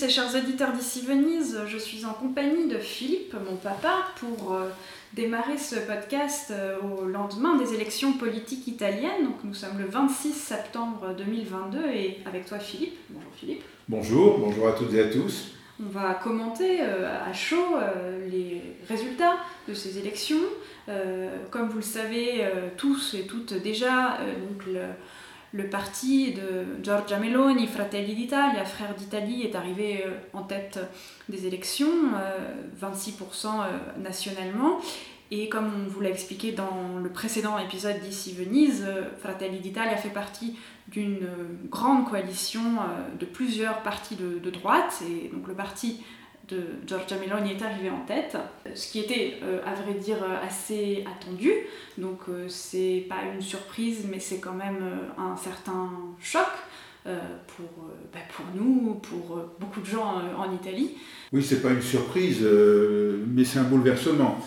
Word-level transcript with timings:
auditrices 0.00 0.02
et 0.02 0.08
chers 0.08 0.34
auditeurs 0.34 0.72
d'ici 0.72 1.02
Venise. 1.06 1.60
Je 1.66 1.78
suis 1.78 2.04
en 2.04 2.12
compagnie 2.12 2.68
de 2.68 2.78
Philippe, 2.78 3.34
mon 3.48 3.56
papa, 3.56 3.98
pour 4.16 4.54
euh, 4.54 4.68
démarrer 5.14 5.58
ce 5.58 5.76
podcast 5.76 6.50
euh, 6.50 6.76
au 6.80 7.04
lendemain 7.06 7.56
des 7.56 7.74
élections 7.74 8.12
politiques 8.14 8.66
italiennes. 8.66 9.24
Donc 9.24 9.44
nous 9.44 9.54
sommes 9.54 9.78
le 9.78 9.86
26 9.86 10.32
septembre 10.32 11.14
2022 11.16 11.78
et 11.88 12.18
avec 12.26 12.46
toi 12.46 12.58
Philippe. 12.58 12.96
Bonjour 13.10 13.32
Philippe. 13.34 13.62
bonjour, 13.88 14.38
bonjour 14.38 14.68
à 14.68 14.72
toutes 14.72 14.94
et 14.94 15.00
à 15.00 15.08
tous. 15.08 15.52
On 15.82 15.88
va 15.88 16.14
commenter 16.14 16.80
euh, 16.80 17.08
à 17.28 17.32
chaud 17.32 17.76
les 18.30 18.62
résultats 18.88 19.36
de 19.68 19.74
ces 19.74 19.98
élections. 19.98 20.44
Comme 21.50 21.68
vous 21.68 21.76
le 21.76 21.82
savez 21.82 22.44
tous 22.76 23.14
et 23.14 23.22
toutes 23.22 23.54
déjà, 23.54 24.18
donc 24.48 24.66
le, 24.66 24.80
le 25.52 25.68
parti 25.68 26.32
de 26.32 26.82
Giorgia 26.82 27.18
Meloni, 27.18 27.66
Fratelli 27.66 28.14
d'Italia, 28.14 28.64
Frères 28.64 28.94
d'Italie, 28.94 29.42
est 29.42 29.54
arrivé 29.54 30.04
euh, 30.06 30.10
en 30.32 30.42
tête 30.42 30.78
des 31.28 31.46
élections, 31.46 32.14
euh, 32.14 32.54
26% 32.80 33.46
euh, 33.46 34.00
nationalement. 34.00 34.80
Et 35.32 35.48
comme 35.48 35.70
on 35.86 35.88
vous 35.88 36.00
l'a 36.00 36.10
expliqué 36.10 36.50
dans 36.50 36.98
le 37.00 37.08
précédent 37.08 37.56
épisode 37.58 38.00
d'ici 38.00 38.32
Venise, 38.32 38.84
euh, 38.86 39.04
Fratelli 39.20 39.60
d'Italia 39.60 39.96
fait 39.96 40.08
partie 40.08 40.56
d'une 40.88 41.22
euh, 41.22 41.68
grande 41.68 42.08
coalition 42.08 42.60
euh, 42.60 43.16
de 43.16 43.26
plusieurs 43.26 43.82
partis 43.82 44.16
de, 44.16 44.40
de 44.40 44.50
droite. 44.50 45.02
Et 45.08 45.28
donc 45.28 45.46
le 45.46 45.54
parti 45.54 46.02
de 46.50 46.86
Giorgia 46.86 47.16
Meloni 47.16 47.52
est 47.52 47.62
arrivé 47.62 47.90
en 47.90 48.04
tête, 48.06 48.36
ce 48.74 48.90
qui 48.90 49.00
était 49.00 49.38
euh, 49.42 49.60
à 49.64 49.74
vrai 49.74 49.94
dire 49.94 50.22
euh, 50.22 50.46
assez 50.46 51.04
attendu. 51.06 51.50
Donc 51.98 52.20
euh, 52.28 52.46
c'est 52.48 53.06
pas 53.08 53.22
une 53.34 53.40
surprise, 53.40 54.06
mais 54.10 54.20
c'est 54.20 54.38
quand 54.38 54.54
même 54.54 54.78
un 55.18 55.36
certain 55.36 55.90
choc 56.20 56.46
pour, 57.02 57.88
bah, 58.12 58.18
pour 58.36 58.44
nous, 58.54 58.94
pour 58.96 59.42
beaucoup 59.58 59.80
de 59.80 59.86
gens 59.86 60.22
en 60.36 60.52
Italie. 60.52 60.96
Oui, 61.32 61.42
c'est 61.42 61.62
pas 61.62 61.70
une 61.70 61.80
surprise, 61.80 62.46
mais 63.26 63.42
c'est 63.42 63.58
un 63.58 63.64
bouleversement. 63.64 64.38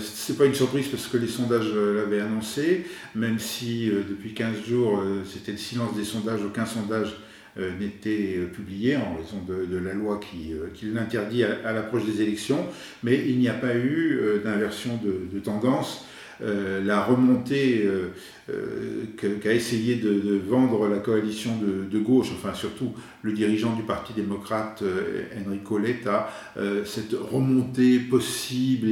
C'est 0.00 0.38
pas 0.38 0.44
une 0.44 0.54
surprise 0.54 0.86
parce 0.86 1.08
que 1.08 1.16
les 1.16 1.26
sondages 1.26 1.72
l'avaient 1.74 2.20
annoncé, 2.20 2.86
même 3.16 3.40
si 3.40 3.90
depuis 3.90 4.34
15 4.34 4.62
jours 4.64 5.02
c'était 5.26 5.52
le 5.52 5.58
silence 5.58 5.94
des 5.96 6.04
sondages, 6.04 6.40
aucun 6.44 6.64
sondage 6.64 7.16
n'était 7.56 8.36
euh, 8.36 8.46
publié 8.46 8.96
en 8.96 9.16
raison 9.16 9.42
de, 9.46 9.76
la 9.76 9.92
loi 9.92 10.20
qui, 10.20 10.52
euh, 10.52 10.68
l'interdit 10.92 11.44
à, 11.44 11.72
l'approche 11.72 12.04
des 12.04 12.22
élections, 12.22 12.66
mais 13.02 13.24
il 13.26 13.38
n'y 13.38 13.48
a 13.48 13.54
pas 13.54 13.74
eu 13.74 14.18
euh, 14.20 14.38
d'inversion 14.42 15.00
de, 15.02 15.38
tendance. 15.40 16.06
Euh, 16.42 16.82
la 16.82 17.02
remontée 17.02 17.82
euh, 17.84 18.14
euh, 18.48 19.04
qu'a 19.42 19.52
essayé 19.52 19.96
de, 19.96 20.40
vendre 20.48 20.88
la 20.88 20.98
coalition 20.98 21.50
de, 21.58 21.98
gauche, 21.98 22.28
enfin 22.32 22.54
surtout 22.54 22.92
le 23.22 23.32
dirigeant 23.32 23.74
du 23.74 23.82
Parti 23.82 24.14
démocrate 24.14 24.82
euh, 24.82 25.24
Enrico 25.46 25.78
Letta, 25.78 26.30
euh, 26.56 26.84
cette 26.84 27.12
remontée 27.12 27.98
possible 27.98 28.88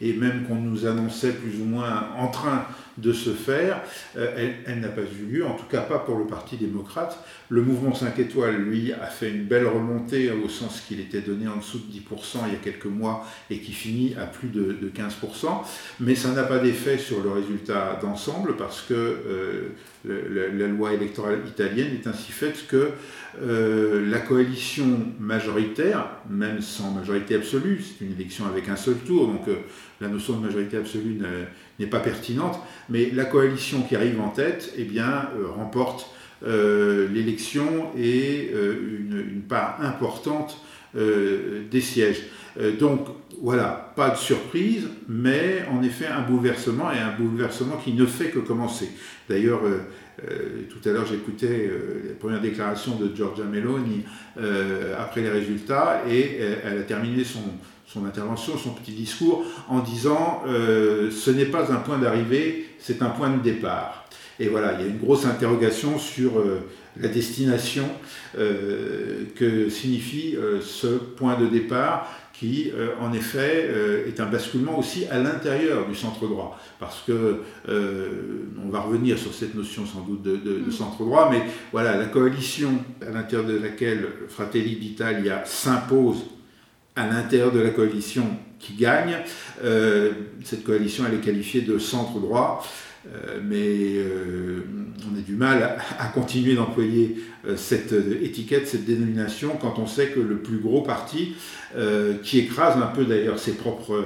et 0.00 0.12
même 0.12 0.44
qu'on 0.46 0.56
nous 0.56 0.86
annonçait 0.86 1.32
plus 1.32 1.60
ou 1.60 1.64
moins 1.64 2.08
en 2.18 2.28
train 2.28 2.66
de 3.00 3.12
se 3.12 3.30
faire, 3.30 3.82
euh, 4.16 4.32
elle, 4.36 4.54
elle 4.66 4.80
n'a 4.80 4.88
pas 4.88 5.02
eu 5.02 5.26
lieu, 5.26 5.46
en 5.46 5.54
tout 5.54 5.66
cas 5.66 5.80
pas 5.80 5.98
pour 5.98 6.18
le 6.18 6.26
Parti 6.26 6.56
démocrate. 6.56 7.18
Le 7.48 7.62
mouvement 7.62 7.94
5 7.94 8.18
étoiles, 8.18 8.56
lui, 8.56 8.92
a 8.92 9.06
fait 9.06 9.30
une 9.30 9.44
belle 9.44 9.66
remontée 9.66 10.30
au 10.30 10.48
sens 10.48 10.80
qu'il 10.80 11.00
était 11.00 11.20
donné 11.20 11.48
en 11.48 11.56
dessous 11.56 11.78
de 11.78 11.92
10% 11.92 12.44
il 12.46 12.52
y 12.52 12.56
a 12.56 12.58
quelques 12.58 12.86
mois 12.86 13.26
et 13.50 13.58
qui 13.58 13.72
finit 13.72 14.14
à 14.20 14.26
plus 14.26 14.48
de, 14.48 14.72
de 14.72 14.88
15%, 14.88 15.46
mais 16.00 16.14
ça 16.14 16.30
n'a 16.30 16.44
pas 16.44 16.58
d'effet 16.58 16.98
sur 16.98 17.22
le 17.22 17.30
résultat 17.30 17.98
d'ensemble 18.00 18.56
parce 18.56 18.82
que 18.82 18.94
euh, 18.94 19.68
la, 20.04 20.66
loi 20.66 20.94
électorale 20.94 21.40
italienne 21.46 21.88
est 21.94 22.06
ainsi 22.06 22.32
faite 22.32 22.66
que 22.68 22.90
euh, 23.42 24.10
la 24.10 24.18
coalition 24.18 24.86
majoritaire, 25.18 26.06
même 26.28 26.62
sans 26.62 26.90
majorité 26.90 27.34
absolue, 27.34 27.80
c'est 27.82 28.04
une 28.04 28.12
élection 28.12 28.46
avec 28.46 28.68
un 28.68 28.76
seul 28.76 28.96
tour, 28.96 29.26
donc 29.26 29.46
euh, 29.48 29.56
la 30.00 30.08
notion 30.08 30.38
de 30.38 30.46
majorité 30.46 30.76
absolue 30.78 31.14
ne- 31.14 31.44
n'est 31.78 31.90
pas 31.90 32.00
pertinente, 32.00 32.58
mais 32.88 33.10
la 33.10 33.24
coalition 33.24 33.82
qui 33.82 33.94
arrive 33.96 34.20
en 34.20 34.28
tête, 34.30 34.72
eh 34.76 34.84
bien, 34.84 35.28
euh, 35.38 35.48
remporte 35.48 36.10
l'élection 36.42 37.90
et 37.98 38.50
une 38.50 39.42
part 39.46 39.76
importante 39.82 40.56
euh, 40.96 41.62
des 41.70 41.80
sièges. 41.80 42.22
Euh, 42.58 42.76
donc 42.76 43.06
voilà, 43.40 43.92
pas 43.94 44.10
de 44.10 44.16
surprise, 44.16 44.88
mais 45.08 45.64
en 45.70 45.84
effet 45.84 46.06
un 46.06 46.22
bouleversement 46.22 46.90
et 46.90 46.98
un 46.98 47.12
bouleversement 47.16 47.76
qui 47.76 47.92
ne 47.92 48.04
fait 48.06 48.30
que 48.30 48.40
commencer. 48.40 48.90
D'ailleurs, 49.28 49.60
euh, 49.64 50.64
tout 50.68 50.88
à 50.88 50.92
l'heure 50.92 51.06
j'écoutais 51.06 51.70
la 52.08 52.14
première 52.14 52.40
déclaration 52.40 52.96
de 52.96 53.14
Giorgia 53.14 53.44
Meloni 53.44 54.04
après 54.98 55.22
les 55.22 55.30
résultats 55.30 56.02
et 56.10 56.40
elle 56.64 56.78
a 56.78 56.82
terminé 56.82 57.24
son, 57.24 57.40
son 57.86 58.04
intervention, 58.04 58.58
son 58.58 58.70
petit 58.70 58.92
discours 58.92 59.46
en 59.68 59.78
disant 59.78 60.42
ce 60.46 61.30
n'est 61.30 61.46
pas 61.46 61.72
un 61.72 61.76
point 61.76 61.96
d'arrivée, 61.96 62.66
c'est 62.78 63.00
un 63.00 63.08
point 63.08 63.30
de 63.30 63.40
départ. 63.40 64.04
Et 64.38 64.48
voilà, 64.48 64.74
il 64.74 64.80
y 64.80 64.84
a 64.84 64.88
une 64.88 64.98
grosse 64.98 65.24
interrogation 65.24 65.98
sur 65.98 66.32
la 67.00 67.08
destination 67.08 67.88
euh, 68.38 69.24
que 69.36 69.68
signifie 69.68 70.36
euh, 70.36 70.60
ce 70.60 70.86
point 70.86 71.38
de 71.40 71.46
départ 71.46 72.08
qui, 72.32 72.70
euh, 72.74 72.88
en 73.00 73.12
effet, 73.12 73.68
est 74.08 74.18
un 74.18 74.24
basculement 74.26 74.78
aussi 74.78 75.04
à 75.10 75.18
l'intérieur 75.18 75.86
du 75.86 75.94
centre 75.94 76.26
droit. 76.26 76.58
Parce 76.78 77.02
que, 77.06 77.40
on 77.68 78.70
va 78.70 78.80
revenir 78.80 79.18
sur 79.18 79.34
cette 79.34 79.54
notion 79.54 79.84
sans 79.84 80.00
doute 80.00 80.22
de, 80.22 80.36
de- 80.36 80.60
de 80.60 80.70
centre 80.70 81.02
droit, 81.04 81.28
mais 81.30 81.42
voilà, 81.70 81.98
la 81.98 82.06
coalition 82.06 82.82
à 83.06 83.10
l'intérieur 83.10 83.46
de 83.46 83.58
laquelle 83.58 84.06
Fratelli 84.28 84.76
d'Italia 84.76 85.42
s'impose 85.44 86.24
à 86.96 87.06
l'intérieur 87.06 87.52
de 87.52 87.60
la 87.60 87.70
coalition 87.70 88.24
qui 88.58 88.72
gagne, 88.72 89.18
cette 90.44 90.64
coalition, 90.64 91.04
elle 91.06 91.18
est 91.18 91.22
qualifiée 91.22 91.60
de 91.62 91.78
centre 91.78 92.18
droit. 92.20 92.64
Euh, 93.06 93.40
mais 93.42 93.94
euh, 93.96 94.66
on 95.10 95.18
a 95.18 95.22
du 95.22 95.34
mal 95.34 95.78
à, 95.98 96.06
continuer 96.08 96.54
d'employer 96.54 97.16
euh, 97.46 97.56
cette 97.56 97.92
étiquette, 97.92 98.68
cette 98.68 98.84
dénomination, 98.84 99.56
quand 99.60 99.78
on 99.78 99.86
sait 99.86 100.08
que 100.08 100.20
le 100.20 100.38
plus 100.38 100.58
gros 100.58 100.82
parti, 100.82 101.34
qui 102.24 102.40
écrase 102.40 102.76
un 102.76 102.88
peu 102.88 103.04
d'ailleurs 103.04 103.38
ses 103.38 103.52
propres 103.52 104.04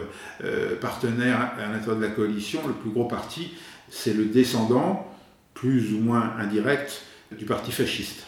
partenaires 0.83 1.53
à 1.59 1.73
l'intérieur 1.73 1.97
de 1.97 2.03
la 2.03 2.11
coalition, 2.11 2.61
le 2.67 2.75
plus 2.75 2.91
gros 2.91 3.07
parti, 3.07 3.55
c'est 3.89 4.13
le 4.13 4.27
descendant, 4.27 5.11
plus 5.55 5.95
ou 5.95 6.01
moins 6.01 6.35
indirect, 6.39 7.05
du 7.39 7.47
parti 7.47 7.73
fasciste. 7.73 8.27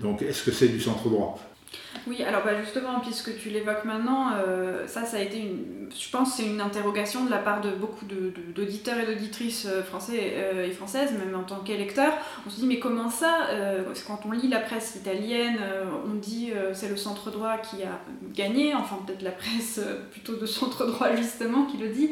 Donc 0.00 0.20
est-ce 0.22 0.42
que 0.42 0.50
c'est 0.50 0.66
du 0.66 0.80
centre 0.80 1.08
droit? 1.08 1.38
Oui, 2.06 2.22
alors 2.22 2.44
bah, 2.44 2.52
justement, 2.62 3.00
puisque 3.00 3.36
tu 3.38 3.48
l'évoques 3.50 3.84
maintenant, 3.84 4.30
euh, 4.36 4.86
ça, 4.86 5.04
ça 5.04 5.16
a 5.16 5.20
été 5.20 5.38
une. 5.38 5.88
Je 5.96 6.10
pense 6.10 6.34
c'est 6.34 6.44
une 6.44 6.60
interrogation 6.60 7.24
de 7.24 7.30
la 7.30 7.38
part 7.38 7.60
de 7.60 7.70
beaucoup 7.70 8.04
de- 8.06 8.30
de- 8.30 8.52
d'auditeurs 8.54 8.98
et 8.98 9.06
d'auditrices 9.06 9.66
euh, 9.66 9.82
français 9.82 10.34
euh, 10.36 10.66
et 10.66 10.70
françaises, 10.72 11.12
même 11.12 11.34
en 11.34 11.42
tant 11.44 11.60
qu'électeurs. 11.60 12.12
On 12.46 12.50
se 12.50 12.56
dit, 12.60 12.66
mais 12.66 12.78
comment 12.78 13.08
ça 13.10 13.48
Quand 14.06 14.20
on 14.26 14.32
lit 14.32 14.48
la 14.48 14.60
presse 14.60 14.94
italienne, 14.96 15.58
on 16.06 16.14
dit 16.14 16.50
c'est 16.72 16.88
le 16.88 16.96
centre 16.96 17.30
droit 17.30 17.58
qui 17.58 17.82
a 17.82 18.00
gagné, 18.34 18.74
enfin 18.74 18.98
peut-être 19.06 19.22
la 19.22 19.30
presse 19.30 19.80
plutôt 20.12 20.36
de 20.36 20.46
centre 20.46 20.86
droit 20.86 21.14
justement 21.16 21.64
qui 21.66 21.78
le 21.78 21.88
dit. 21.88 22.10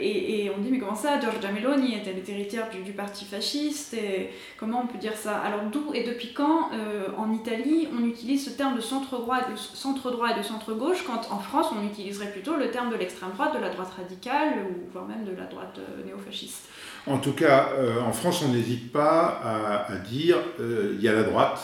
Et, 0.00 0.50
on 0.56 0.60
dit, 0.60 0.70
mais 0.70 0.78
comment 0.78 0.94
ça 0.94 1.20
Giorgia 1.20 1.50
Meloni 1.52 1.94
était 1.96 2.32
héritière 2.32 2.68
du, 2.70 2.82
du 2.82 2.92
parti 2.92 3.24
fasciste 3.24 3.94
et 3.94 4.30
Comment 4.58 4.82
on 4.82 4.86
peut 4.86 4.98
dire 4.98 5.16
ça? 5.16 5.36
Alors 5.38 5.62
d'où 5.72 5.92
et 5.94 6.04
depuis 6.04 6.32
quand 6.32 6.70
en 7.16 7.32
Italie 7.32 7.88
on 7.98 8.04
utilise 8.04 8.27
ce 8.36 8.50
terme 8.50 8.76
de 8.76 8.80
centre 8.80 9.18
droit, 9.20 9.38
et 9.40 10.38
de 10.38 10.42
centre 10.44 10.74
gauche 10.74 11.04
quand 11.06 11.32
en 11.32 11.38
France 11.38 11.68
on 11.72 11.86
utiliserait 11.86 12.30
plutôt 12.30 12.56
le 12.56 12.70
terme 12.70 12.90
de 12.90 12.96
l'extrême 12.96 13.30
droite, 13.30 13.54
de 13.54 13.60
la 13.60 13.70
droite 13.70 13.92
radicale 13.96 14.66
ou 14.68 14.90
voire 14.92 15.06
même 15.06 15.24
de 15.24 15.30
la 15.30 15.46
droite 15.46 15.78
euh, 15.78 16.04
néofasciste 16.04 16.68
En 17.06 17.18
tout 17.18 17.32
cas, 17.32 17.70
euh, 17.78 18.00
en 18.00 18.12
France, 18.12 18.42
on 18.46 18.52
n'hésite 18.52 18.92
pas 18.92 19.86
à, 19.88 19.96
dire 19.96 20.36
euh, 20.60 20.94
il 20.96 21.02
y 21.02 21.08
a 21.08 21.12
la 21.14 21.22
droite, 21.22 21.60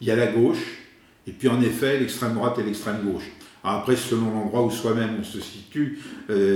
il 0.00 0.08
y 0.08 0.10
a 0.10 0.16
la 0.16 0.26
gauche, 0.26 0.78
et 1.26 1.32
puis 1.32 1.48
en 1.48 1.60
effet 1.60 1.98
l'extrême 2.00 2.34
droite 2.34 2.58
et 2.58 2.62
l'extrême 2.62 3.02
gauche. 3.04 3.30
Après, 3.62 3.94
selon 3.94 4.30
l'endroit 4.30 4.62
où 4.62 4.70
soi-même 4.70 5.16
on 5.20 5.24
se 5.24 5.38
situe 5.38 6.00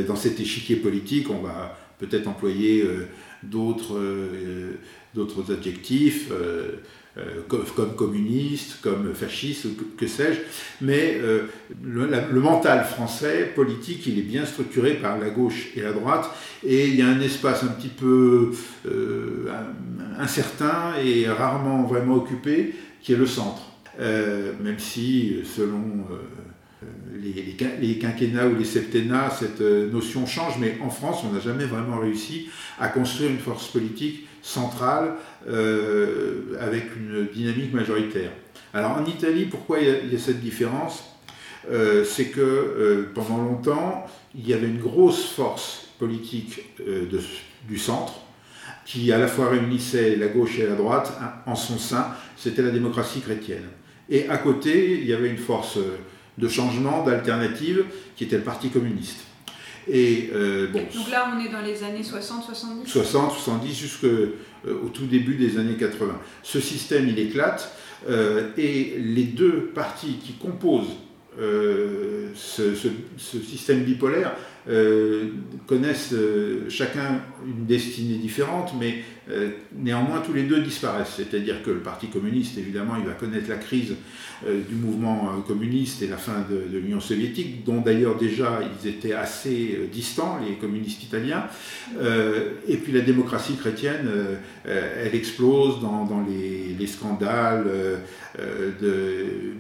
dans 0.09 0.17
cet 0.17 0.41
échiquier 0.41 0.77
politique, 0.77 1.29
on 1.29 1.43
va 1.43 1.77
peut-être 1.99 2.27
employer 2.27 2.83
d'autres 3.43 4.01
d'autres 5.15 5.53
adjectifs. 5.53 6.33
Comme, 7.49 7.95
communiste, 7.95 8.81
comme 8.81 9.15
fasciste, 9.15 9.69
que, 9.97 10.07
sais-je. 10.07 10.41
Mais 10.81 11.21
le, 11.83 12.41
mental 12.41 12.85
français, 12.85 13.53
politique, 13.55 14.07
il 14.07 14.19
est 14.19 14.23
bien 14.23 14.45
structuré 14.45 14.95
par 14.95 15.19
la 15.19 15.31
gauche 15.31 15.69
et 15.77 15.83
la 15.83 15.93
droite, 15.93 16.29
et 16.67 16.89
il 16.89 16.97
y 16.97 17.03
a 17.03 17.07
un 17.07 17.21
espace 17.21 17.63
un 17.63 17.69
petit 17.69 17.89
peu 17.89 18.51
incertain 20.19 20.95
et 21.05 21.29
rarement 21.29 21.85
vraiment 21.85 22.15
occupé, 22.15 22.75
qui 23.01 23.13
est 23.13 23.17
le 23.17 23.27
centre. 23.27 23.63
même 23.99 24.79
si, 24.79 25.37
selon 25.45 26.05
les, 27.81 27.99
quinquennats 27.99 28.47
ou 28.47 28.57
les 28.57 28.65
septennats, 28.65 29.31
cette 29.31 29.61
euh, 29.61 29.91
notion 29.91 30.27
change, 30.27 30.55
mais 30.59 30.79
en 30.83 30.91
France, 30.91 31.23
on 31.29 31.33
n'a 31.33 31.41
jamais 31.41 31.65
vraiment 31.65 31.99
réussi 31.99 32.49
à 32.79 32.89
construire 32.89 33.31
une 33.31 33.39
force 33.39 33.69
politique 33.69 34.27
centrale 34.45 35.15
euh, 35.49 36.57
avec 36.61 36.95
une 36.97 37.27
dynamique 37.33 37.73
majoritaire. 37.73 38.31
Alors 38.75 38.93
en 38.93 39.05
Italie, 39.07 39.47
pourquoi 39.47 39.81
il 39.81 40.13
y 40.13 40.15
a, 40.15 40.19
cette 40.19 40.41
différence? 40.41 41.03
Euh, 41.71 42.05
C'est 42.05 42.27
que 42.27 43.09
pendant 43.15 43.39
longtemps, 43.39 44.07
il 44.35 44.47
y 44.47 44.53
avait 44.53 44.69
une 44.69 44.81
grosse 44.81 45.25
force 45.31 45.89
politique 45.99 46.61
du 47.67 47.79
centre 47.79 48.15
qui 48.85 49.11
à 49.13 49.19
la 49.19 49.29
fois 49.29 49.49
réunissait 49.49 50.17
la 50.17 50.27
gauche 50.27 50.59
et 50.59 50.67
la 50.67 50.75
droite 50.75 51.19
en 51.47 51.55
son 51.55 51.79
sein, 51.79 52.09
c'était 52.37 52.61
la 52.61 52.71
démocratie 52.71 53.21
chrétienne. 53.21 53.65
Et 54.11 54.29
à 54.29 54.37
côté, 54.37 55.01
il 55.01 55.07
y 55.07 55.15
avait 55.15 55.31
une 55.31 55.39
force 55.39 55.79
de 56.37 56.49
changement, 56.49 57.03
d'alternative, 57.03 57.85
qui 58.17 58.25
était 58.25 58.37
le 58.37 58.43
Parti 58.43 58.69
communiste. 58.69 59.25
Et, 59.89 60.31
euh, 60.35 60.69
bon, 60.69 60.81
Donc 60.95 61.11
là, 61.11 61.33
on 61.35 61.45
est 61.45 61.51
dans 61.51 61.61
les 61.61 61.83
années 61.83 62.03
60-70 62.03 62.87
60, 62.87 63.33
70, 63.33 63.75
jusqu'au 63.75 64.89
tout 64.93 65.07
début 65.07 65.35
des 65.35 65.59
années 65.59 65.77
80. 65.77 66.19
Ce 66.43 66.61
système, 66.61 67.09
il 67.09 67.19
éclate, 67.19 67.75
euh, 68.09 68.51
et 68.57 68.97
les 68.99 69.25
deux 69.25 69.71
partis 69.75 70.19
qui 70.23 70.35
composent 70.35 70.97
euh, 71.41 72.29
ce, 72.35 72.75
système 73.17 73.83
bipolaire 73.83 74.37
euh, 74.69 75.31
connaissent 75.67 76.13
euh, 76.13 76.69
chacun 76.69 77.21
une 77.45 77.67
destinée 77.67 78.19
différente, 78.19 78.73
mais 78.79 79.03
néanmoins 79.75 80.21
tous 80.21 80.35
les 80.35 80.43
deux 80.43 80.61
disparaissent. 80.61 81.15
C'est-à-dire 81.17 81.63
que 81.63 81.71
le 81.71 81.79
Parti 81.79 82.09
communiste, 82.09 82.59
évidemment, 82.59 82.97
il 82.99 83.07
va 83.07 83.13
connaître 83.13 83.49
la 83.49 83.57
crise 83.57 83.95
du 84.47 84.75
mouvement 84.75 85.43
communiste 85.47 86.03
et 86.03 86.09
la 86.09 86.19
fin 86.19 86.45
de, 86.51 86.79
l'Union 86.79 87.01
soviétique, 87.01 87.65
dont 87.65 87.81
d'ailleurs 87.81 88.19
déjà 88.19 88.61
ils 88.63 88.87
étaient 88.87 89.15
assez 89.15 89.89
distants, 89.91 90.39
les 90.47 90.57
communistes 90.57 91.03
italiens. 91.05 91.47
et 92.69 92.77
puis 92.77 92.93
la 92.93 93.01
démocratie 93.01 93.55
chrétienne, 93.55 94.11
elle 94.67 95.15
explose 95.15 95.81
dans, 95.81 96.27
les, 96.29 96.77
les, 96.79 96.87
scandales 96.87 97.65
de 98.39 99.55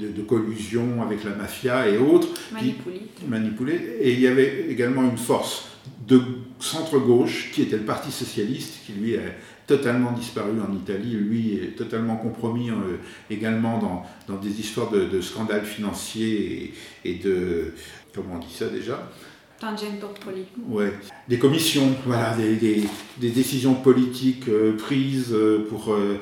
de, 0.00 0.22
collusion 0.22 1.02
avec 1.02 1.24
la 1.24 1.34
mafia 1.34 1.88
et 1.88 1.98
autres. 1.98 2.28
Manipulés. 3.28 3.98
Et 4.00 4.12
il 4.12 4.20
y 4.20 4.26
avait 4.26 4.66
également 4.68 5.02
une 5.02 5.18
force 5.18 5.66
de 6.06 6.20
centre-gauche 6.58 7.50
qui 7.52 7.62
était 7.62 7.76
le 7.76 7.84
Parti 7.84 8.10
socialiste, 8.10 8.84
qui 8.84 8.92
lui 8.92 9.16
a 9.16 9.22
totalement 9.66 10.12
disparu 10.12 10.60
en 10.60 10.74
Italie, 10.74 11.12
lui 11.12 11.54
est 11.54 11.76
totalement 11.76 12.16
compromis 12.16 12.70
euh, 12.70 12.96
également 13.30 13.78
dans, 13.78 14.04
dans, 14.26 14.40
des 14.40 14.58
histoires 14.58 14.90
de, 14.90 15.20
scandales 15.20 15.64
financiers 15.64 16.74
et, 17.04 17.14
de... 17.14 17.72
Comment 18.12 18.34
on 18.34 18.38
dit 18.38 18.52
ça 18.52 18.66
déjà? 18.66 19.08
Ouais. 20.68 20.92
Des 21.28 21.38
commissions, 21.38 21.94
voilà, 22.06 22.34
des, 22.34 22.56
des, 22.56 23.30
décisions 23.30 23.74
politiques 23.74 24.48
euh, 24.48 24.74
prises 24.76 25.32
euh, 25.32 25.66
pour 25.68 25.92
euh, 25.92 26.18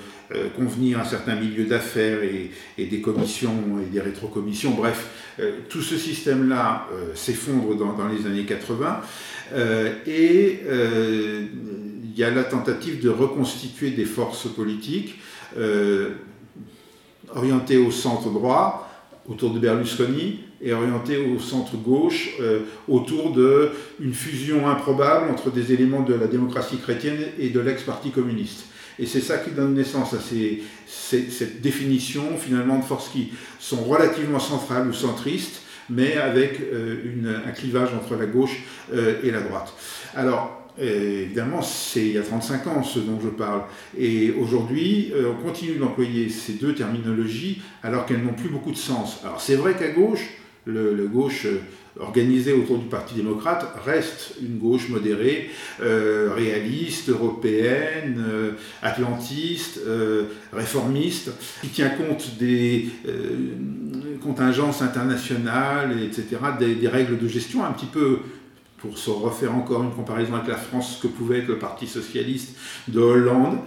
convenir 0.57 1.01
un 1.01 1.05
certain 1.05 1.35
milieu 1.35 1.65
d'affaires 1.65 2.19
et, 2.23 2.51
des 2.85 3.01
commissions 3.01 3.81
et 3.83 3.87
des 3.91 4.01
rétrocommissions. 4.01 4.73
Bref, 4.73 5.09
euh, 5.41 5.53
tout 5.69 5.81
ce 5.81 5.97
système-là 5.97 6.87
euh, 6.93 7.15
s'effondre 7.15 7.75
dans, 7.77 8.09
les 8.09 8.27
années 8.27 8.45
80 8.45 9.01
et 10.07 10.61
il 10.67 12.19
y 12.19 12.23
a 12.23 12.31
la 12.31 12.45
tentative 12.45 13.03
de 13.03 13.09
reconstituer 13.09 13.93
des 13.93 14.05
forces 14.05 14.47
politiques 14.47 15.19
orientées 17.35 17.79
au 17.79 17.91
centre 17.91 18.29
droit 18.29 18.91
autour 19.27 19.55
de 19.55 19.59
Berlusconi 19.59 20.41
et 20.61 20.75
orientées 20.75 21.17
au 21.17 21.39
centre 21.39 21.79
gauche 21.79 22.39
autour 22.89 23.33
d'une 23.33 24.13
fusion 24.13 24.69
improbable 24.69 25.31
entre 25.31 25.51
des 25.51 25.73
éléments 25.73 26.03
de 26.03 26.13
la 26.13 26.27
démocratie 26.27 26.77
chrétienne 26.77 27.19
et 27.39 27.49
de 27.49 27.61
l'ex-parti 27.61 28.11
communiste. 28.11 28.67
Et 28.99 29.07
c'est 29.07 29.21
ça 29.21 29.39
qui 29.39 29.51
donne 29.51 29.75
naissance 29.75 30.15
à 30.15 30.21
ces, 30.21 30.63
cette 30.87 31.61
définition 31.61 32.37
finalement 32.37 32.79
de 32.79 32.85
forces 32.85 33.09
qui 33.09 33.33
sont 33.59 33.85
relativement 33.85 34.41
centrales 34.41 34.89
ou 34.89 34.93
centristes, 34.93 35.63
mais 35.91 36.17
avec 36.17 36.61
euh, 36.61 37.43
un 37.47 37.51
clivage 37.53 37.91
entre 37.95 38.17
la 38.17 38.27
gauche 38.27 38.63
euh, 38.93 39.21
et 39.23 39.31
la 39.31 39.41
droite. 39.41 39.73
Alors, 40.15 40.69
euh, 40.81 41.23
évidemment, 41.23 41.63
c'est 41.63 42.07
il 42.07 42.13
y 42.13 42.19
a 42.19 42.23
35 42.23 42.67
ans 42.67 42.83
ce 42.83 42.99
dont 42.99 43.19
je 43.21 43.29
parle. 43.29 43.63
Et 43.97 44.33
aujourd'hui, 44.33 45.13
on 45.17 45.43
continue 45.43 45.77
d'employer 45.77 46.29
ces 46.29 46.55
deux 46.55 46.75
terminologies 46.75 47.63
alors 47.83 48.07
qu'elles 48.07 48.23
n'ont 48.23 48.35
plus 48.35 48.49
beaucoup 48.49 48.73
de 48.73 48.77
sens. 48.77 49.21
Alors 49.25 49.41
c'est 49.41 49.57
vrai 49.57 49.75
qu'à 49.75 49.91
gauche, 49.91 50.29
le 50.67 51.09
gauche 51.09 51.47
organisée 52.01 52.53
autour 52.53 52.79
du 52.79 52.87
Parti 52.87 53.15
démocrate 53.15 53.75
reste 53.85 54.35
une 54.41 54.59
gauche 54.59 54.89
modérée, 54.89 55.51
euh, 55.83 56.33
réaliste, 56.35 57.09
européenne, 57.09 58.23
euh, 58.27 58.53
atlantiste, 58.83 59.81
euh, 59.87 60.25
réformiste, 60.53 61.31
qui 61.63 61.69
tient 61.69 61.91
compte 61.91 62.37
des 62.39 62.89
contingences 64.23 64.83
internationales, 64.83 65.97
etc., 66.03 66.27
des, 66.59 66.89
règles 66.89 67.19
de 67.19 67.29
gestion 67.29 67.65
un 67.65 67.73
petit 67.73 67.87
peu 67.87 68.19
pour 68.79 68.97
se 68.97 69.11
refaire 69.11 69.55
encore 69.55 69.83
une 69.83 69.93
comparaison 69.93 70.35
avec 70.35 70.49
la 70.49 70.57
France, 70.57 70.97
ce 70.97 71.03
que 71.03 71.09
pouvait 71.09 71.39
être 71.39 71.49
le 71.49 71.59
Parti 71.59 71.87
socialiste 71.87 72.57
de 72.87 73.01
Hollande, 73.01 73.59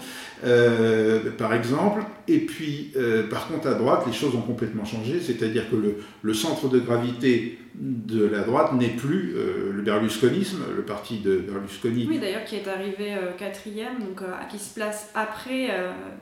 euh, 0.44 1.32
par 1.38 1.54
exemple. 1.54 2.02
Et 2.28 2.40
puis, 2.40 2.92
euh, 2.96 3.28
par 3.28 3.48
contre, 3.48 3.68
à 3.68 3.74
droite, 3.74 4.04
les 4.08 4.14
choses 4.14 4.34
ont 4.36 4.42
complètement 4.42 4.86
changé, 4.86 5.20
c'est-à-dire 5.20 5.70
que 5.70 5.76
le, 6.24 6.34
centre 6.34 6.70
de 6.70 6.80
gravité 6.80 7.60
de 7.76 8.26
la 8.26 8.40
droite 8.40 8.74
n'est 8.74 8.90
plus 8.90 9.34
euh, 9.36 9.72
le 9.74 9.82
berlusconisme, 9.82 10.64
le 10.76 10.84
parti 10.84 11.20
de 11.20 11.38
Berlusconi. 11.38 12.08
Oui, 12.08 12.20
d'ailleurs, 12.20 12.46
qui 12.46 12.56
est 12.56 12.68
arrivé 12.68 13.14
quatrième, 13.38 14.00
donc 14.00 14.22
qui 14.50 14.60
se 14.60 14.74
place 14.74 15.10
après, 15.14 15.70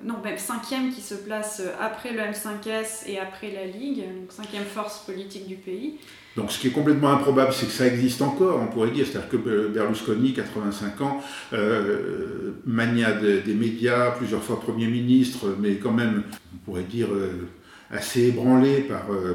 non, 0.04 0.16
même 0.24 0.38
cinquième, 0.38 0.92
qui 0.92 1.02
se 1.02 1.16
place 1.16 1.62
après 1.80 2.12
le 2.12 2.20
M5S 2.20 3.08
et 3.08 3.20
après 3.20 3.52
la 3.52 3.66
Ligue, 3.66 4.04
donc 4.20 4.32
cinquième 4.32 4.64
force 4.64 5.06
politique 5.06 5.48
du 5.48 5.56
pays. 5.56 6.00
Donc 6.36 6.52
ce 6.52 6.60
qui 6.60 6.68
est 6.68 6.72
complètement 6.72 7.12
improbable, 7.12 7.52
c'est 7.54 7.66
que 7.66 7.72
ça 7.72 7.88
existe 7.88 8.22
encore, 8.22 8.62
on 8.62 8.68
pourrait 8.68 8.92
dire, 8.92 9.06
c'est-à-dire 9.06 9.30
que 9.30 9.68
Berlusconi, 9.68 10.34
85 10.34 11.02
ans, 11.02 11.22
euh, 11.54 12.54
mania 12.66 13.14
des 13.14 13.54
médias, 13.54 14.12
plusieurs 14.12 14.44
fois 14.44 14.60
Premier 14.60 14.88
ministre, 14.88 15.56
mais 15.60 15.76
quand 15.76 15.92
même, 15.92 16.24
on 16.54 16.58
pourrait 16.66 16.84
dire, 16.84 17.08
euh, 17.12 17.48
assez 17.92 18.28
ébranlé 18.28 18.86
euh, 18.92 19.34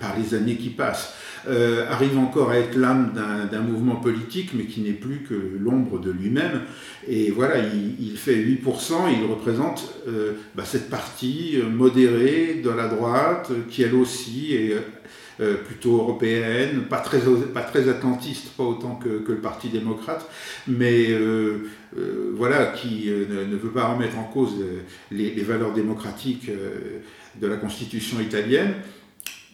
par, 0.00 0.16
les 0.16 0.34
années 0.34 0.54
qui 0.54 0.70
passent, 0.70 1.14
arrive 1.90 2.18
encore 2.18 2.50
à 2.50 2.58
être 2.58 2.76
l'âme 2.76 3.12
d'un 3.50 3.60
mouvement 3.60 3.96
politique, 3.96 4.50
mais 4.54 4.64
qui 4.64 4.82
n'est 4.82 4.92
plus 4.92 5.24
que 5.28 5.34
l'ombre 5.58 5.98
de 5.98 6.12
lui-même. 6.12 6.60
Et 7.08 7.32
voilà, 7.32 7.54
il, 7.58 8.16
fait 8.16 8.36
8%, 8.36 8.92
il 9.18 9.28
représente 9.28 9.94
bah, 10.54 10.62
cette 10.64 10.90
partie 10.90 11.58
modérée 11.68 12.60
de 12.62 12.70
la 12.70 12.88
droite, 12.88 13.50
qui 13.70 13.82
elle 13.82 13.94
aussi 13.94 14.54
est 14.54 14.76
euh, 15.40 15.54
plutôt 15.54 15.96
européenne, 15.96 16.82
pas 16.82 16.98
très, 16.98 17.20
pas 17.54 17.62
très 17.62 17.88
atlantiste, 17.88 18.50
pas 18.58 18.64
autant 18.64 18.96
que, 18.96 19.08
le 19.26 19.38
Parti 19.38 19.70
démocrate, 19.70 20.28
mais 20.68 21.12
euh, 21.12 21.70
euh, 21.96 22.32
voilà, 22.34 22.66
qui 22.66 23.08
ne, 23.08 23.56
veut 23.56 23.70
pas 23.70 23.86
remettre 23.86 24.18
en 24.18 24.24
cause 24.24 24.56
les, 25.10 25.30
valeurs 25.42 25.72
démocratiques 25.72 26.50
de 27.40 27.46
la 27.46 27.56
Constitution 27.56 28.20
italienne. 28.20 28.74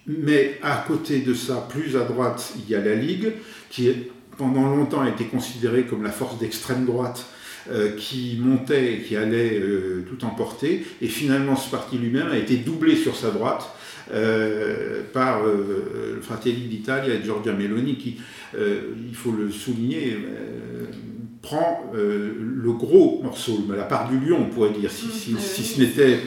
Mais 0.09 0.59
à 0.61 0.85
côté 0.89 1.21
de 1.21 1.35
ça, 1.35 1.69
plus 1.71 1.97
à 1.97 2.05
droite, 2.05 2.55
il 2.57 2.69
y 2.69 2.75
a 2.75 2.81
la 2.81 2.97
Ligue, 2.97 3.35
qui 3.71 3.89
pendant 4.37 4.75
longtemps 4.75 5.03
a 5.03 5.09
été 5.09 5.27
considérée 5.27 5.85
comme 5.85 6.03
la 6.03 6.11
force 6.11 6.37
d'extrême 6.39 6.85
droite 6.85 7.27
qui 7.97 8.39
montait 8.41 8.95
et 8.95 9.03
qui 9.03 9.17
allait 9.17 9.63
tout 10.09 10.25
emporter. 10.25 10.85
Et 11.01 11.07
finalement, 11.07 11.55
ce 11.55 11.71
parti 11.71 11.97
lui-même 11.97 12.29
a 12.29 12.39
été 12.39 12.57
doublé 12.57 12.97
sur 12.97 13.15
sa 13.15 13.31
droite 13.31 13.76
euh, 14.13 15.03
par 15.13 15.43
euh, 15.45 16.15
le 16.15 16.21
Fratelli 16.21 16.69
d'Italia 16.69 17.15
et 17.15 17.23
Giorgia 17.25 17.53
Meloni 17.53 17.97
qui, 17.97 18.19
euh, 18.57 18.93
il 19.09 19.15
faut 19.15 19.33
le 19.33 19.51
souligner, 19.51 20.17
prend 21.43 21.91
le 21.93 22.73
gros 22.73 23.21
morceau, 23.23 23.65
la 23.75 23.85
part 23.85 24.09
du 24.09 24.19
lion 24.19 24.39
on 24.41 24.53
pourrait 24.53 24.71
dire, 24.71 24.91
si, 24.91 25.07
si, 25.09 25.65
ce 25.65 25.81
n'était 25.81 26.19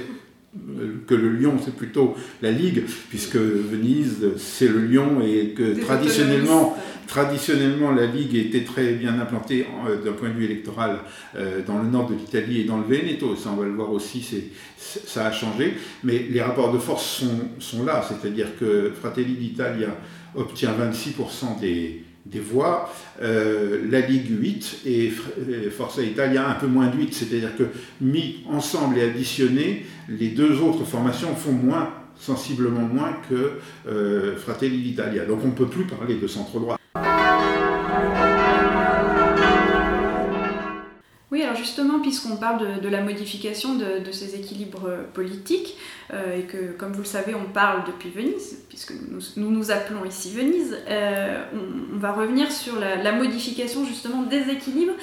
que 1.08 1.14
le 1.14 1.30
lion, 1.30 1.58
c'est 1.64 1.76
plutôt 1.76 2.16
la 2.42 2.52
Ligue, 2.52 2.84
puisque 3.10 3.36
Venise, 3.36 4.36
c'est 4.38 4.68
le 4.68 4.86
lion 4.86 5.22
et 5.22 5.50
que 5.50 5.80
traditionnellement, 5.80 6.76
traditionnellement, 7.08 7.92
la 7.92 8.08
Ligue 8.08 8.36
était 8.36 8.64
très 8.64 8.94
bien 8.94 9.20
implantée 9.20 9.68
euh, 9.88 10.04
d'un 10.04 10.14
point 10.14 10.30
de 10.30 10.34
vue 10.34 10.46
électoral 10.46 11.00
euh, 11.36 11.62
dans 11.66 11.78
le 11.78 11.90
nord 11.90 12.10
de 12.10 12.16
l'Italie 12.16 12.62
et 12.62 12.64
dans 12.64 12.78
le 12.78 12.84
Veneto. 12.84 13.36
Ça, 13.36 13.52
on 13.54 13.58
va 13.58 13.66
le 13.66 13.74
voir 13.74 13.92
aussi, 13.92 14.26
ça 14.78 15.28
a 15.28 15.32
changé. 15.32 15.76
Mais 16.04 16.26
les 16.30 16.42
rapports 16.42 16.74
de 16.74 16.80
force 16.80 17.06
sont, 17.06 17.50
sont 17.60 17.84
là, 17.84 18.04
c'est-à-dire 18.08 18.58
que 18.60 18.92
Fratelli 19.00 19.36
d'Italia 19.36 19.96
obtient 20.36 20.72
26% 20.72 21.60
des, 21.60 22.04
des 22.32 22.40
voix, 22.40 22.94
euh, 23.22 23.82
la 23.90 24.02
Ligue 24.02 24.30
8 24.30 24.82
et 24.86 25.12
Forza 25.76 26.04
Italia 26.04 26.48
un 26.48 26.54
peu 26.54 26.68
moins 26.68 26.88
de 26.88 26.98
8, 26.98 27.14
c'est-à-dire 27.14 27.56
que 27.58 27.64
mis 28.02 28.44
ensemble 28.50 28.98
et 29.00 29.04
additionnés, 29.04 29.86
les 30.08 30.30
deux 30.30 30.62
autres 30.62 30.86
formations 30.86 31.36
font 31.36 31.54
moins, 31.54 31.90
sensiblement 32.20 32.82
moins 32.82 33.14
que 33.30 33.54
euh, 33.88 34.36
Fratelli 34.38 34.78
d'Italia. 34.78 35.26
Donc 35.26 35.40
on 35.44 35.48
ne 35.48 35.54
peut 35.54 35.68
plus 35.68 35.86
parler 35.86 36.16
de 36.16 36.28
centre 36.28 36.60
droit. 36.60 36.78
Oui, 41.32 41.42
alors 41.42 41.48
justement, 41.60 42.00
puisqu'on 42.00 42.38
parle 42.38 42.82
de, 42.82 42.90
la 42.90 43.02
modification 43.02 43.76
de, 43.76 44.12
ces 44.12 44.36
équilibres 44.36 44.88
euh, 44.88 45.04
politiques, 45.14 45.78
euh, 46.14 46.40
et 46.40 46.44
que, 46.44 46.72
comme 46.78 46.94
vous 46.94 47.02
le 47.02 47.06
savez, 47.06 47.36
on 47.36 47.52
parle 47.52 47.84
depuis 47.86 48.10
Venise, 48.10 48.64
puisque 48.70 48.94
nous 49.36 49.52
nous, 49.52 49.72
appelons 49.72 50.06
ici 50.06 50.32
Venise, 50.32 50.78
euh, 50.88 51.44
on, 51.94 51.98
va 51.98 52.14
revenir 52.14 52.52
sur 52.52 52.80
la, 52.80 53.12
modification 53.12 53.86
justement 53.86 54.24
des 54.24 54.50
équilibres 54.50 54.94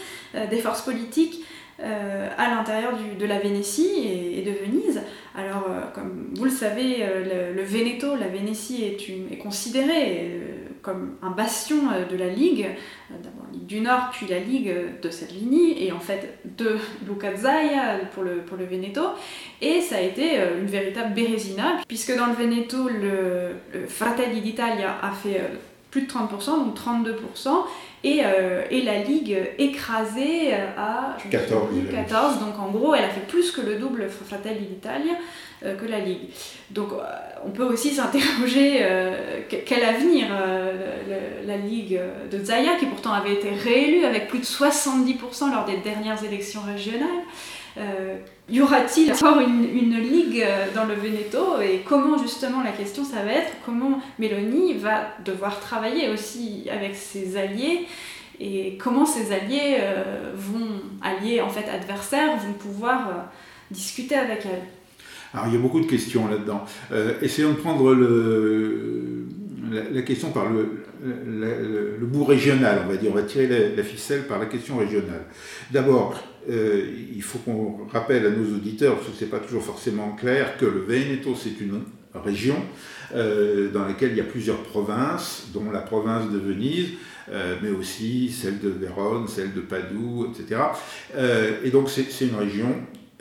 des 0.50 0.58
forces 0.58 0.82
politiques 0.82 1.44
à 1.78 2.48
l'intérieur 2.48 2.92
de 3.18 3.26
la 3.26 3.38
Vénétie 3.38 4.08
et, 4.34 4.42
de 4.42 4.52
Venise. 4.64 5.02
Alors, 5.36 5.66
comme 5.94 6.30
vous 6.34 6.44
le 6.44 6.50
savez, 6.50 7.04
le, 7.54 7.62
Veneto, 7.62 8.16
la 8.16 8.28
Vénétie 8.28 8.84
est, 8.84 9.08
une, 9.08 9.30
est 9.30 9.38
considérée 9.38 10.40
comme 10.86 11.16
un 11.20 11.30
bastion 11.30 11.90
euh, 11.90 12.06
de 12.06 12.16
la 12.16 12.28
Ligue, 12.28 12.64
euh, 13.10 13.14
d'abord 13.20 13.44
la 13.48 13.58
Ligue 13.58 13.66
du 13.66 13.80
Nord, 13.80 14.10
puis 14.12 14.26
la 14.28 14.38
Ligue 14.38 14.72
de 15.02 15.10
Salvini, 15.10 15.84
et 15.84 15.90
en 15.90 15.98
fait 15.98 16.38
de 16.44 16.76
Luca 17.06 17.32
pour 18.14 18.22
le, 18.22 18.36
pour 18.42 18.56
le 18.56 18.64
Veneto. 18.64 19.02
Et 19.60 19.80
ça 19.80 19.96
a 19.96 20.00
été 20.00 20.38
euh, 20.38 20.60
une 20.60 20.68
véritable 20.68 21.12
bérésina, 21.12 21.78
puisque 21.88 22.16
dans 22.16 22.26
le 22.26 22.34
Veneto, 22.34 22.88
le, 22.88 23.86
Fratelli 23.88 24.40
d'Italia 24.40 24.96
a 25.02 25.10
fait 25.10 25.40
plus 25.90 26.02
de 26.02 26.06
30%, 26.06 26.64
donc 26.64 26.76
32%, 26.76 27.48
et, 28.06 28.22
et 28.70 28.82
la 28.82 29.02
Ligue 29.02 29.36
écrasée 29.58 30.54
à 30.76 31.16
14. 31.30 31.68
14. 31.90 32.40
Donc 32.40 32.58
en 32.58 32.70
gros, 32.70 32.94
elle 32.94 33.04
a 33.04 33.08
fait 33.08 33.26
plus 33.26 33.50
que 33.50 33.60
le 33.60 33.76
double 33.76 34.08
Fratelli 34.08 34.66
d'Italia. 34.66 35.14
Euh, 35.64 35.74
que 35.74 35.86
la 35.86 36.00
Ligue. 36.00 36.28
Donc 36.70 36.92
euh, 36.92 37.02
on 37.42 37.48
peut 37.50 37.64
aussi 37.64 37.90
s'interroger 37.94 38.80
euh, 38.82 39.40
quel 39.48 39.82
avenir 39.82 40.26
la 41.46 41.56
Ligue 41.56 41.98
de 42.30 42.44
Zaya, 42.44 42.76
qui 42.78 42.84
pourtant 42.84 43.12
avait 43.12 43.34
été 43.34 43.50
réélue 43.50 44.04
avec 44.04 44.28
plus 44.28 44.40
de 44.40 44.44
70% 44.44 45.50
lors 45.50 45.64
des 45.64 45.78
dernières 45.78 46.22
élections 46.24 46.60
régionales. 46.60 47.08
Y 48.48 48.60
aura-t-il 48.60 49.12
encore 49.12 49.40
une, 49.40 49.98
ligue 50.00 50.44
dans 50.74 50.84
le 50.84 50.94
Veneto 50.94 51.60
et 51.60 51.82
comment 51.86 52.16
justement 52.16 52.62
la 52.62 52.72
question 52.72 53.04
ça 53.04 53.22
va 53.22 53.32
être 53.32 53.52
comment 53.64 54.00
Mélanie 54.18 54.74
va 54.74 55.08
devoir 55.24 55.60
travailler 55.60 56.08
aussi 56.08 56.66
avec 56.70 56.94
ses 56.94 57.36
alliés 57.36 57.86
et 58.40 58.78
comment 58.78 59.04
ces 59.04 59.32
alliés 59.32 59.78
vont 60.34 60.80
alliés 61.02 61.40
en 61.40 61.50
fait 61.50 61.68
adversaires 61.68 62.36
vont 62.38 62.54
pouvoir 62.54 63.28
discuter 63.70 64.14
avec 64.14 64.46
elle. 64.46 64.62
Alors 65.34 65.48
il 65.48 65.54
y 65.54 65.56
a 65.56 65.60
beaucoup 65.60 65.80
de 65.80 65.86
questions 65.86 66.28
là-dedans. 66.28 66.64
Euh, 66.92 67.14
essayons 67.20 67.50
de 67.50 67.56
prendre 67.56 67.94
la, 69.70 70.02
question 70.02 70.30
par 70.30 70.46
le, 70.50 71.98
bout 72.00 72.24
régional, 72.24 72.82
on 72.84 72.88
va 72.88 72.96
dire. 72.96 73.10
On 73.12 73.14
va 73.14 73.22
tirer 73.22 73.74
la, 73.76 73.82
ficelle 73.82 74.26
par 74.26 74.38
la 74.38 74.46
question 74.46 74.78
régionale. 74.78 75.26
D'abord, 75.70 76.14
euh, 76.48 76.86
il 77.14 77.22
faut 77.22 77.38
qu'on 77.38 77.86
rappelle 77.92 78.26
à 78.26 78.30
nos 78.30 78.56
auditeurs, 78.56 78.96
parce 78.96 79.08
que 79.08 79.16
ce 79.16 79.24
n'est 79.24 79.30
pas 79.30 79.40
toujours 79.40 79.62
forcément 79.62 80.12
clair, 80.12 80.56
que 80.58 80.66
le 80.66 80.80
Veneto, 80.80 81.34
c'est 81.34 81.60
une 81.60 81.82
région 82.14 82.56
euh, 83.14 83.70
dans 83.70 83.84
laquelle 83.84 84.12
il 84.12 84.16
y 84.16 84.20
a 84.20 84.24
plusieurs 84.24 84.62
provinces, 84.62 85.48
dont 85.52 85.70
la 85.70 85.80
province 85.80 86.30
de 86.30 86.38
Venise, 86.38 86.88
mais 87.60 87.70
aussi 87.70 88.30
celle 88.30 88.60
de 88.60 88.68
Vérone, 88.68 89.26
celle 89.26 89.52
de 89.52 89.60
Padoue, 89.60 90.30
etc. 90.30 90.60
et 91.64 91.70
donc 91.70 91.90
c'est 91.90 92.24
une 92.24 92.36
région 92.36 92.72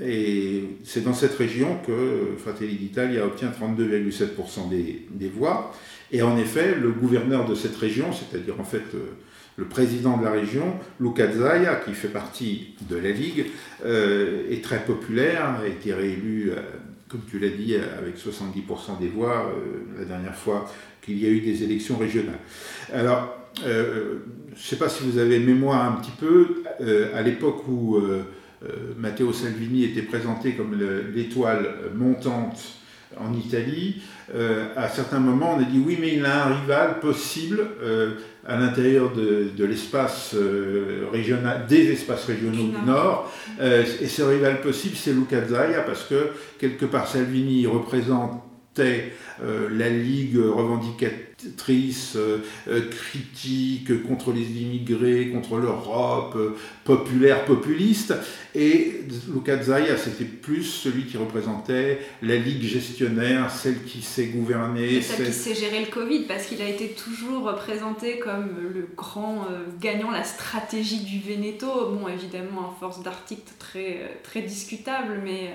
et 0.02 0.78
c'est 0.84 1.04
dans 1.04 1.14
cette 1.14 1.36
région 1.36 1.78
que 1.86 2.36
Fratelli 2.38 2.76
d'Italia 2.76 3.26
obtient 3.26 3.50
32,7% 3.50 4.70
des, 4.70 5.30
voix. 5.30 5.74
Et 6.12 6.22
en 6.22 6.38
effet, 6.38 6.76
le 6.76 6.92
gouverneur 6.92 7.48
de 7.48 7.56
cette 7.56 7.78
région, 7.78 8.08
c'est-à-dire 8.12 8.60
en 8.60 8.66
fait 8.66 8.84
euh, 8.94 9.14
le 9.58 9.66
président 9.66 10.18
de 10.18 10.24
la 10.24 10.32
région, 10.32 10.76
Luca 11.00 11.32
Zaia, 11.32 11.76
qui 11.76 11.94
fait 11.94 12.10
partie 12.10 12.76
de 12.90 12.98
la 12.98 13.12
Ligue, 13.12 13.46
euh, 13.86 14.50
est 14.50 14.64
très 14.64 14.84
populaire, 14.84 15.60
a 15.62 15.68
été 15.68 15.94
réélu, 15.94 16.52
euh, 16.52 16.56
comme 17.08 17.22
tu 17.30 17.40
l'as 17.40 17.50
dit, 17.50 17.76
avec 17.76 18.18
70% 18.18 19.00
des 19.00 19.08
voix 19.08 19.54
la 19.98 20.06
dernière 20.06 20.36
fois 20.36 20.70
qu'il 21.02 21.18
y 21.22 21.26
a 21.26 21.30
eu 21.30 21.40
des 21.40 21.64
élections 21.64 21.98
régionales. 21.98 22.40
Alors, 22.92 23.38
je 23.64 23.70
ne 23.70 24.58
sais 24.58 24.76
pas 24.76 24.90
si 24.90 25.04
vous 25.04 25.18
avez 25.18 25.40
mémoire 25.40 25.86
un 25.86 26.02
petit 26.02 26.12
peu, 26.12 26.64
à 27.14 27.22
l'époque 27.22 27.68
où 27.70 28.02
euh, 28.66 28.94
Matteo 28.98 29.34
Salvini 29.34 29.84
était 29.84 30.02
présenté 30.02 30.54
comme 30.54 30.78
l'étoile 31.14 31.76
montante 31.96 32.80
en 33.18 33.34
Italie, 33.34 34.02
euh, 34.34 34.68
à 34.76 34.90
certains 34.90 35.20
moments 35.20 35.56
on 35.58 35.62
a 35.62 35.66
dit 35.66 35.82
oui 35.86 35.98
mais 36.00 36.16
il 36.16 36.26
a 36.26 36.46
un 36.48 36.56
rival 36.56 37.00
possible 37.00 37.60
euh, 37.82 38.16
à 38.46 38.58
l'intérieur 38.58 39.12
de, 39.14 39.66
l'espace 39.66 40.36
régional, 41.12 41.66
des 41.68 41.92
espaces 41.92 42.26
régionaux 42.26 42.70
du 42.70 42.86
Nord, 42.86 43.32
et 43.60 44.08
ce 44.08 44.22
rival 44.22 44.62
possible 44.62 44.96
c'est 44.96 45.14
Luca 45.14 45.48
Zaia 45.48 45.82
parce 45.82 46.04
que 46.04 46.30
quelque 46.60 46.86
part 46.86 47.08
Salvini 47.08 47.66
représente 47.66 48.34
euh, 48.34 48.55
la 48.80 49.90
Ligue 49.90 50.38
revendicatrice, 50.38 52.16
euh, 52.16 52.40
euh, 52.68 52.90
critique 52.90 54.04
contre 54.04 54.32
les 54.32 54.44
immigrés, 54.62 55.30
contre 55.30 55.58
l'Europe, 55.58 56.38
populaire, 56.84 57.46
populiste. 57.46 58.14
Et 58.54 59.02
Luca 59.34 59.62
Zaia, 59.62 59.98
c'était 59.98 60.26
plus 60.26 60.64
celui 60.64 61.06
qui 61.06 61.18
représentait 61.18 62.00
la 62.22 62.38
Ligue 62.38 62.64
gestionnaire, 62.64 63.52
celle 63.52 63.84
qui 63.84 64.02
sait 64.02 64.28
gouverner. 64.28 65.02
Celle, 65.02 65.28
qui 65.28 65.34
sait 65.34 65.56
gérer 65.56 65.82
le 65.82 65.92
Covid, 65.92 66.24
parce 66.24 66.46
qu'il 66.46 66.62
a 66.62 66.70
été 66.70 66.90
toujours 66.90 67.44
représenté 67.44 68.20
comme 68.20 68.48
le 68.74 68.88
grand 68.96 69.48
gagnant, 69.82 70.12
la 70.12 70.24
stratégie 70.24 71.04
du 71.04 71.20
Veneto. 71.20 71.68
Bon, 71.92 72.08
évidemment, 72.08 72.70
en 72.70 72.80
force 72.80 73.04
d'articles 73.04 73.52
très, 73.60 74.20
très 74.24 74.42
discutable, 74.42 75.20
mais 75.24 75.52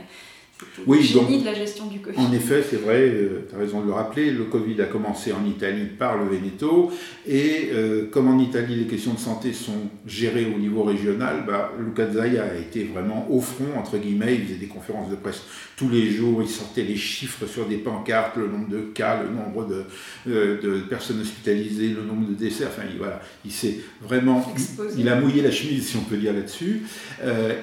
oui, 0.86 1.10
donc, 1.14 1.30
de 1.30 1.44
la 1.44 1.54
gestion 1.54 1.86
du 1.86 2.00
Covid. 2.00 2.18
En 2.18 2.32
effet, 2.32 2.62
c'est 2.68 2.76
vrai, 2.76 3.00
euh, 3.00 3.46
tu 3.48 3.54
as 3.54 3.58
raison 3.58 3.80
de 3.80 3.86
le 3.86 3.92
rappeler, 3.92 4.30
le 4.30 4.44
Covid 4.44 4.80
a 4.82 4.86
commencé 4.86 5.32
en 5.32 5.44
Italie 5.44 5.86
par 5.98 6.18
le 6.18 6.28
Veneto, 6.28 6.90
et 7.26 7.70
euh, 7.72 8.06
comme 8.10 8.28
en 8.28 8.38
Italie 8.38 8.76
les 8.76 8.86
questions 8.86 9.14
de 9.14 9.18
santé 9.18 9.52
sont 9.52 9.88
gérées 10.06 10.46
au 10.54 10.58
niveau 10.58 10.82
régional, 10.82 11.44
bah, 11.46 11.72
Luca 11.78 12.10
Zaia 12.10 12.44
a 12.44 12.58
été 12.58 12.84
vraiment 12.84 13.26
au 13.30 13.40
front, 13.40 13.78
entre 13.78 13.98
guillemets, 13.98 14.34
il 14.34 14.44
faisait 14.44 14.58
des 14.58 14.66
conférences 14.66 15.10
de 15.10 15.16
presse 15.16 15.42
tous 15.80 15.88
les 15.88 16.10
jours, 16.10 16.42
il 16.42 16.48
sortait 16.48 16.82
les 16.82 16.96
chiffres 16.96 17.46
sur 17.46 17.66
des 17.66 17.78
pancartes, 17.78 18.36
le 18.36 18.46
nombre 18.46 18.68
de 18.68 18.80
cas, 18.80 19.20
le 19.22 19.30
nombre 19.30 19.66
de, 19.66 19.84
euh, 20.28 20.60
de 20.60 20.80
personnes 20.80 21.20
hospitalisées, 21.20 21.88
le 21.88 22.02
nombre 22.02 22.28
de 22.28 22.34
décès, 22.34 22.66
enfin 22.66 22.82
il, 22.88 22.98
voilà, 22.98 23.20
il 23.44 23.50
s'est 23.50 23.78
vraiment, 24.00 24.46
il 24.96 25.08
a 25.08 25.18
mouillé 25.18 25.42
la 25.42 25.50
chemise 25.50 25.88
si 25.88 25.96
on 25.96 26.02
peut 26.02 26.18
dire 26.18 26.34
là-dessus, 26.34 26.82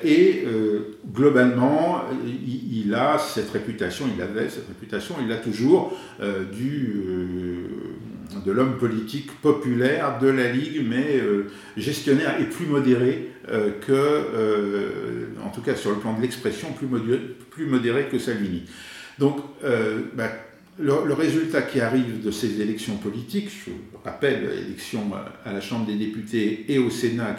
et 0.03 0.43
globalement, 1.13 2.01
il 2.25 2.67
il 2.87 2.93
a 2.93 3.17
cette 3.17 3.49
réputation, 3.51 4.05
il 4.15 4.21
avait 4.21 4.49
cette 4.49 4.67
réputation, 4.67 5.15
il 5.21 5.27
l'a 5.27 5.37
toujours 5.37 5.93
euh, 6.21 6.43
du, 6.45 7.03
euh, 7.05 7.67
de 8.45 8.51
l'homme 8.51 8.77
politique 8.77 9.31
populaire 9.41 10.19
de 10.19 10.27
la 10.27 10.51
Ligue, 10.51 10.85
mais 10.87 11.17
euh, 11.17 11.49
gestionnaire 11.75 12.39
et 12.39 12.45
plus 12.45 12.65
modéré 12.65 13.31
que, 13.87 15.29
en 15.41 15.49
tout 15.51 15.61
cas 15.61 15.73
sur 15.73 15.91
le 15.91 15.95
plan 15.95 16.13
de 16.13 16.21
l'expression, 16.21 16.67
plus, 16.73 17.65
modéré, 17.65 18.09
que 18.11 18.19
Salvini. 18.19 18.63
Donc, 19.19 19.37
bah, 20.15 20.29
le, 20.77 21.13
résultat 21.13 21.61
qui 21.61 21.79
arrive 21.79 22.21
de 22.21 22.29
ces 22.29 22.59
élections 22.59 22.97
politiques, 22.97 23.49
je 23.49 23.71
rappelle 24.03 24.49
l'élection 24.49 25.11
à 25.45 25.53
la 25.53 25.61
Chambre 25.61 25.85
des 25.85 25.95
députés 25.95 26.65
et 26.67 26.77
au 26.77 26.89
Sénat 26.89 27.37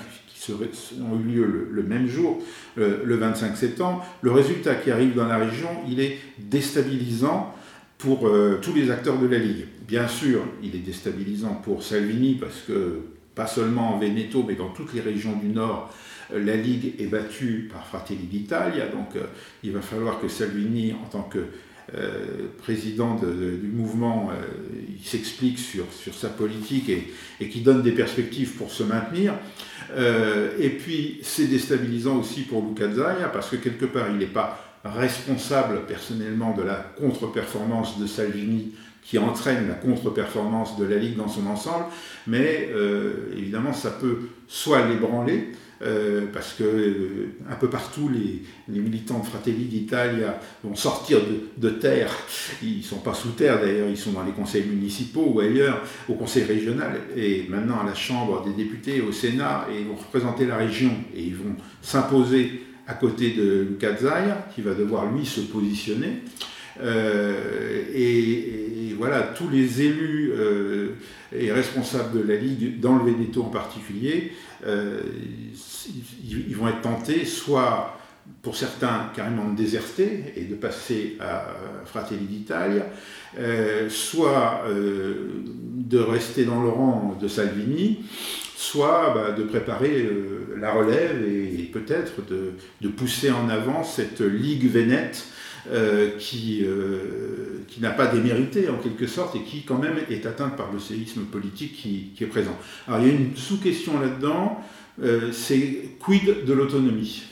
ont 0.50 1.20
eu 1.20 1.34
lieu 1.34 1.68
le, 1.70 1.82
même 1.82 2.08
jour, 2.08 2.42
le 2.76 3.16
25 3.16 3.56
septembre, 3.56 4.06
le 4.22 4.30
résultat 4.30 4.74
qui 4.76 4.90
arrive 4.90 5.14
dans 5.14 5.26
la 5.26 5.38
région, 5.38 5.68
il 5.88 6.00
est 6.00 6.18
déstabilisant 6.38 7.54
pour 7.98 8.28
euh, 8.28 8.58
tous 8.62 8.72
les 8.72 8.90
acteurs 8.90 9.18
de 9.18 9.26
la 9.26 9.38
Ligue. 9.38 9.66
Bien 9.86 10.06
sûr, 10.06 10.40
il 10.62 10.74
est 10.74 10.80
déstabilisant 10.80 11.56
pour 11.56 11.82
Salvini 11.82 12.36
parce 12.36 12.60
que 12.66 13.00
pas 13.34 13.48
seulement 13.48 13.94
en 13.94 13.98
Veneto, 13.98 14.44
mais 14.46 14.54
dans 14.54 14.70
toutes 14.70 14.94
les 14.94 15.00
régions 15.00 15.36
du 15.36 15.48
Nord, 15.48 15.92
la 16.32 16.56
Ligue 16.56 16.94
est 17.00 17.06
battue 17.06 17.68
par 17.72 17.86
Fratelli 17.86 18.26
d'Italia, 18.26 18.86
donc 18.86 19.10
il 19.62 19.72
va 19.72 19.80
falloir 19.80 20.20
que 20.20 20.28
Salvini, 20.28 20.92
en 20.92 21.08
tant 21.08 21.22
que 21.22 21.38
président 22.58 23.14
du 23.14 23.68
mouvement, 23.68 24.30
il 24.88 25.06
s'explique 25.06 25.58
sur, 25.58 25.84
sur, 25.92 26.12
sa 26.14 26.28
politique 26.28 26.90
et, 26.90 27.12
et 27.40 27.48
qui 27.48 27.60
donne 27.60 27.80
des 27.80 27.92
perspectives 27.92 28.56
pour 28.56 28.72
se 28.72 28.82
maintenir. 28.82 29.34
et 29.96 30.68
puis 30.70 31.20
c'est 31.22 31.46
déstabilisant 31.46 32.18
aussi 32.18 32.42
pour 32.42 32.66
Luca 32.66 32.92
Zaia 32.92 33.28
parce 33.28 33.48
que 33.48 33.56
quelque 33.56 33.86
part 33.86 34.08
il 34.10 34.18
n'est 34.18 34.26
pas 34.26 34.67
responsable 34.94 35.86
personnellement 35.86 36.54
de 36.54 36.62
la 36.62 36.76
contre-performance 36.98 37.98
de 37.98 38.06
Salvini 38.06 38.74
qui 39.02 39.18
entraîne 39.18 39.68
la 39.68 39.74
contre-performance 39.74 40.78
de 40.78 40.84
la 40.84 40.96
Ligue 40.96 41.16
dans 41.16 41.28
son 41.28 41.46
ensemble, 41.46 41.86
mais 42.26 42.68
euh, 42.74 43.32
évidemment 43.36 43.72
ça 43.72 43.90
peut 43.90 44.18
soit 44.46 44.86
l'ébranler, 44.86 45.48
euh, 45.80 46.26
parce 46.32 46.54
que 46.54 46.64
euh, 46.64 47.28
un 47.48 47.54
peu 47.54 47.70
partout 47.70 48.10
les, 48.10 48.42
militants 48.68 49.20
de 49.20 49.24
Fratelli 49.24 49.64
d'Italia 49.64 50.38
vont 50.64 50.74
sortir 50.74 51.20
de, 51.56 51.70
terre, 51.70 52.12
ils 52.62 52.82
sont 52.82 52.98
pas 52.98 53.14
sous 53.14 53.30
terre 53.30 53.60
d'ailleurs, 53.60 53.88
ils 53.88 53.96
sont 53.96 54.12
dans 54.12 54.24
les 54.24 54.32
conseils 54.32 54.64
municipaux 54.64 55.32
ou 55.34 55.40
ailleurs, 55.40 55.82
au 56.08 56.14
conseil 56.14 56.44
régional. 56.44 57.00
Et 57.16 57.46
maintenant 57.48 57.80
à 57.80 57.86
la 57.86 57.94
Chambre 57.94 58.44
des 58.44 58.52
députés, 58.52 59.00
au 59.00 59.12
Sénat, 59.12 59.68
et 59.72 59.80
ils 59.80 59.86
vont 59.86 59.94
représenter 59.94 60.46
la 60.46 60.56
région. 60.56 60.90
Et 61.14 61.22
ils 61.22 61.36
vont 61.36 61.54
s'imposer 61.80 62.67
à 62.88 62.94
côté 62.94 63.30
de 63.32 63.66
Luca 63.68 63.94
qui 64.54 64.62
va 64.62 64.74
devoir 64.74 65.12
lui 65.12 65.24
se 65.24 65.40
positionner. 65.42 66.22
Euh, 66.80 67.84
et, 67.94 68.94
voilà, 68.96 69.22
tous 69.22 69.48
les 69.48 69.82
élus 69.82 70.32
euh, 70.34 70.94
et 71.32 71.52
responsables 71.52 72.18
de 72.18 72.26
la 72.26 72.36
Ligue, 72.36 72.80
dans 72.80 72.96
le 72.96 73.12
Veneto 73.12 73.44
en 73.44 73.48
particulier, 73.48 74.32
euh, 74.66 75.02
ils, 76.24 76.56
vont 76.56 76.66
être 76.66 76.80
tentés 76.80 77.24
soit 77.24 77.96
pour 78.42 78.56
certains 78.56 79.12
carrément 79.14 79.48
de 79.52 79.56
déserter 79.56 80.32
et 80.34 80.44
de 80.44 80.56
passer 80.56 81.16
à 81.20 81.46
Fratelli 81.84 82.24
d'Italia, 82.24 82.86
soit 83.88 84.64
de 84.68 85.98
rester 85.98 86.44
dans 86.44 86.60
le 86.60 86.68
rang 86.68 87.16
de 87.20 87.28
Salvini, 87.28 88.00
soit 88.58 89.12
bah, 89.14 89.30
de 89.30 89.44
préparer 89.44 90.02
euh, 90.02 90.56
la 90.58 90.72
relève 90.72 91.22
et, 91.24 91.70
peut-être 91.72 92.22
de, 92.28 92.88
pousser 92.88 93.30
en 93.30 93.48
avant 93.48 93.84
cette 93.84 94.20
Ligue 94.20 94.68
Vénète 94.68 95.26
euh, 95.70 96.10
qui, 96.18 96.64
euh, 96.64 97.62
qui 97.68 97.80
n'a 97.80 97.90
pas 97.90 98.06
démérité 98.06 98.68
en 98.68 98.78
quelque 98.78 99.06
sorte 99.06 99.36
et 99.36 99.42
qui 99.42 99.62
quand 99.62 99.78
même 99.78 99.98
est 100.10 100.26
atteinte 100.26 100.56
par 100.56 100.72
le 100.72 100.80
séisme 100.80 101.20
politique 101.26 101.76
qui, 101.76 102.10
qui 102.16 102.24
est 102.24 102.26
présent. 102.26 102.56
Alors 102.88 103.00
il 103.00 103.06
y 103.06 103.10
a 103.10 103.14
une 103.14 103.36
sous-question 103.36 104.00
là-dedans, 104.00 104.60
c'est 105.30 105.90
quid 106.00 106.44
de 106.44 106.52
l'autonomie? 106.52 107.22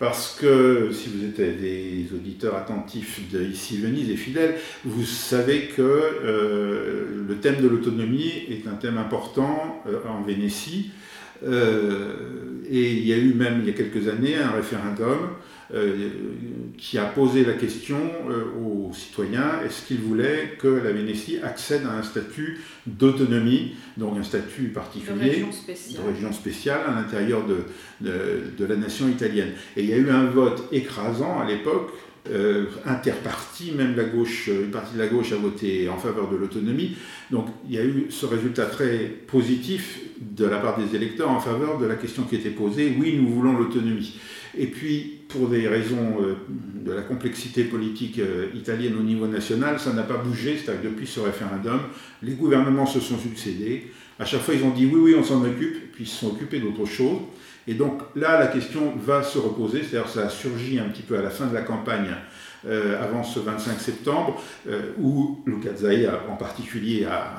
Parce 0.00 0.34
que 0.34 0.90
si 0.92 1.10
vous 1.10 1.24
êtes 1.26 1.60
des 1.60 2.08
auditeurs 2.14 2.56
attentifs 2.56 3.30
de 3.30 3.44
ici 3.44 3.76
Venise 3.76 4.10
et 4.10 4.16
fidèles, 4.16 4.56
vous 4.86 5.04
savez 5.04 5.66
que 5.66 5.82
euh, 5.82 7.24
le 7.28 7.36
thème 7.36 7.60
de 7.60 7.68
l'autonomie 7.68 8.32
est 8.48 8.66
un 8.66 8.76
thème 8.76 8.96
important 8.96 9.82
euh, 9.86 9.98
en 10.08 10.22
Vénétie. 10.22 10.90
Euh, 11.46 12.60
et 12.68 12.92
il 12.92 13.06
y 13.06 13.12
a 13.12 13.16
eu 13.16 13.34
même 13.34 13.60
il 13.62 13.66
y 13.66 13.70
a 13.70 13.72
quelques 13.72 14.08
années 14.08 14.36
un 14.36 14.50
référendum 14.50 15.30
euh, 15.72 16.08
qui 16.76 16.98
a 16.98 17.04
posé 17.04 17.44
la 17.44 17.52
question 17.54 17.98
euh, 18.28 18.44
aux 18.60 18.92
citoyens 18.92 19.60
est-ce 19.64 19.86
qu'ils 19.86 20.00
voulaient 20.00 20.56
que 20.58 20.68
la 20.68 20.92
Vénétie 20.92 21.38
accède 21.42 21.82
à 21.86 21.96
un 21.96 22.02
statut 22.02 22.60
d'autonomie, 22.86 23.74
donc 23.96 24.18
un 24.18 24.22
statut 24.22 24.68
particulier, 24.68 25.44
de 25.44 26.12
région 26.12 26.32
spéciale, 26.32 26.80
à 26.88 26.94
l'intérieur 26.94 27.44
de, 27.46 27.64
de, 28.00 28.64
la 28.64 28.76
nation 28.76 29.08
italienne. 29.08 29.52
Et 29.76 29.84
il 29.84 29.90
y 29.90 29.92
a 29.92 29.96
eu 29.96 30.10
un 30.10 30.24
vote 30.24 30.68
écrasant 30.72 31.40
à 31.40 31.46
l'époque. 31.46 31.92
Euh, 32.28 32.66
interparti, 32.84 33.72
même 33.72 33.96
la 33.96 34.04
gauche, 34.04 34.48
une 34.48 34.70
partie 34.70 34.94
de 34.94 34.98
la 34.98 35.06
gauche 35.06 35.32
a 35.32 35.36
voté 35.36 35.88
en 35.88 35.96
faveur 35.96 36.30
de 36.30 36.36
l'autonomie. 36.36 36.94
Donc 37.30 37.46
il 37.66 37.74
y 37.74 37.78
a 37.78 37.84
eu 37.84 38.06
ce 38.10 38.26
résultat 38.26 38.66
très 38.66 39.10
positif 39.26 40.00
de 40.20 40.44
la 40.44 40.58
part 40.58 40.78
des 40.78 40.94
électeurs 40.94 41.30
en 41.30 41.40
faveur 41.40 41.78
de 41.78 41.86
la 41.86 41.94
question 41.94 42.24
qui 42.24 42.36
était 42.36 42.50
posée, 42.50 42.94
oui, 43.00 43.18
nous 43.18 43.28
voulons 43.28 43.56
l'autonomie. 43.56 44.20
Et 44.56 44.66
puis, 44.66 45.20
pour 45.28 45.48
des 45.48 45.66
raisons 45.66 46.18
euh, 46.20 46.34
de 46.84 46.92
la 46.92 47.02
complexité 47.02 47.64
politique 47.64 48.18
euh, 48.18 48.48
italienne 48.54 48.96
au 48.98 49.02
niveau 49.02 49.26
national, 49.26 49.78
ça 49.78 49.92
n'a 49.92 50.02
pas 50.02 50.16
bougé, 50.16 50.58
c'est-à-dire 50.58 50.90
depuis 50.90 51.06
ce 51.06 51.20
référendum, 51.20 51.80
les 52.22 52.32
gouvernements 52.32 52.86
se 52.86 53.00
sont 53.00 53.18
succédés. 53.18 53.92
À 54.18 54.24
chaque 54.24 54.42
fois, 54.42 54.54
ils 54.54 54.64
ont 54.64 54.70
dit 54.70 54.86
oui, 54.86 55.00
oui, 55.00 55.14
on 55.18 55.24
s'en 55.24 55.42
occupe, 55.44 55.92
puis 55.92 56.04
ils 56.04 56.08
se 56.08 56.20
sont 56.20 56.32
occupés 56.32 56.60
d'autre 56.60 56.84
chose. 56.84 57.18
Et 57.70 57.74
donc 57.74 58.02
là, 58.16 58.38
la 58.38 58.48
question 58.48 58.92
va 58.96 59.22
se 59.22 59.38
reposer, 59.38 59.82
c'est-à-dire 59.82 60.10
ça 60.10 60.26
a 60.26 60.28
surgi 60.28 60.78
un 60.78 60.88
petit 60.88 61.02
peu 61.02 61.16
à 61.16 61.22
la 61.22 61.30
fin 61.30 61.46
de 61.46 61.54
la 61.54 61.62
campagne, 61.62 62.10
euh, 62.66 63.02
avant 63.02 63.22
ce 63.22 63.38
25 63.38 63.80
septembre, 63.80 64.42
où 64.98 65.42
Luca 65.46 65.74
Zaia 65.76 66.20
en 66.28 66.36
particulier 66.36 67.04
a, 67.04 67.30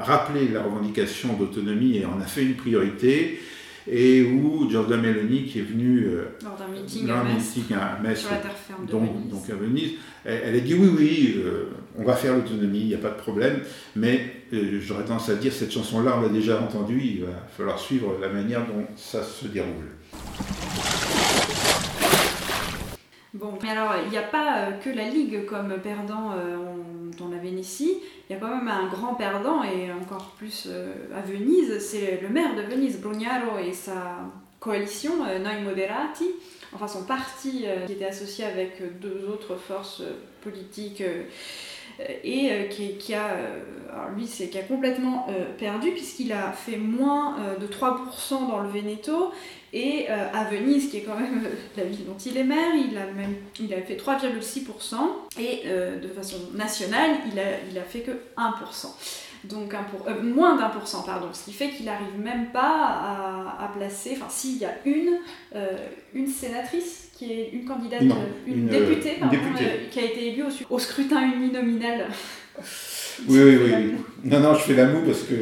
a 0.00 0.04
rappelé 0.04 0.48
la 0.48 0.62
revendication 0.62 1.34
d'autonomie 1.34 1.98
et 1.98 2.06
en 2.06 2.20
a 2.20 2.24
fait 2.24 2.42
une 2.42 2.54
priorité. 2.54 3.38
Et 3.86 4.22
où 4.22 4.68
Giorgia 4.70 4.96
Meloni, 4.96 5.44
qui 5.44 5.58
est 5.58 5.62
venue 5.62 6.06
euh, 6.06 6.24
lors 6.42 6.56
d'un 6.56 6.68
meeting, 6.68 7.06
à, 7.10 7.22
Metz, 8.02 8.20
sur 8.20 8.30
la 8.30 8.38
terre 8.38 8.56
ferme 8.56 8.86
de 8.86 8.90
donc, 8.90 9.12
Venise. 9.14 9.30
donc 9.30 9.50
à 9.50 9.54
Venise, 9.54 9.90
elle, 10.24 10.56
a 10.56 10.60
dit 10.60 10.72
oui, 10.72 10.88
oui, 10.96 11.34
euh, 11.36 11.66
on 11.98 12.02
va 12.02 12.14
faire 12.14 12.34
l'autonomie, 12.34 12.80
il 12.80 12.86
n'y 12.86 12.94
a 12.94 12.98
pas 12.98 13.10
de 13.10 13.18
problème, 13.18 13.60
mais 13.94 14.20
euh, 14.20 14.43
j'aurais 14.80 15.04
tendance 15.04 15.28
à 15.28 15.36
dire 15.36 15.52
cette 15.52 15.72
chanson-là, 15.72 16.16
on 16.18 16.22
l'a 16.22 16.28
déjà 16.28 16.60
entendue, 16.60 17.00
il 17.02 17.24
va 17.24 17.32
falloir 17.56 17.78
suivre 17.78 18.16
la 18.20 18.28
manière 18.28 18.66
dont 18.66 18.84
ça 18.96 19.22
se 19.22 19.46
déroule. 19.46 19.90
Bon, 23.32 23.58
mais 23.62 23.70
alors 23.70 23.94
il 24.04 24.10
n'y 24.10 24.18
a 24.18 24.22
pas 24.22 24.72
que 24.82 24.90
la 24.90 25.08
Ligue 25.08 25.44
comme 25.46 25.74
perdant 25.82 26.34
dans 27.18 27.28
la 27.28 27.38
Vénétie, 27.38 27.98
il 28.28 28.32
y 28.32 28.36
a 28.36 28.40
quand 28.40 28.48
même 28.48 28.68
un 28.68 28.88
grand 28.88 29.14
perdant, 29.14 29.62
et 29.62 29.92
encore 29.92 30.34
plus 30.38 30.64
euh, 30.66 30.92
à 31.14 31.20
Venise, 31.20 31.78
c'est 31.78 32.20
le 32.22 32.28
maire 32.28 32.54
de 32.54 32.62
Venise, 32.62 33.00
Brugnaro, 33.00 33.58
et 33.58 33.72
sa 33.72 34.30
coalition, 34.60 35.12
euh, 35.28 35.38
Noi 35.38 35.60
Moderati, 35.60 36.30
enfin 36.72 36.88
son 36.88 37.04
parti 37.04 37.64
euh, 37.66 37.86
qui 37.86 37.92
était 37.92 38.06
associé 38.06 38.44
avec 38.44 38.82
deux 39.00 39.28
autres 39.30 39.56
forces 39.56 40.02
politiques 40.42 41.02
et 42.24 42.68
qui, 42.70 43.14
a, 43.14 43.36
lui, 44.16 44.26
c'est 44.26 44.48
qui 44.48 44.58
a 44.58 44.62
complètement 44.62 45.26
perdu 45.58 45.90
puisqu'il 45.92 46.32
a 46.32 46.52
fait 46.52 46.76
moins 46.76 47.36
de 47.60 47.66
3% 47.66 48.48
dans 48.48 48.60
le 48.60 48.68
Veneto 48.68 49.32
et 49.74 50.06
euh, 50.08 50.28
à 50.32 50.44
Venise, 50.44 50.88
qui 50.88 50.98
est 50.98 51.02
quand 51.02 51.18
même 51.18 51.42
euh, 51.44 51.50
la 51.76 51.82
ville 51.82 52.06
dont 52.06 52.16
il 52.16 52.36
est 52.36 52.44
maire, 52.44 52.74
il 52.76 52.96
a, 52.96 53.06
même, 53.06 53.34
il 53.58 53.74
a 53.74 53.82
fait 53.82 53.96
3,6%. 53.96 54.94
Et 55.40 55.62
euh, 55.66 55.98
de 55.98 56.06
façon 56.06 56.36
nationale, 56.54 57.10
il 57.30 57.38
a, 57.40 57.58
il 57.68 57.76
a 57.76 57.82
fait 57.82 58.00
que 58.00 58.12
1%. 58.38 58.86
Donc 59.42 59.74
un 59.74 59.82
pour, 59.82 60.08
moins 60.22 60.56
d'un 60.56 60.68
pour 60.68 60.86
cent, 60.86 61.02
pardon. 61.02 61.26
Ce 61.32 61.44
qui 61.44 61.52
fait 61.52 61.70
qu'il 61.70 61.86
n'arrive 61.86 62.16
même 62.18 62.52
pas 62.52 63.56
à, 63.58 63.68
placer, 63.76 64.16
enfin 64.16 64.30
s'il 64.30 64.56
y 64.56 64.64
a 64.64 64.74
une, 64.86 65.18
une 66.14 66.28
sénatrice 66.28 67.03
qui 67.16 67.32
est 67.32 67.50
une 67.52 67.64
candidate, 67.64 68.02
une, 68.46 68.66
députée, 68.66 69.16
pardon, 69.20 69.36
qui 69.90 69.98
a 69.98 70.04
été 70.04 70.32
élue 70.32 70.42
au, 70.42 70.74
au 70.74 70.78
scrutin 70.78 71.22
uninominal 71.22 72.06
oui, 73.28 73.38
oui, 73.38 73.56
oui. 73.64 73.94
Non, 74.24 74.40
non, 74.40 74.54
je 74.54 74.60
fais 74.60 74.74
la 74.74 74.86
moue 74.86 75.02
parce 75.04 75.22
que 75.22 75.34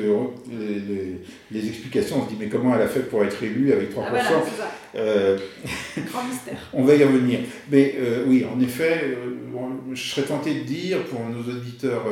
les, 1.51 1.69
explications, 1.69 2.17
on 2.21 2.25
se 2.25 2.31
dit, 2.31 2.37
mais 2.39 2.49
comment 2.49 2.75
elle 2.75 2.83
a 2.83 2.89
fait 2.89 3.01
pour 3.01 3.25
être 3.25 3.43
élue 3.43 3.73
avec 3.73 3.95
3% 3.95 3.99
ah, 3.99 4.11
voilà, 4.11 4.31
euh, 4.97 5.39
Grand 6.11 6.25
mystère. 6.25 6.57
On 6.73 6.85
va 6.85 6.95
y 6.95 7.05
revenir. 7.05 7.41
Mais 7.71 7.95
euh, 7.99 8.25
oui, 8.27 8.45
en 8.45 8.61
effet, 8.61 9.05
euh, 9.05 9.95
je 9.95 10.03
serais 10.03 10.27
tenté 10.27 10.55
de 10.55 10.61
dire 10.61 11.05
pour 11.05 11.21
nos 11.21 11.43
auditeurs 11.51 12.07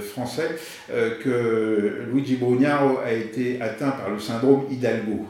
français 0.00 0.56
que 0.88 2.06
Luigi 2.12 2.36
Brugnaro 2.36 2.98
a 3.04 3.12
été 3.12 3.60
atteint 3.60 3.90
par 3.90 4.10
le 4.10 4.18
syndrome 4.18 4.64
Hidalgo. 4.70 5.26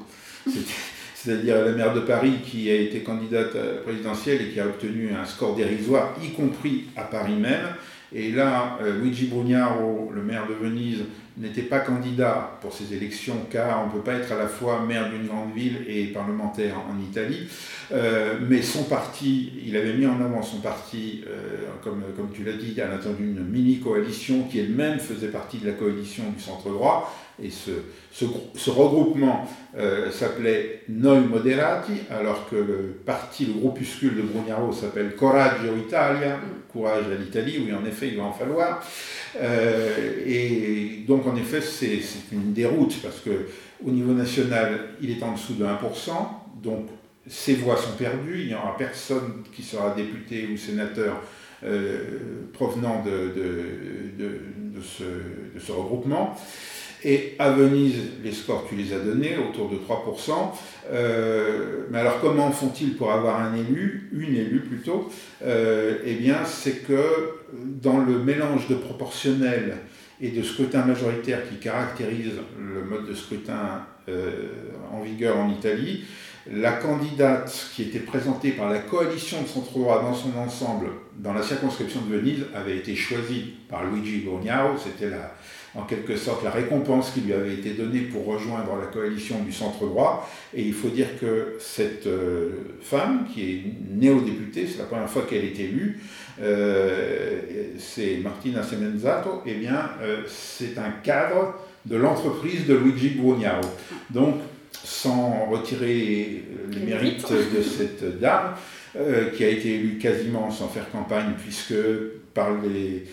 C'est-à-dire 1.26 1.64
la 1.64 1.72
maire 1.72 1.92
de 1.92 1.98
Paris 1.98 2.34
qui 2.44 2.70
a 2.70 2.76
été 2.76 3.00
candidate 3.00 3.82
présidentielle 3.82 4.42
et 4.42 4.50
qui 4.50 4.60
a 4.60 4.66
obtenu 4.66 5.10
un 5.12 5.24
score 5.24 5.56
dérisoire, 5.56 6.14
y 6.22 6.30
compris 6.30 6.84
à 6.94 7.02
Paris 7.02 7.34
même. 7.34 7.66
Et 8.14 8.30
là, 8.30 8.78
euh, 8.80 9.00
Luigi 9.02 9.26
Brugnaro, 9.26 10.12
le 10.14 10.22
maire 10.22 10.46
de 10.46 10.54
Venise, 10.54 11.02
n'était 11.36 11.62
pas 11.62 11.80
candidat 11.80 12.56
pour 12.62 12.72
ces 12.72 12.94
élections 12.94 13.46
car 13.50 13.82
on 13.82 13.86
ne 13.88 13.92
peut 13.92 14.04
pas 14.04 14.14
être 14.14 14.30
à 14.30 14.38
la 14.38 14.46
fois 14.46 14.84
maire 14.86 15.10
d'une 15.10 15.26
grande 15.26 15.52
ville 15.52 15.84
et 15.88 16.06
parlementaire 16.06 16.76
en 16.88 16.98
Italie. 17.02 17.48
Euh, 17.92 18.34
mais 18.48 18.62
son 18.62 18.84
parti, 18.84 19.52
il 19.66 19.76
avait 19.76 19.94
mis 19.94 20.06
en 20.06 20.20
avant 20.20 20.42
son 20.42 20.60
parti, 20.60 21.24
euh, 21.26 21.66
comme, 21.82 22.04
comme 22.16 22.30
tu 22.32 22.44
l'as 22.44 22.52
dit, 22.52 22.80
à 22.80 22.86
l'intérieur 22.86 23.18
d'une 23.18 23.44
mini-coalition 23.44 24.44
qui 24.44 24.60
elle-même 24.60 25.00
faisait 25.00 25.28
partie 25.28 25.58
de 25.58 25.66
la 25.66 25.72
coalition 25.72 26.22
du 26.34 26.40
centre 26.40 26.70
droit. 26.70 27.12
Et 27.42 27.50
ce, 27.50 27.70
ce, 28.12 28.70
regroupement 28.70 29.46
s'appelait 30.10 30.82
Noi 30.88 31.20
Moderati, 31.20 31.92
alors 32.10 32.48
que 32.48 32.56
le 32.56 32.98
parti, 33.04 33.44
le 33.44 33.52
groupuscule 33.52 34.16
de 34.16 34.22
Brugnaro 34.22 34.72
s'appelle 34.72 35.14
Coraggio 35.14 35.76
Italia, 35.76 36.40
courage 36.72 37.04
à 37.12 37.14
l'Italie, 37.14 37.62
oui 37.62 37.74
en 37.74 37.84
effet 37.84 38.08
il 38.08 38.16
va 38.16 38.24
en 38.24 38.32
falloir. 38.32 38.82
et 39.38 41.04
donc 41.06 41.26
en 41.26 41.36
effet, 41.36 41.60
c'est 41.60 42.00
une 42.32 42.54
déroute 42.54 42.96
parce 43.02 43.20
que 43.20 43.46
au 43.84 43.90
niveau 43.90 44.12
national, 44.12 44.80
il 45.00 45.10
est 45.10 45.22
en 45.22 45.32
dessous 45.32 45.54
de 45.54 45.64
1%, 45.64 45.68
Donc 46.62 46.88
ces 47.26 47.54
voix 47.54 47.76
sont 47.76 47.96
perdues, 47.98 48.40
il 48.42 48.46
n'y 48.48 48.54
aura 48.54 48.76
personne 48.76 49.42
qui 49.52 49.62
sera 49.62 49.94
député 49.94 50.48
ou 50.52 50.56
sénateur 50.56 51.20
provenant 52.52 53.02
de, 53.02 53.32
de, 54.18 54.82
ce, 54.82 55.02
de, 55.02 55.58
ce, 55.58 55.72
regroupement. 55.72 56.36
Et 57.08 57.36
à 57.38 57.50
Venise, 57.50 57.94
les 58.24 58.32
scores, 58.32 58.66
tu 58.68 58.74
les 58.74 58.92
as 58.92 58.98
donnés, 58.98 59.36
autour 59.38 59.70
de 59.70 59.76
3%. 59.76 60.32
Euh, 60.90 61.84
mais 61.88 62.00
alors 62.00 62.20
comment 62.20 62.50
font-ils 62.50 62.96
pour 62.96 63.12
avoir 63.12 63.40
un 63.40 63.54
élu, 63.54 64.10
une 64.12 64.34
élue 64.34 64.58
plutôt? 64.58 65.08
Euh, 65.44 65.98
Eh 66.04 66.14
bien, 66.14 66.44
c'est 66.44 66.84
que 66.84 66.98
dans 67.52 67.98
le 67.98 68.18
mélange 68.18 68.66
de 68.66 68.74
proportionnel 68.74 69.76
et 70.20 70.30
de 70.30 70.42
scrutin 70.42 70.84
majoritaire 70.84 71.48
qui 71.48 71.58
caractérise 71.58 72.32
le 72.58 72.82
mode 72.82 73.06
de 73.06 73.14
scrutin 73.14 73.86
euh, 74.08 74.48
en 74.92 75.02
vigueur 75.02 75.36
en 75.36 75.48
Italie, 75.48 76.06
la 76.52 76.72
candidate 76.72 77.70
qui 77.76 77.82
était 77.82 78.00
présentée 78.00 78.50
par 78.50 78.68
la 78.68 78.80
coalition 78.80 79.42
de 79.42 79.46
centre-droit 79.46 80.02
dans 80.02 80.14
son 80.14 80.36
ensemble 80.36 80.88
dans 81.18 81.32
la 81.32 81.42
circonscription 81.42 82.00
de 82.00 82.16
Venise 82.16 82.46
avait 82.52 82.76
été 82.76 82.96
choisie 82.96 83.54
par 83.68 83.84
Luigi 83.84 84.18
Brugnaro, 84.18 84.76
c'était 84.76 85.10
la, 85.10 85.34
en 85.76 85.82
quelque 85.82 86.16
sorte 86.16 86.42
la 86.42 86.50
récompense 86.50 87.10
qui 87.10 87.20
lui 87.20 87.32
avait 87.32 87.54
été 87.54 87.70
donnée 87.70 88.00
pour 88.00 88.26
rejoindre 88.26 88.76
la 88.80 88.86
coalition 88.86 89.42
du 89.42 89.52
centre-droit. 89.52 90.28
Et 90.54 90.62
il 90.62 90.72
faut 90.72 90.88
dire 90.88 91.18
que 91.20 91.56
cette 91.60 92.06
euh, 92.06 92.50
femme, 92.80 93.26
qui 93.32 93.42
est 93.42 93.62
néo-députée, 93.90 94.66
c'est 94.66 94.78
la 94.78 94.84
première 94.84 95.08
fois 95.08 95.22
qu'elle 95.28 95.44
est 95.44 95.58
élue, 95.58 96.00
euh, 96.40 97.40
c'est 97.78 98.18
Martina 98.22 98.62
Semenzato, 98.62 99.42
eh 99.46 99.54
bien 99.54 99.90
euh, 100.02 100.22
c'est 100.26 100.78
un 100.78 100.90
cadre 101.02 101.54
de 101.84 101.96
l'entreprise 101.96 102.66
de 102.66 102.74
Luigi 102.74 103.10
Brugnaro. 103.10 103.62
Donc, 104.10 104.36
sans 104.72 105.46
retirer 105.46 106.44
les 106.70 106.80
mérites 106.80 107.30
de 107.30 107.62
cette 107.62 108.18
dame, 108.20 108.54
qui 109.36 109.44
a 109.44 109.48
été 109.48 109.74
élue 109.74 109.98
quasiment 109.98 110.50
sans 110.50 110.68
faire 110.68 110.90
campagne, 110.90 111.32
puisque 111.38 111.74
par 112.34 112.50
les 112.62 113.04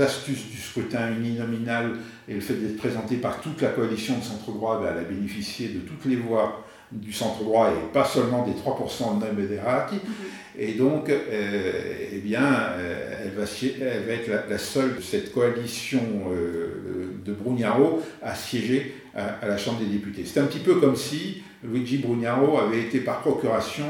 astuces 0.00 0.48
du 0.50 0.56
scrutin 0.56 1.12
uninominal 1.12 1.92
et 2.28 2.34
le 2.34 2.40
fait 2.40 2.54
d'être 2.54 2.76
présenté 2.76 3.16
par 3.16 3.40
toute 3.40 3.62
la 3.62 3.68
coalition 3.68 4.18
de 4.18 4.24
centre-droit, 4.24 4.80
ben, 4.82 4.88
elle 4.92 5.04
a 5.04 5.08
bénéficié 5.08 5.68
de 5.68 5.78
toutes 5.80 6.04
les 6.06 6.16
voix 6.16 6.64
du 6.90 7.12
centre-droit 7.12 7.70
et 7.70 7.92
pas 7.92 8.04
seulement 8.04 8.46
des 8.46 8.52
3% 8.52 9.18
de 9.18 9.40
Moderati. 9.40 9.96
Mm-hmm. 9.96 10.58
Et 10.58 10.72
donc, 10.74 11.08
euh, 11.08 11.72
eh 12.12 12.18
bien, 12.18 12.44
euh, 12.78 13.24
elle, 13.24 13.32
va, 13.32 13.44
elle, 13.62 14.06
va, 14.06 14.12
être 14.12 14.48
la, 14.48 14.58
seule 14.58 14.96
de 14.96 15.00
cette 15.00 15.32
coalition 15.32 16.00
euh, 16.32 17.12
de 17.24 17.32
Brugnaro 17.32 18.02
à 18.22 18.34
siéger 18.34 18.94
à, 19.16 19.46
la 19.46 19.56
Chambre 19.56 19.80
des 19.80 19.86
députés. 19.86 20.24
C'est 20.24 20.40
un 20.40 20.46
petit 20.46 20.60
peu 20.60 20.76
comme 20.76 20.96
si 20.96 21.42
Luigi 21.64 21.98
Brugnaro 21.98 22.58
avait 22.58 22.82
été 22.82 23.00
par 23.00 23.20
procuration 23.20 23.86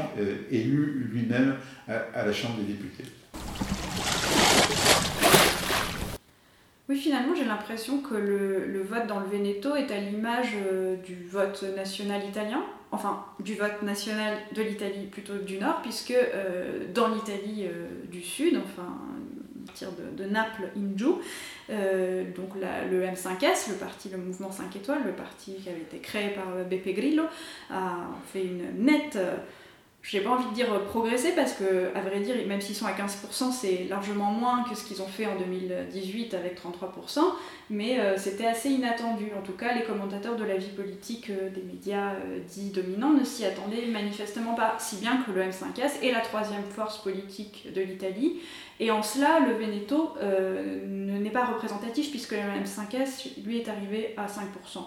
élu 0.51 1.09
lui-même 1.11 1.55
à 1.87 2.25
la 2.25 2.33
Chambre 2.33 2.55
des 2.57 2.73
députés. 2.73 3.03
Oui, 6.87 6.97
finalement, 6.97 7.33
j'ai 7.33 7.45
l'impression 7.45 7.99
que 7.99 8.13
le, 8.13 8.83
vote 8.83 9.07
dans 9.07 9.19
le 9.19 9.25
Veneto 9.25 9.75
est 9.75 9.91
à 9.91 9.99
l'image 9.99 10.53
euh, 10.55 10.95
du 10.97 11.25
vote 11.27 11.63
national 11.75 12.23
italien, 12.23 12.63
enfin 12.91 13.25
du 13.39 13.55
vote 13.55 13.81
national 13.81 14.37
de 14.55 14.61
l'Italie 14.61 15.07
plutôt 15.07 15.37
du 15.37 15.57
Nord, 15.57 15.81
puisque 15.81 16.11
euh, 16.11 16.85
dans 16.93 17.07
l'Italie 17.07 17.65
euh, 17.65 17.87
du 18.11 18.21
Sud, 18.21 18.59
enfin 18.63 18.87
de, 20.17 20.25
Naples 20.25 20.71
in 20.75 20.97
giù, 20.97 21.15
donc 21.69 22.55
le 22.55 23.03
M5S, 23.05 23.69
le 23.69 23.75
parti, 23.75 24.09
le 24.09 24.17
mouvement 24.17 24.51
5 24.51 24.75
étoiles, 24.75 25.03
le 25.05 25.13
parti 25.13 25.55
qui 25.55 25.69
avait 25.69 25.81
été 25.81 25.99
créé 25.99 26.29
par 26.29 26.45
Beppe 26.69 26.95
Grillo, 26.95 27.23
a 27.69 28.07
fait 28.31 28.43
une 28.43 28.85
nette 28.85 29.17
j'ai 30.07 30.21
pas 30.21 30.29
envie 30.29 30.45
de 30.45 30.53
dire 30.53 30.67
progresser 30.85 31.31
parce 31.31 31.53
que, 31.53 31.89
à 31.95 32.01
vrai 32.01 32.19
dire, 32.19 32.35
même 32.47 32.61
s'ils 32.61 32.75
sont 32.75 32.85
à 32.85 32.91
15%, 32.91 33.51
c'est 33.51 33.87
largement 33.89 34.31
moins 34.31 34.63
que 34.63 34.75
ce 34.75 34.83
qu'ils 34.83 35.01
ont 35.01 35.07
fait 35.07 35.25
en 35.25 35.35
2018 35.35 36.35
avec 36.35 36.61
33%, 36.61 37.21
mais 37.71 37.99
euh, 37.99 38.15
c'était 38.15 38.45
assez 38.45 38.69
inattendu. 38.69 39.31
En 39.35 39.41
tout 39.41 39.53
cas, 39.53 39.73
les 39.73 39.83
commentateurs 39.83 40.35
de 40.35 40.43
la 40.43 40.57
vie 40.57 40.69
politique 40.69 41.31
euh, 41.31 41.49
des 41.49 41.63
médias 41.63 42.11
euh, 42.13 42.39
dits 42.47 42.69
dominants 42.69 43.13
ne 43.13 43.23
s'y 43.23 43.45
attendaient 43.45 43.87
manifestement 43.87 44.53
pas, 44.53 44.75
si 44.77 44.97
bien 44.97 45.23
que 45.23 45.31
le 45.31 45.41
M5S 45.41 46.03
est 46.03 46.11
la 46.11 46.21
troisième 46.21 46.65
force 46.65 47.01
politique 47.01 47.67
de 47.73 47.81
l'Italie. 47.81 48.41
Et 48.79 48.91
en 48.91 49.01
cela, 49.01 49.39
le 49.39 49.53
Veneto 49.53 50.15
n'est 50.85 51.29
pas 51.29 51.45
représentatif 51.45 52.11
puisque 52.11 52.33
le 52.33 52.37
M5S, 52.37 53.41
lui, 53.43 53.57
est 53.57 53.69
arrivé 53.69 54.13
à 54.17 54.27
5%. 54.27 54.83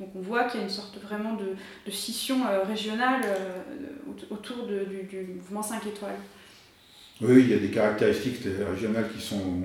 Donc 0.00 0.08
on 0.16 0.20
voit 0.20 0.44
qu'il 0.44 0.60
y 0.60 0.62
a 0.62 0.66
une 0.66 0.72
sorte 0.72 0.98
vraiment 1.02 1.34
de, 1.34 1.90
scission 1.90 2.46
euh, 2.46 2.64
régionale 2.64 3.20
euh, 3.22 3.60
autour 4.30 4.66
du, 4.66 5.34
mouvement 5.36 5.62
5 5.62 5.86
étoiles. 5.86 6.16
Oui, 7.20 7.42
il 7.42 7.50
y 7.50 7.54
a 7.54 7.58
des 7.58 7.70
caractéristiques 7.70 8.38
régionales 8.72 9.10
qui 9.14 9.20
sont 9.20 9.64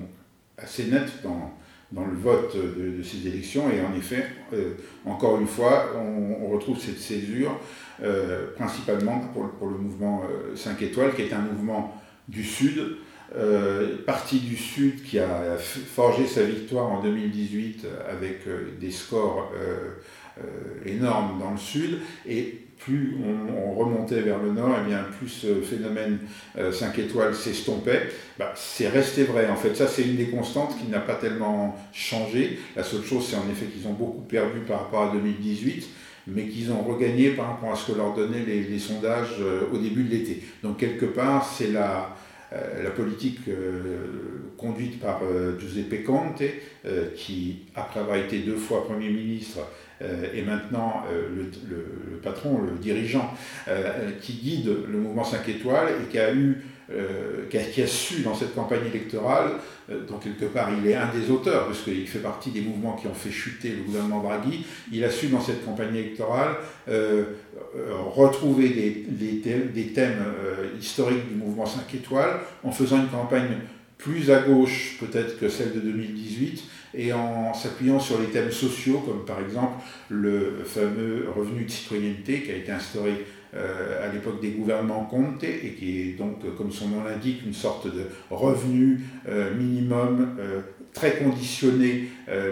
assez 0.58 0.84
nettes 0.88 1.22
dans, 1.22 1.54
dans 1.90 2.04
le 2.04 2.14
vote 2.14 2.54
de, 2.54 3.02
ces 3.02 3.26
élections. 3.26 3.70
Et 3.70 3.80
en 3.80 3.96
effet, 3.96 4.26
euh, 4.52 4.74
encore 5.06 5.40
une 5.40 5.46
fois, 5.46 5.92
on, 5.96 6.48
retrouve 6.48 6.78
cette 6.78 6.98
césure 6.98 7.58
principalement 8.56 9.20
pour, 9.32 9.50
pour, 9.52 9.68
le 9.68 9.78
mouvement 9.78 10.22
5 10.54 10.80
étoiles, 10.82 11.14
qui 11.14 11.22
est 11.22 11.32
un 11.32 11.40
mouvement 11.40 12.00
du 12.28 12.44
Sud, 12.44 12.98
parti 14.06 14.38
du 14.38 14.56
Sud 14.56 15.02
qui 15.02 15.18
a 15.18 15.56
forgé 15.58 16.26
sa 16.26 16.42
victoire 16.44 16.90
en 16.90 17.02
2018 17.02 17.86
avec 18.08 18.44
des 18.80 18.90
scores 18.90 19.52
énorme 20.84 21.38
dans 21.40 21.52
le 21.52 21.58
sud, 21.58 21.98
et 22.28 22.66
plus 22.78 23.16
on, 23.24 23.72
remontait 23.72 24.20
vers 24.20 24.38
le 24.38 24.52
nord, 24.52 24.70
et 24.70 24.82
eh 24.84 24.88
bien 24.88 25.04
plus 25.18 25.28
ce 25.28 25.60
phénomène 25.60 26.18
5 26.56 26.98
euh, 26.98 27.02
étoiles 27.02 27.34
s'estompait. 27.34 28.08
Bah, 28.38 28.52
c'est 28.54 28.88
resté 28.88 29.24
vrai. 29.24 29.48
En 29.48 29.56
fait, 29.56 29.74
ça, 29.74 29.86
c'est 29.86 30.02
une 30.02 30.16
des 30.16 30.28
constantes 30.28 30.78
qui 30.78 30.86
n'a 30.86 31.00
pas 31.00 31.14
tellement 31.14 31.76
changé. 31.92 32.58
La 32.74 32.82
seule 32.82 33.02
chose, 33.02 33.26
c'est 33.28 33.36
en 33.36 33.50
effet 33.50 33.66
qu'ils 33.66 33.86
ont 33.86 33.92
beaucoup 33.92 34.22
perdu 34.22 34.60
par 34.60 34.84
rapport 34.84 35.02
à 35.10 35.12
2018 35.12 35.88
mais 36.28 36.48
qu'ils 36.48 36.72
ont 36.72 36.82
regagné 36.82 37.30
par 37.30 37.46
rapport 37.46 37.70
à 37.70 37.76
ce 37.76 37.92
que 37.92 37.96
leur 37.96 38.12
donnaient 38.12 38.44
les, 38.44 38.78
sondages 38.80 39.36
euh, 39.38 39.60
au 39.72 39.78
début 39.78 40.02
de 40.02 40.10
l'été. 40.10 40.42
Donc 40.60 40.78
quelque 40.78 41.06
part, 41.06 41.46
c'est 41.46 41.70
la, 41.70 42.16
la 42.82 42.90
politique 42.90 43.42
conduite 44.56 44.98
par 44.98 45.20
Giuseppe 45.60 46.02
Conte, 46.04 46.42
qui, 47.14 47.58
après 47.76 48.00
avoir 48.00 48.16
été 48.16 48.40
deux 48.40 48.56
fois 48.56 48.84
Premier 48.86 49.10
ministre, 49.10 49.60
euh, 50.02 50.26
et 50.34 50.42
maintenant 50.42 51.04
euh, 51.10 51.28
le, 51.68 52.16
patron, 52.18 52.60
le 52.62 52.78
dirigeant, 52.78 53.32
euh, 53.68 54.10
qui 54.20 54.34
guide 54.34 54.70
le 54.90 54.98
mouvement 54.98 55.24
5 55.24 55.48
étoiles 55.48 55.88
et 56.02 56.10
qui 56.10 56.18
a 56.18 56.32
eu 56.32 56.62
qui 57.50 57.82
a, 57.82 57.86
su 57.88 58.22
dans 58.22 58.32
cette 58.36 58.54
campagne 58.54 58.86
électorale, 58.86 59.54
dont 60.08 60.18
quelque 60.18 60.44
part 60.44 60.68
il 60.70 60.88
est 60.88 60.94
un 60.94 61.08
des 61.12 61.32
auteurs, 61.32 61.66
parce 61.66 61.80
qu'il 61.80 62.06
fait 62.06 62.20
partie 62.20 62.50
des 62.50 62.60
mouvements 62.60 62.92
qui 62.92 63.08
ont 63.08 63.14
fait 63.14 63.32
chuter 63.32 63.70
le 63.70 63.82
gouvernement 63.82 64.22
Draghi, 64.22 64.64
il 64.92 65.02
a 65.02 65.10
su 65.10 65.26
dans 65.26 65.40
cette 65.40 65.64
campagne 65.64 65.96
électorale 65.96 66.54
retrouver 68.14 68.68
des, 69.08 69.40
thèmes, 69.40 69.72
des 69.74 69.86
thèmes 69.88 70.24
historiques 70.80 71.28
du 71.28 71.34
mouvement 71.34 71.66
5 71.66 71.92
étoiles 71.92 72.38
en 72.62 72.70
faisant 72.70 72.98
une 72.98 73.08
campagne 73.08 73.58
plus 73.98 74.30
à 74.30 74.42
gauche 74.42 74.98
peut-être 75.00 75.40
que 75.40 75.48
celle 75.48 75.72
de 75.74 75.80
2018, 75.80 76.62
et 76.96 77.12
en 77.12 77.52
s'appuyant 77.54 78.00
sur 78.00 78.20
les 78.20 78.26
thèmes 78.26 78.50
sociaux, 78.50 79.02
comme 79.06 79.24
par 79.24 79.40
exemple 79.40 79.82
le 80.08 80.62
fameux 80.64 81.26
revenu 81.34 81.64
de 81.64 81.70
citoyenneté 81.70 82.42
qui 82.42 82.50
a 82.50 82.56
été 82.56 82.72
instauré 82.72 83.24
euh, 83.54 84.06
à 84.06 84.12
l'époque 84.12 84.40
des 84.40 84.50
gouvernements 84.50 85.04
Conte 85.04 85.44
et 85.44 85.74
qui 85.78 86.00
est 86.00 86.18
donc, 86.18 86.38
comme 86.56 86.70
son 86.70 86.88
nom 86.88 87.04
l'indique, 87.04 87.42
une 87.46 87.54
sorte 87.54 87.86
de 87.86 88.02
revenu 88.30 89.00
euh, 89.28 89.54
minimum 89.54 90.36
euh, 90.38 90.60
très 90.92 91.18
conditionné, 91.18 92.08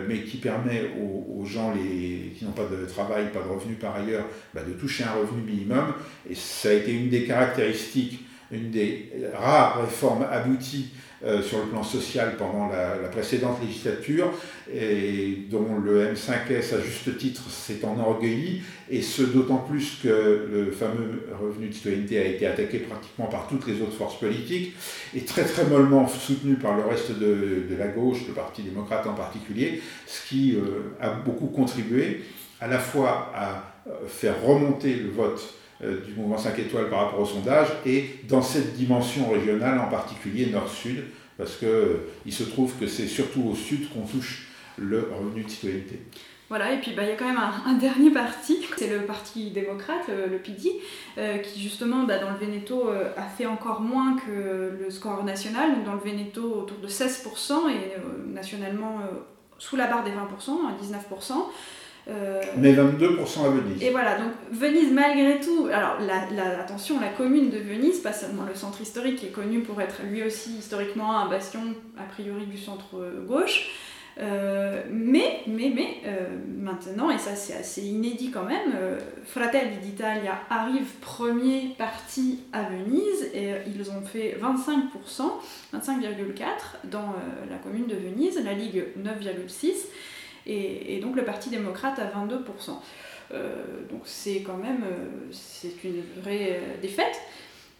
mais 0.07 0.21
qui 0.21 0.37
permet 0.37 0.83
aux, 1.01 1.45
gens 1.47 1.73
les, 1.75 2.33
qui 2.37 2.45
n'ont 2.45 2.53
pas 2.53 2.67
de 2.67 2.85
travail, 2.85 3.33
pas 3.33 3.41
de 3.41 3.49
revenu 3.49 3.75
par 3.75 3.97
ailleurs, 3.97 4.27
bah, 4.55 4.61
de 4.67 4.73
toucher 4.73 5.05
un 5.05 5.13
revenu 5.13 5.41
minimum. 5.43 5.95
Et 6.29 6.35
ça 6.35 6.69
a 6.69 6.73
été 6.73 6.93
une 6.93 7.09
des 7.09 7.25
caractéristiques, 7.25 8.21
une 8.55 8.71
des 8.71 9.11
rares 9.35 9.81
réformes 9.81 10.27
abouties 10.31 10.91
euh, 11.25 11.41
sur 11.41 11.59
le 11.59 11.65
plan 11.67 11.83
social 11.83 12.35
pendant 12.37 12.69
la, 12.69 13.09
précédente 13.09 13.59
législature, 13.63 14.31
et 14.71 15.47
dont 15.51 15.79
le 15.83 16.13
M5S, 16.13 16.75
à 16.75 16.81
juste 16.83 17.17
titre, 17.17 17.49
s'est 17.49 17.83
enorgueilli, 17.83 18.63
et 18.91 19.01
ce 19.01 19.23
d'autant 19.23 19.57
plus 19.57 20.01
que 20.03 20.47
le 20.53 20.71
fameux 20.71 21.29
revenu 21.41 21.69
de 21.69 21.73
citoyenneté 21.73 22.19
a 22.19 22.25
été 22.25 22.47
attaqué 22.47 22.79
pratiquement 22.81 23.27
par 23.27 23.49
toutes 23.49 23.67
les 23.67 23.81
autres 23.81 23.97
forces 23.97 24.19
politiques, 24.19 24.75
et 25.15 25.25
très 25.25 25.45
très 25.45 25.65
mollement 25.65 26.07
soutenu 26.09 26.57
par 26.57 26.77
le 26.77 26.85
reste 26.85 27.19
de, 27.19 27.75
la 27.79 27.87
gauche, 27.87 28.19
le 28.29 28.35
Parti 28.35 28.63
démocrate 28.63 29.07
en 29.07 29.15
particulier, 29.15 29.81
ce 30.07 30.29
qui 30.29 30.57
euh, 30.57 30.95
a 31.01 31.11
beaucoup 31.11 31.47
contribué 31.47 32.21
à 32.61 32.67
la 32.67 32.79
fois 32.79 33.33
à 33.35 33.75
euh, 33.87 34.07
faire 34.09 34.43
remonter 34.43 34.95
le 34.95 35.09
vote 35.09 35.55
du 36.07 36.15
mouvement 36.15 36.39
5 36.39 36.59
étoiles 36.59 36.89
par 36.89 37.07
rapport 37.07 37.21
au 37.21 37.25
sondage 37.25 37.69
et 37.87 38.17
dans 38.29 38.43
cette 38.43 38.75
dimension 38.75 39.31
régionale, 39.31 39.79
en 39.79 39.89
particulier 39.89 40.47
nord-sud, 40.47 41.05
parce 41.37 41.57
qu'il 41.57 42.33
se 42.33 42.45
trouve 42.45 42.75
que 42.79 42.87
c'est 42.87 43.07
surtout 43.07 43.43
au 43.53 43.55
sud 43.55 43.89
qu'on 43.91 44.03
touche 44.03 44.49
le 44.79 45.11
revenu 45.19 45.45
de 45.45 45.51
citoyenneté. 45.51 46.01
Voilà, 46.49 46.73
et 46.73 46.79
puis 46.79 46.93
bah, 46.93 47.03
il 47.05 47.09
y 47.09 47.13
a 47.13 47.17
quand 47.17 47.27
même 47.27 47.41
un, 47.67 47.73
dernier 47.79 48.11
parti, 48.11 48.59
c'est 48.77 48.89
le 48.89 49.07
Parti 49.07 49.51
démocrate, 49.51 50.09
le, 50.09 50.39
PD, 50.39 50.81
qui 51.43 51.61
justement 51.61 52.05
bah, 52.05 52.19
dans 52.19 52.31
le 52.31 52.37
Veneto 52.37 52.89
a 53.17 53.23
fait 53.23 53.47
encore 53.47 53.81
moins 53.81 54.17
que 54.17 54.77
le 54.79 54.91
score 54.91 55.25
national, 55.25 55.75
donc 55.75 55.85
dans 55.85 55.95
le 55.95 56.01
Veneto 56.01 56.43
autour 56.43 56.79
de 56.79 56.89
16% 56.89 57.71
et 57.71 58.33
nationalement 58.33 59.01
sous 59.59 59.77
la 59.77 59.87
barre 59.87 60.05
des 60.05 60.11
20%, 60.11 60.15
à 60.69 60.75
19%. 60.83 61.33
Euh, 62.09 62.43
Mais 62.59 62.75
22% 62.75 63.47
à 63.47 63.49
Venise. 63.49 63.83
Et 63.83 63.91
voilà, 63.91 64.19
donc 64.19 64.33
Venise 64.53 64.93
malgré 64.93 65.41
tout, 65.41 65.69
alors 65.73 65.97
la, 66.01 66.61
attention, 66.61 67.01
la 67.01 67.09
commune 67.09 67.49
de 67.49 67.59
Venise, 67.59 68.01
pas 68.01 68.13
seulement 68.13 68.45
le 68.45 68.55
centre 68.55 68.81
historique 68.83 69.17
qui 69.17 69.27
est 69.27 69.31
connu 69.31 69.61
pour 69.61 69.81
être 69.81 70.03
lui 70.11 70.23
aussi 70.23 70.57
historiquement 70.59 71.17
un 71.17 71.29
bastion 71.31 71.61
a 71.99 72.03
priori 72.03 72.45
du 72.45 72.59
centre 72.59 72.97
gauche, 73.27 73.71
euh, 74.21 74.83
mais, 74.91 75.41
mais, 75.47 75.73
mais 75.75 75.97
euh, 76.07 76.27
maintenant, 76.47 77.11
et 77.11 77.17
ça 77.17 77.35
c'est 77.35 77.55
assez 77.55 77.83
inédit 77.87 78.31
quand 78.31 78.45
même, 78.45 78.75
Fratelli 79.25 79.79
d'Italia 79.79 80.41
arrive 80.51 80.87
premier 81.01 81.75
parti 81.79 82.41
à 82.53 82.65
Venise 82.65 83.31
et 83.33 83.53
ils 83.67 83.91
ont 83.91 84.03
fait 84.03 84.37
25%, 84.43 85.23
25,4% 85.75 86.01
dans 86.85 87.15
la 87.49 87.57
commune 87.57 87.87
de 87.87 87.95
Venise, 87.95 88.39
la 88.45 88.53
Ligue 88.53 88.85
9,6% 89.03 89.87
et, 90.47 91.01
donc 91.01 91.17
le 91.17 91.25
Parti 91.25 91.51
démocrate 91.51 91.99
à 91.99 92.07
22%. 92.07 92.41
Euh, 93.33 93.65
donc 93.91 94.03
c'est 94.05 94.41
quand 94.41 94.59
même 94.59 94.85
euh, 94.85 95.07
c'est 95.33 95.83
une 95.83 96.03
vraie 96.21 96.61
euh, 96.61 96.81
défaite. 96.83 97.21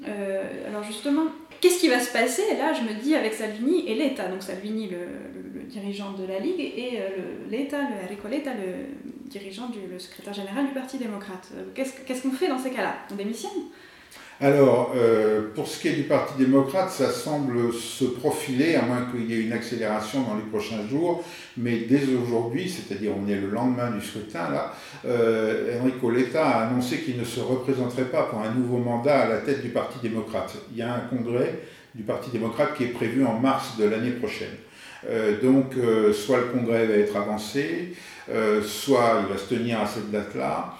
alors 0.07 0.83
justement, 0.83 1.27
qu'est-ce 1.61 1.81
qui 1.81 1.89
va 1.89 2.01
se 2.01 2.13
passer? 2.13 2.43
Là 2.59 2.73
Je 2.73 2.83
me 2.83 3.01
dis 3.01 3.15
avec 3.15 3.35
Salvini 3.35 3.89
et 3.89 3.95
l'État, 3.95 4.29
donc 4.29 4.43
Salvini 4.43 4.89
le, 4.89 5.63
dirigeant 5.65 6.13
de 6.13 6.27
la 6.27 6.39
Ligue 6.39 6.61
et 6.61 7.01
l'État, 7.51 7.83
le 7.83 8.17
le 8.17 9.29
dirigeant 9.29 9.69
du 9.69 9.81
le 9.91 9.99
secrétaire 9.99 10.35
général 10.35 10.67
du 10.67 10.73
Parti 10.73 10.99
démocrate. 10.99 11.49
Qu'est-ce 11.75 12.23
qu'on 12.23 12.33
fait 12.33 12.49
dans 12.49 12.59
ces 12.59 12.71
cas-là? 12.71 12.95
On 13.11 13.15
démissionne? 13.15 13.51
Alors, 14.41 14.93
euh, 14.97 15.43
pour 15.55 15.69
ce 15.69 15.81
qui 15.81 15.89
est 15.89 15.93
du 15.93 16.03
Parti 16.03 16.35
démocrate, 16.37 16.91
ça 16.91 17.11
semble 17.11 17.73
se 17.73 18.05
profiler, 18.05 18.75
à 18.75 18.83
moins 18.83 19.07
qu'il 19.11 19.31
y 19.31 19.35
ait 19.35 19.43
une 19.45 19.53
accélération 19.53 20.23
dans 20.23 20.35
les 20.35 20.43
prochains 20.43 20.87
jours. 20.89 21.23
Mais 21.57 21.87
dès 21.89 22.03
aujourd'hui, 22.21 22.69
c'est-à-dire 22.69 23.13
on 23.17 23.29
est 23.29 23.37
le 23.37 23.49
lendemain 23.49 23.93
du 23.93 24.05
scrutin, 24.05 24.51
là, 24.51 24.75
euh, 25.07 25.81
Enrico 25.81 26.11
Letta 26.11 26.45
a 26.45 26.67
annoncé 26.67 26.99
qu'il 26.99 27.17
ne 27.17 27.25
se 27.25 27.39
représenterait 27.39 28.07
pas 28.07 28.25
pour 28.25 28.41
un 28.41 28.53
nouveau 28.53 28.79
mandat 28.79 29.21
à 29.21 29.29
la 29.29 29.39
tête 29.39 29.63
du 29.63 29.69
Parti 29.69 29.99
démocrate. 30.03 30.53
Il 30.73 30.79
y 30.79 30.83
a 30.83 30.93
un 30.93 31.01
congrès 31.01 31.61
du 31.95 32.03
Parti 32.03 32.31
démocrate 32.31 32.77
qui 32.77 32.85
est 32.85 32.89
prévu 32.89 33.25
en 33.25 33.39
mars 33.39 33.77
de 33.79 33.85
l'année 33.85 34.11
prochaine. 34.11 34.57
Euh, 35.09 35.41
donc, 35.41 35.75
soit 36.13 36.39
le 36.39 36.47
congrès 36.47 36.87
va 36.87 36.95
être 36.95 37.17
avancé, 37.17 37.95
soit 38.65 39.23
il 39.23 39.33
va 39.33 39.39
se 39.39 39.55
tenir 39.55 39.81
à 39.81 39.87
cette 39.87 40.11
date-là. 40.11 40.75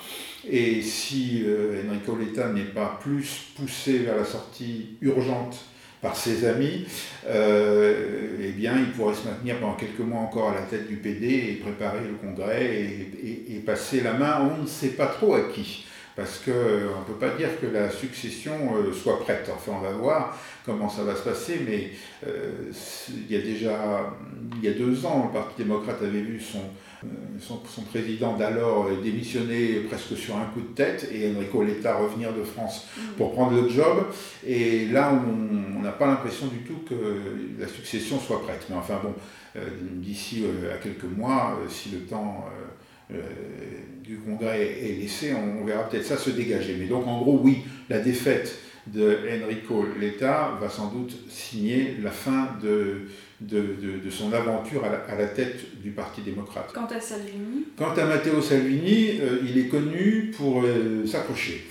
Et 0.51 0.83
si 0.83 1.43
euh, 1.47 1.83
Enrico 1.89 2.17
Letta 2.17 2.49
n'est 2.49 2.63
pas 2.63 2.99
plus 3.01 3.47
poussé 3.57 3.99
vers 3.99 4.17
la 4.17 4.25
sortie 4.25 4.97
urgente 5.01 5.57
par 6.03 6.17
ses 6.17 6.47
amis, 6.47 6.87
euh, 7.27 8.37
eh 8.39 8.53
bien, 8.53 8.75
il 8.77 8.93
pourrait 8.93 9.15
se 9.15 9.27
maintenir 9.27 9.59
pendant 9.59 9.75
quelques 9.75 10.01
mois 10.01 10.21
encore 10.21 10.51
à 10.51 10.55
la 10.55 10.63
tête 10.63 10.87
du 10.87 10.97
PD 10.97 11.27
et 11.27 11.53
préparer 11.55 12.01
le 12.07 12.15
congrès 12.15 12.75
et, 13.23 13.63
passer 13.65 14.03
la 14.03 14.13
main, 14.13 14.51
on 14.59 14.63
ne 14.63 14.67
sait 14.67 14.91
pas 14.91 15.07
trop 15.07 15.35
à 15.35 15.41
qui. 15.41 15.87
Parce 16.17 16.39
qu'on 16.39 16.51
ne 16.51 17.05
peut 17.07 17.19
pas 17.19 17.31
dire 17.31 17.61
que 17.61 17.67
la 17.67 17.91
succession 17.91 18.77
euh, 18.77 18.93
soit 18.93 19.21
prête. 19.21 19.51
Enfin, 19.53 19.73
on 19.77 19.81
va 19.81 19.93
voir 19.93 20.39
comment 20.65 20.89
ça 20.89 21.03
va 21.03 21.17
se 21.17 21.23
passer, 21.23 21.61
mais 21.67 21.91
il 22.25 23.31
y 23.31 23.37
a 23.37 23.43
déjà, 23.43 24.15
il 24.57 24.65
y 24.65 24.69
a 24.69 24.75
deux 24.75 25.05
ans, 25.05 25.29
le 25.29 25.39
Parti 25.39 25.63
démocrate 25.63 26.03
avait 26.03 26.23
vu 26.23 26.41
son, 26.41 26.63
euh, 27.05 27.39
son, 27.39 27.83
président 27.83 28.37
d'alors 28.37 28.89
démissionner 29.03 29.81
presque 29.89 30.17
sur 30.17 30.37
un 30.37 30.47
coup 30.47 30.61
de 30.61 30.75
tête 30.75 31.09
et 31.13 31.31
Enrico 31.35 31.63
Letta 31.63 31.97
revenir 31.97 32.33
de 32.33 32.43
France 32.43 32.87
mm. 32.97 33.01
pour 33.17 33.33
prendre 33.33 33.61
le 33.61 33.69
job. 33.69 34.07
Et 34.47 34.87
là, 34.87 35.13
on 35.13 35.81
n'a 35.81 35.93
pas 35.93 36.07
l'impression 36.07 36.47
du 36.47 36.59
tout 36.59 36.81
que 36.89 36.95
la 37.59 37.69
succession 37.69 38.19
soit 38.19 38.43
prête. 38.43 38.67
Mais 38.71 38.77
enfin 38.77 39.01
bon, 39.03 39.15
euh, 39.57 39.61
d'ici 39.81 40.45
euh, 40.45 40.75
à 40.75 40.79
quelques 40.79 41.05
mois, 41.05 41.59
si 41.69 41.91
le 41.91 42.01
temps 42.01 42.47
du 44.03 44.19
Congrès 44.19 44.63
est 44.83 45.01
laissé, 45.01 45.33
on 45.35 45.65
verra 45.65 45.89
peut-être 45.89 46.05
ça 46.05 46.17
se 46.17 46.31
dégager. 46.31 46.77
Mais 46.79 46.87
donc 46.87 47.07
en 47.07 47.21
gros, 47.21 47.41
oui, 47.43 47.59
la 47.89 48.01
défaite 48.01 48.59
de 48.87 49.19
Enrico 49.43 49.87
Letta 49.99 50.59
va 50.61 50.69
sans 50.69 50.91
doute 50.91 51.17
signer 51.29 51.97
la 52.03 52.11
fin 52.11 52.51
de, 52.63 53.07
de, 53.41 54.11
son 54.11 54.33
aventure 54.33 54.85
à 54.85 55.15
la, 55.17 55.27
tête 55.27 55.81
du 55.83 55.91
Parti 55.91 56.21
démocrate. 56.21 56.71
Quant 56.73 56.87
à 56.87 57.01
Salvini? 57.01 57.67
Quant 57.77 57.95
à 57.95 58.05
Matteo 58.05 58.41
Salvini, 58.41 59.21
euh, 59.21 59.39
il 59.49 59.59
est 59.59 59.69
connu 59.69 60.33
pour 60.37 60.63
euh, 60.63 61.07
s'accrocher. 61.07 61.65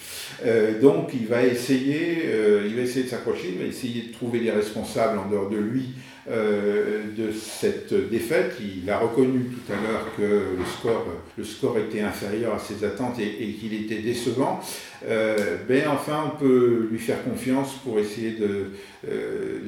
Euh, 0.45 0.81
donc 0.81 1.11
il 1.13 1.27
va 1.27 1.43
essayer, 1.43 2.23
il 2.65 2.75
va 2.75 2.81
essayer 2.81 3.05
de 3.05 3.09
s'accrocher, 3.09 3.53
il 3.53 3.59
va 3.59 3.65
essayer 3.65 4.07
de 4.07 4.11
trouver 4.11 4.39
des 4.39 4.51
responsables 4.51 5.17
en 5.19 5.29
dehors 5.29 5.49
de 5.49 5.57
lui 5.57 5.89
euh, 6.29 7.03
de 7.17 7.33
cette 7.33 7.93
défaite. 8.09 8.55
Il 8.61 8.89
a 8.89 8.97
reconnu 8.97 9.41
tout 9.43 9.73
à 9.73 9.75
l'heure 9.75 10.07
que 10.15 10.23
le 10.23 10.65
score, 10.65 11.05
le 11.37 11.43
score 11.43 11.77
était 11.77 11.99
inférieur 11.99 12.53
à 12.53 12.59
ses 12.59 12.85
attentes 12.85 13.19
et, 13.19 13.51
qu'il 13.59 13.73
était 13.73 14.01
décevant. 14.01 14.61
Euh, 15.05 15.57
ben 15.67 15.83
enfin, 15.89 16.31
on 16.33 16.37
peut 16.37 16.87
lui 16.89 16.97
faire 16.97 17.21
confiance 17.25 17.73
pour 17.83 17.99
essayer 17.99 18.37
de, 18.37 18.71
euh, 19.05 19.59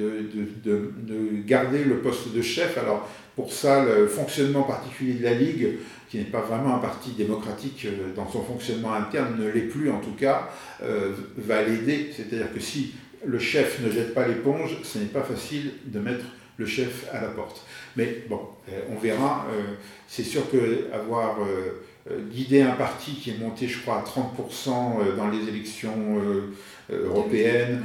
de, 0.64 0.72
de, 0.72 0.92
de, 1.04 1.46
garder 1.46 1.84
le 1.84 1.98
poste 1.98 2.34
de 2.34 2.42
chef. 2.42 2.78
Alors, 2.78 3.10
pour 3.36 3.52
ça, 3.52 3.84
le 3.84 4.08
fonctionnement 4.08 4.64
particulier 4.64 5.16
de 5.16 5.24
la 5.26 5.34
Ligue, 5.34 5.80
qui 6.10 6.20
n'est 6.20 6.24
pas 6.24 6.40
vraiment 6.40 6.76
un 6.76 6.80
parti 6.80 7.12
démocratique 7.18 7.86
dans 8.16 8.32
son 8.32 8.44
fonctionnement 8.44 8.94
interne, 8.94 9.36
ne 9.38 9.50
l'est 9.50 9.68
plus 9.68 9.92
en 9.92 10.00
tout 10.00 10.16
cas, 10.18 10.50
va 10.80 11.64
l'aider. 11.64 12.12
C'est-à-dire 12.16 12.54
que 12.54 12.62
si 12.62 12.94
le 13.26 13.40
chef 13.40 13.82
ne 13.82 13.92
jette 13.92 14.14
pas 14.14 14.26
l'éponge, 14.26 14.78
ce 14.84 15.00
n'est 15.00 15.06
pas 15.06 15.24
facile 15.24 15.72
de 15.86 16.00
mettre 16.00 16.24
le 16.58 16.66
chef 16.66 17.08
à 17.14 17.22
la 17.22 17.28
porte. 17.28 17.66
Mais 17.96 18.24
bon, 18.30 18.42
euh, 18.70 18.82
on 18.92 19.00
verra. 19.00 19.46
Euh, 19.52 19.74
c'est 20.08 20.24
sûr 20.24 20.44
qu'avoir 20.50 21.38
euh, 21.42 22.20
guidé 22.32 22.62
un 22.62 22.72
parti 22.72 23.14
qui 23.14 23.32
est 23.32 23.38
monté, 23.38 23.68
je 23.68 23.82
crois, 23.82 23.98
à 23.98 24.04
30% 24.04 25.16
dans 25.18 25.30
les 25.30 25.48
élections 25.50 26.22
européennes 26.92 27.84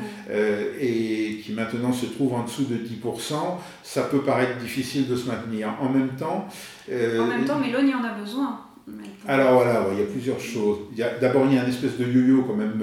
et 0.79 1.41
qui 1.43 1.53
maintenant 1.55 1.91
se 1.91 2.05
trouve 2.05 2.35
en 2.35 2.45
dessous 2.45 2.65
de 2.65 2.77
10%, 2.77 3.35
ça 3.83 4.03
peut 4.03 4.21
paraître 4.21 4.59
difficile 4.59 5.09
de 5.09 5.17
se 5.17 5.27
maintenir. 5.27 5.71
En 5.81 5.89
même 5.89 6.11
temps... 6.19 6.47
en 6.91 7.27
même 7.27 7.47
temps, 7.47 7.59
Mélanie 7.59 7.95
en 7.95 8.05
a 8.05 8.13
besoin. 8.13 8.61
Alors 9.27 9.55
voilà, 9.55 9.87
il 9.93 10.01
y 10.01 10.03
a 10.03 10.07
plusieurs 10.07 10.41
choses. 10.41 10.81
D'abord, 11.19 11.47
il 11.47 11.55
y 11.55 11.59
a 11.59 11.63
une 11.63 11.71
espèce 11.71 11.97
de 11.97 12.05
yo-yo 12.05 12.43
quand 12.43 12.57
même 12.57 12.83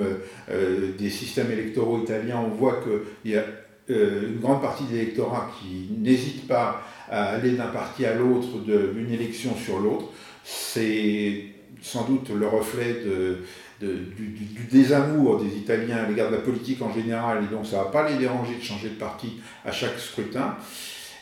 des 0.97 1.10
systèmes 1.12 1.52
électoraux 1.52 2.02
italiens. 2.02 2.41
On 2.43 2.56
voit 2.56 2.82
qu'il 2.82 3.32
y 3.32 3.38
a 3.38 3.43
euh, 3.89 4.30
une 4.34 4.39
grande 4.39 4.62
partie 4.62 4.84
de 4.84 4.91
l'électorat 4.91 5.50
qui 5.60 5.88
n'hésite 5.97 6.47
pas 6.47 6.82
à 7.10 7.30
aller 7.30 7.52
d'un 7.52 7.67
parti 7.67 8.06
à 8.06 8.13
l'autre, 8.15 8.60
d'une 8.60 9.12
élection 9.12 9.56
sur 9.56 9.80
l'autre, 9.80 10.10
c'est 10.43 11.45
sans 11.82 12.06
doute 12.06 12.30
le 12.30 12.47
reflet 12.47 13.02
de, 13.06 13.39
du, 13.80 14.67
désamour 14.69 15.41
des 15.41 15.56
Italiens 15.58 15.97
à 15.97 16.10
l'égard 16.10 16.30
de 16.30 16.36
la 16.36 16.41
politique 16.41 16.82
en 16.82 16.93
général, 16.93 17.43
et 17.43 17.54
donc 17.54 17.65
ça 17.65 17.78
ne 17.78 17.84
va 17.84 17.89
pas 17.89 18.10
les 18.10 18.17
déranger 18.17 18.56
de 18.56 18.63
changer 18.63 18.89
de 18.89 18.95
parti 18.95 19.39
à 19.63 19.71
chaque 19.71 19.97
scrutin. 20.00 20.58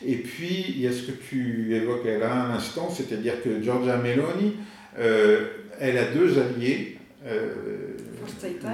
Et 0.05 0.15
puis, 0.15 0.65
il 0.69 0.81
y 0.81 0.87
a 0.87 0.91
ce 0.91 1.03
que 1.03 1.11
tu 1.11 1.75
évoquais 1.75 2.17
là 2.17 2.33
un 2.33 2.51
instant, 2.51 2.89
c'est-à-dire 2.89 3.41
que 3.43 3.61
Giorgia 3.61 3.97
Meloni, 3.97 4.55
euh, 4.99 5.47
elle 5.79 5.97
a 5.97 6.05
deux 6.05 6.39
alliés, 6.39 6.97
euh, 7.27 7.97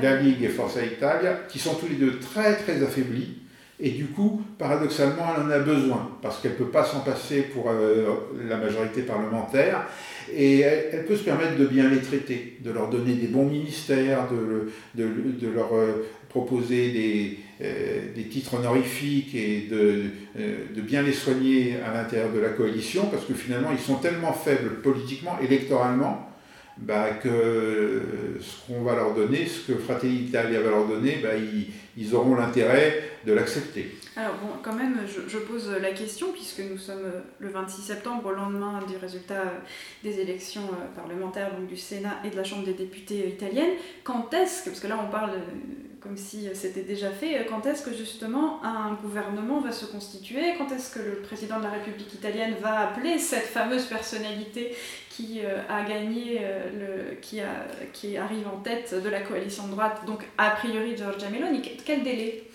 la 0.01 0.21
Ligue 0.21 0.43
et 0.43 0.49
Forza 0.49 0.83
Italia, 0.83 1.41
qui 1.49 1.59
sont 1.59 1.75
tous 1.75 1.87
les 1.87 1.95
deux 1.95 2.19
très 2.19 2.55
très 2.55 2.81
affaiblis 2.83 3.40
et 3.83 3.89
du 3.89 4.05
coup, 4.05 4.41
paradoxalement, 4.59 5.23
elle 5.35 5.43
en 5.43 5.49
a 5.49 5.59
besoin, 5.59 6.11
parce 6.21 6.39
qu'elle 6.39 6.51
ne 6.51 6.57
peut 6.57 6.69
pas 6.69 6.85
s'en 6.85 6.99
passer 6.99 7.41
pour 7.41 7.69
euh, 7.69 8.05
la 8.47 8.57
majorité 8.57 9.01
parlementaire, 9.01 9.87
et 10.31 10.59
elle, 10.59 11.05
peut 11.05 11.15
se 11.15 11.23
permettre 11.23 11.57
de 11.57 11.65
bien 11.65 11.89
les 11.89 11.99
traiter, 11.99 12.57
de 12.63 12.71
leur 12.71 12.89
donner 12.89 13.15
des 13.15 13.27
bons 13.27 13.47
ministères, 13.47 14.27
de, 14.29 15.47
leur 15.47 15.75
euh, 15.75 16.05
proposer 16.29 16.91
des, 16.91 17.39
euh, 17.61 18.13
des, 18.15 18.25
titres 18.25 18.53
honorifiques 18.53 19.33
et 19.33 19.67
de, 19.69 20.81
bien 20.81 21.01
les 21.01 21.11
soigner 21.11 21.77
à 21.83 21.91
l'intérieur 21.91 22.31
de 22.31 22.39
la 22.39 22.49
coalition, 22.49 23.07
parce 23.07 23.25
que 23.25 23.33
finalement, 23.33 23.69
ils 23.71 23.83
sont 23.83 23.95
tellement 23.95 24.31
faibles 24.31 24.81
politiquement, 24.83 25.37
électoralement, 25.41 26.27
bah, 26.77 27.09
que 27.21 28.01
ce 28.39 28.67
qu'on 28.67 28.83
va 28.83 28.95
leur 28.95 29.13
donner, 29.13 29.45
ce 29.45 29.71
que 29.71 29.77
Fratelli 29.77 30.25
Italia 30.25 30.61
va 30.61 30.69
leur 30.69 30.87
donner, 30.87 31.19
bah, 31.21 31.29
ils, 31.97 32.15
auront 32.15 32.35
l'intérêt 32.35 33.10
de 33.25 33.33
l'accepter. 33.33 33.95
Alors 34.15 34.35
quand 34.63 34.73
même, 34.73 34.99
je, 35.07 35.37
pose 35.37 35.69
la 35.81 35.91
question, 35.91 36.31
puisque 36.31 36.59
nous 36.59 36.77
sommes 36.77 37.11
le 37.39 37.49
26 37.49 37.81
septembre, 37.81 38.27
au 38.27 38.31
lendemain 38.31 38.79
du 38.87 38.97
résultat 38.97 39.43
des 40.03 40.19
élections 40.19 40.63
euh, 40.63 40.95
parlementaires 40.95 41.51
du 41.67 41.77
Sénat 41.77 42.19
et 42.25 42.29
de 42.29 42.35
la 42.35 42.43
Chambre 42.43 42.65
des 42.65 42.73
députés 42.73 43.27
italienne, 43.27 43.71
quand 44.03 44.33
est-ce 44.33 44.63
que, 44.63 44.69
parce 44.69 44.79
que 44.79 44.87
là 44.87 44.99
on 45.01 45.11
parle 45.11 45.31
comme 46.01 46.17
si 46.17 46.47
c'était 46.53 46.81
déjà 46.81 47.09
fait. 47.09 47.45
Quand 47.47 47.65
est-ce 47.65 47.83
que 47.83 47.95
justement 47.95 48.59
un 48.63 48.97
gouvernement 49.01 49.61
va 49.61 49.71
se 49.71 49.85
constituer? 49.85 50.41
Quand 50.57 50.73
est-ce 50.75 50.93
que 50.93 50.99
le 50.99 51.15
président 51.17 51.59
de 51.59 51.63
la 51.63 51.71
République 51.71 52.13
italienne 52.13 52.55
va 52.61 52.79
appeler 52.79 53.19
cette 53.19 53.45
fameuse 53.45 53.85
personnalité 53.85 54.75
qui 55.09 55.41
a 55.69 55.87
gagné, 55.87 56.41
le, 56.73 57.15
qui, 57.21 58.17
arrive 58.17 58.47
en 58.47 58.57
tête 58.57 58.95
de 59.03 59.09
la 59.09 59.19
coalition 59.19 59.67
de 59.67 59.71
droite, 59.71 60.01
donc 60.07 60.25
a 60.37 60.51
priori 60.51 60.97
Giorgia 60.97 61.29
Meloni 61.29 61.61
Quel 61.85 62.03
délai? 62.03 62.45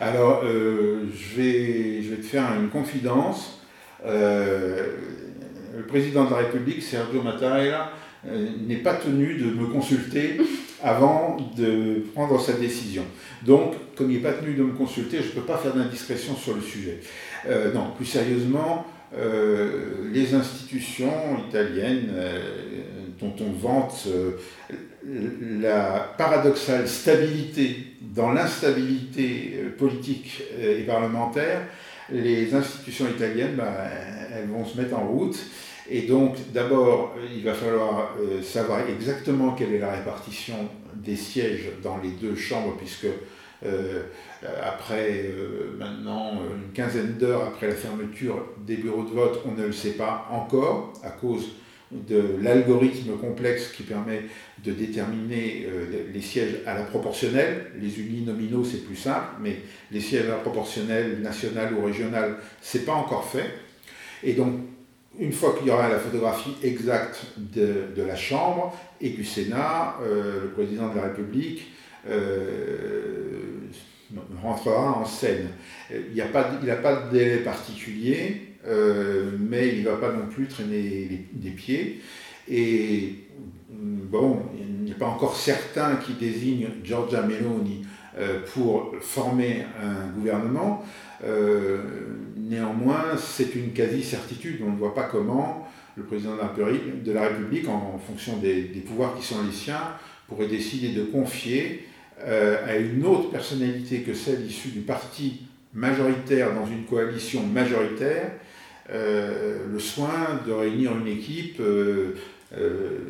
Alors, 0.00 0.42
je, 0.44 1.36
vais, 1.36 2.16
te 2.16 2.26
faire 2.26 2.54
une 2.58 2.70
confidence. 2.70 3.60
le 4.04 5.86
président 5.86 6.24
de 6.24 6.30
la 6.30 6.36
République, 6.38 6.82
Sergio 6.82 7.22
Mattarella, 7.22 7.92
euh, 8.28 8.48
n'est 8.66 8.76
pas 8.76 8.94
tenu 8.94 9.34
de 9.34 9.50
me 9.50 9.66
consulter 9.66 10.38
avant 10.82 11.36
de 11.56 12.04
prendre 12.14 12.40
sa 12.40 12.52
décision. 12.52 13.04
Donc, 13.44 13.74
comme 13.96 14.10
il 14.10 14.18
n'est 14.18 14.22
pas 14.22 14.32
tenu 14.32 14.54
de 14.54 14.62
me 14.62 14.72
consulter, 14.72 15.18
je 15.18 15.28
ne 15.28 15.32
peux 15.32 15.46
pas 15.46 15.58
faire 15.58 15.74
d'indiscrétion 15.74 16.36
sur 16.36 16.54
le 16.54 16.60
sujet. 16.60 17.00
Euh, 17.48 17.72
non, 17.72 17.92
plus 17.96 18.04
sérieusement, 18.04 18.86
euh, 19.16 20.10
les 20.12 20.34
institutions 20.34 21.12
italiennes 21.48 22.12
dont 23.20 23.34
on 23.40 23.52
vante 23.52 24.08
la 25.60 26.14
paradoxale 26.18 26.88
stabilité 26.88 27.76
dans 28.02 28.32
l'instabilité 28.32 29.64
politique 29.78 30.42
et 30.60 30.82
parlementaire, 30.82 31.62
les 32.10 32.54
institutions 32.54 33.06
italiennes, 33.08 33.54
bah, 33.56 33.72
elles 34.34 34.48
vont 34.48 34.64
se 34.64 34.78
mettre 34.80 34.98
en 34.98 35.06
route 35.06 35.38
et 35.88 36.02
donc, 36.02 36.36
d'abord, 36.52 37.14
il 37.34 37.44
va 37.44 37.54
falloir 37.54 38.16
euh, 38.20 38.42
savoir 38.42 38.88
exactement 38.88 39.52
quelle 39.52 39.72
est 39.72 39.78
la 39.78 39.92
répartition 39.92 40.56
des 40.94 41.16
sièges 41.16 41.68
dans 41.82 41.98
les 41.98 42.10
deux 42.10 42.34
chambres, 42.34 42.74
puisque 42.76 43.06
euh, 43.64 44.02
après 44.62 45.24
euh, 45.24 45.76
maintenant 45.78 46.32
une 46.34 46.72
quinzaine 46.72 47.14
d'heures 47.14 47.44
après 47.44 47.68
la 47.68 47.74
fermeture 47.74 48.44
des 48.66 48.76
bureaux 48.76 49.04
de 49.04 49.10
vote, 49.10 49.42
on 49.46 49.52
ne 49.52 49.66
le 49.66 49.72
sait 49.72 49.92
pas 49.92 50.28
encore 50.30 50.92
à 51.04 51.10
cause 51.10 51.52
de 51.92 52.36
l'algorithme 52.42 53.16
complexe 53.16 53.68
qui 53.68 53.84
permet 53.84 54.22
de 54.64 54.72
déterminer 54.72 55.68
les 56.12 56.20
sièges 56.20 56.56
à 56.66 56.74
la 56.74 56.82
proportionnelle. 56.82 57.66
Les 57.80 58.00
unis 58.00 58.22
nominaux, 58.22 58.64
c'est 58.64 58.84
plus 58.84 58.96
simple, 58.96 59.36
mais 59.40 59.60
les 59.92 60.00
sièges 60.00 60.24
à 60.24 60.30
la 60.30 60.38
proportionnelle, 60.38 61.20
nationale 61.22 61.72
ou 61.74 61.84
régionale, 61.84 62.38
c'est 62.60 62.84
pas 62.84 62.94
encore 62.94 63.24
fait. 63.24 63.48
Et 64.24 64.32
donc, 64.32 64.54
une 65.18 65.32
fois 65.32 65.54
qu'il 65.56 65.68
y 65.68 65.70
aura 65.70 65.88
la 65.88 65.98
photographie 65.98 66.56
exacte 66.62 67.26
de, 67.38 68.02
la 68.02 68.16
Chambre 68.16 68.76
et 69.00 69.10
du 69.10 69.24
Sénat, 69.24 69.96
euh, 70.02 70.42
le 70.42 70.48
président 70.50 70.90
de 70.90 70.96
la 70.96 71.02
République 71.02 71.66
euh, 72.08 73.68
rentrera 74.42 74.98
en 74.98 75.04
scène. 75.04 75.48
Il 75.90 76.16
n'a 76.16 76.26
pas, 76.26 76.44
pas 76.44 76.96
de 77.02 77.10
délai 77.10 77.38
particulier, 77.38 78.42
euh, 78.66 79.30
mais 79.38 79.68
il 79.68 79.84
ne 79.84 79.88
va 79.88 79.96
pas 79.96 80.12
non 80.12 80.26
plus 80.26 80.46
traîner 80.46 81.26
des 81.32 81.50
pieds. 81.50 82.00
Et 82.48 83.14
bon, 83.70 84.42
il 84.56 84.84
n'est 84.84 84.98
pas 84.98 85.06
encore 85.06 85.36
certain 85.36 85.96
qu'il 85.96 86.18
désigne 86.18 86.68
Giorgia 86.84 87.22
Meloni 87.22 87.84
pour 88.54 88.94
former 89.00 89.66
un 89.82 90.06
gouvernement. 90.16 90.84
Euh, 91.24 91.78
néanmoins, 92.36 93.16
c'est 93.16 93.54
une 93.54 93.72
quasi-certitude. 93.72 94.60
On 94.66 94.70
ne 94.70 94.76
voit 94.76 94.94
pas 94.94 95.04
comment 95.04 95.68
le 95.96 96.04
président 96.04 96.34
de 96.34 97.12
la 97.12 97.22
République, 97.22 97.68
en, 97.68 97.98
fonction 97.98 98.36
des, 98.36 98.64
pouvoirs 98.86 99.16
qui 99.16 99.24
sont 99.24 99.42
les 99.42 99.52
siens, 99.52 99.94
pourrait 100.28 100.48
décider 100.48 100.90
de 100.90 101.04
confier 101.04 101.86
euh, 102.20 102.66
à 102.66 102.76
une 102.76 103.04
autre 103.06 103.30
personnalité 103.30 104.00
que 104.00 104.12
celle 104.12 104.44
issue 104.44 104.68
du 104.68 104.80
parti 104.80 105.42
majoritaire 105.72 106.54
dans 106.54 106.66
une 106.66 106.84
coalition 106.84 107.42
majoritaire 107.46 108.32
euh, 108.90 109.66
le 109.72 109.78
soin 109.78 110.40
de 110.46 110.52
réunir 110.52 110.92
une 110.96 111.06
équipe. 111.06 111.62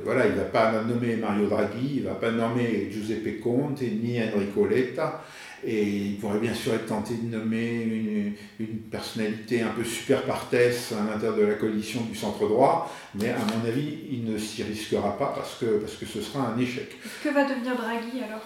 voilà, 0.05 0.27
il 0.27 0.33
ne 0.33 0.37
va 0.37 0.45
pas 0.45 0.83
nommer 0.85 1.17
Mario 1.17 1.49
Draghi, 1.49 1.97
il 1.97 2.03
ne 2.05 2.09
va 2.09 2.15
pas 2.15 2.31
nommer 2.31 2.89
Giuseppe 2.91 3.41
Conte 3.41 3.83
ni 3.83 4.21
Enrico 4.23 4.65
Letta. 4.65 5.25
Et 5.65 5.85
il 5.85 6.17
pourrait 6.17 6.39
bien 6.39 6.55
sûr 6.55 6.75
être 6.75 6.87
tenté 6.87 7.15
de 7.15 7.37
nommer 7.37 8.35
une, 8.61 8.67
personnalité 8.91 9.63
un 9.63 9.71
peu 9.71 9.85
super 9.85 10.19
à 10.19 11.13
l'intérieur 11.13 11.37
de 11.37 11.43
la 11.43 11.55
coalition 11.55 12.03
du 12.03 12.15
centre 12.15 12.47
droit, 12.47 12.93
mais 13.15 13.31
à 13.31 13.39
mon 13.39 13.67
avis, 13.67 13.99
il 14.11 14.25
ne 14.31 14.39
s'y 14.39 14.63
risquera 14.63 15.17
pas 15.19 15.33
parce 15.35 15.57
que, 15.59 15.79
parce 15.79 15.95
que 15.95 16.07
ce 16.07 16.21
sera 16.21 16.53
un 16.55 16.59
échec. 16.59 16.97
Que 17.23 17.31
va 17.31 17.45
devenir 17.45 17.77
Draghi 17.77 18.23
alors? 18.23 18.45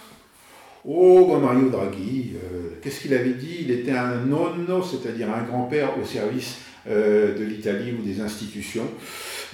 Oh, 0.85 1.37
Mario 1.37 1.69
Draghi, 1.69 2.33
euh, 2.37 2.71
qu'est-ce 2.81 3.03
qu'il 3.03 3.13
avait 3.13 3.35
dit? 3.35 3.59
Il 3.61 3.71
était 3.71 3.93
un 3.93 4.25
nonno, 4.25 4.83
c'est-à-dire 4.83 5.31
un 5.31 5.43
grand-père 5.43 5.99
au 6.01 6.05
service 6.05 6.59
euh, 6.89 7.39
de 7.39 7.45
l'Italie 7.45 7.93
ou 7.93 8.03
des 8.03 8.21
institutions 8.23 8.89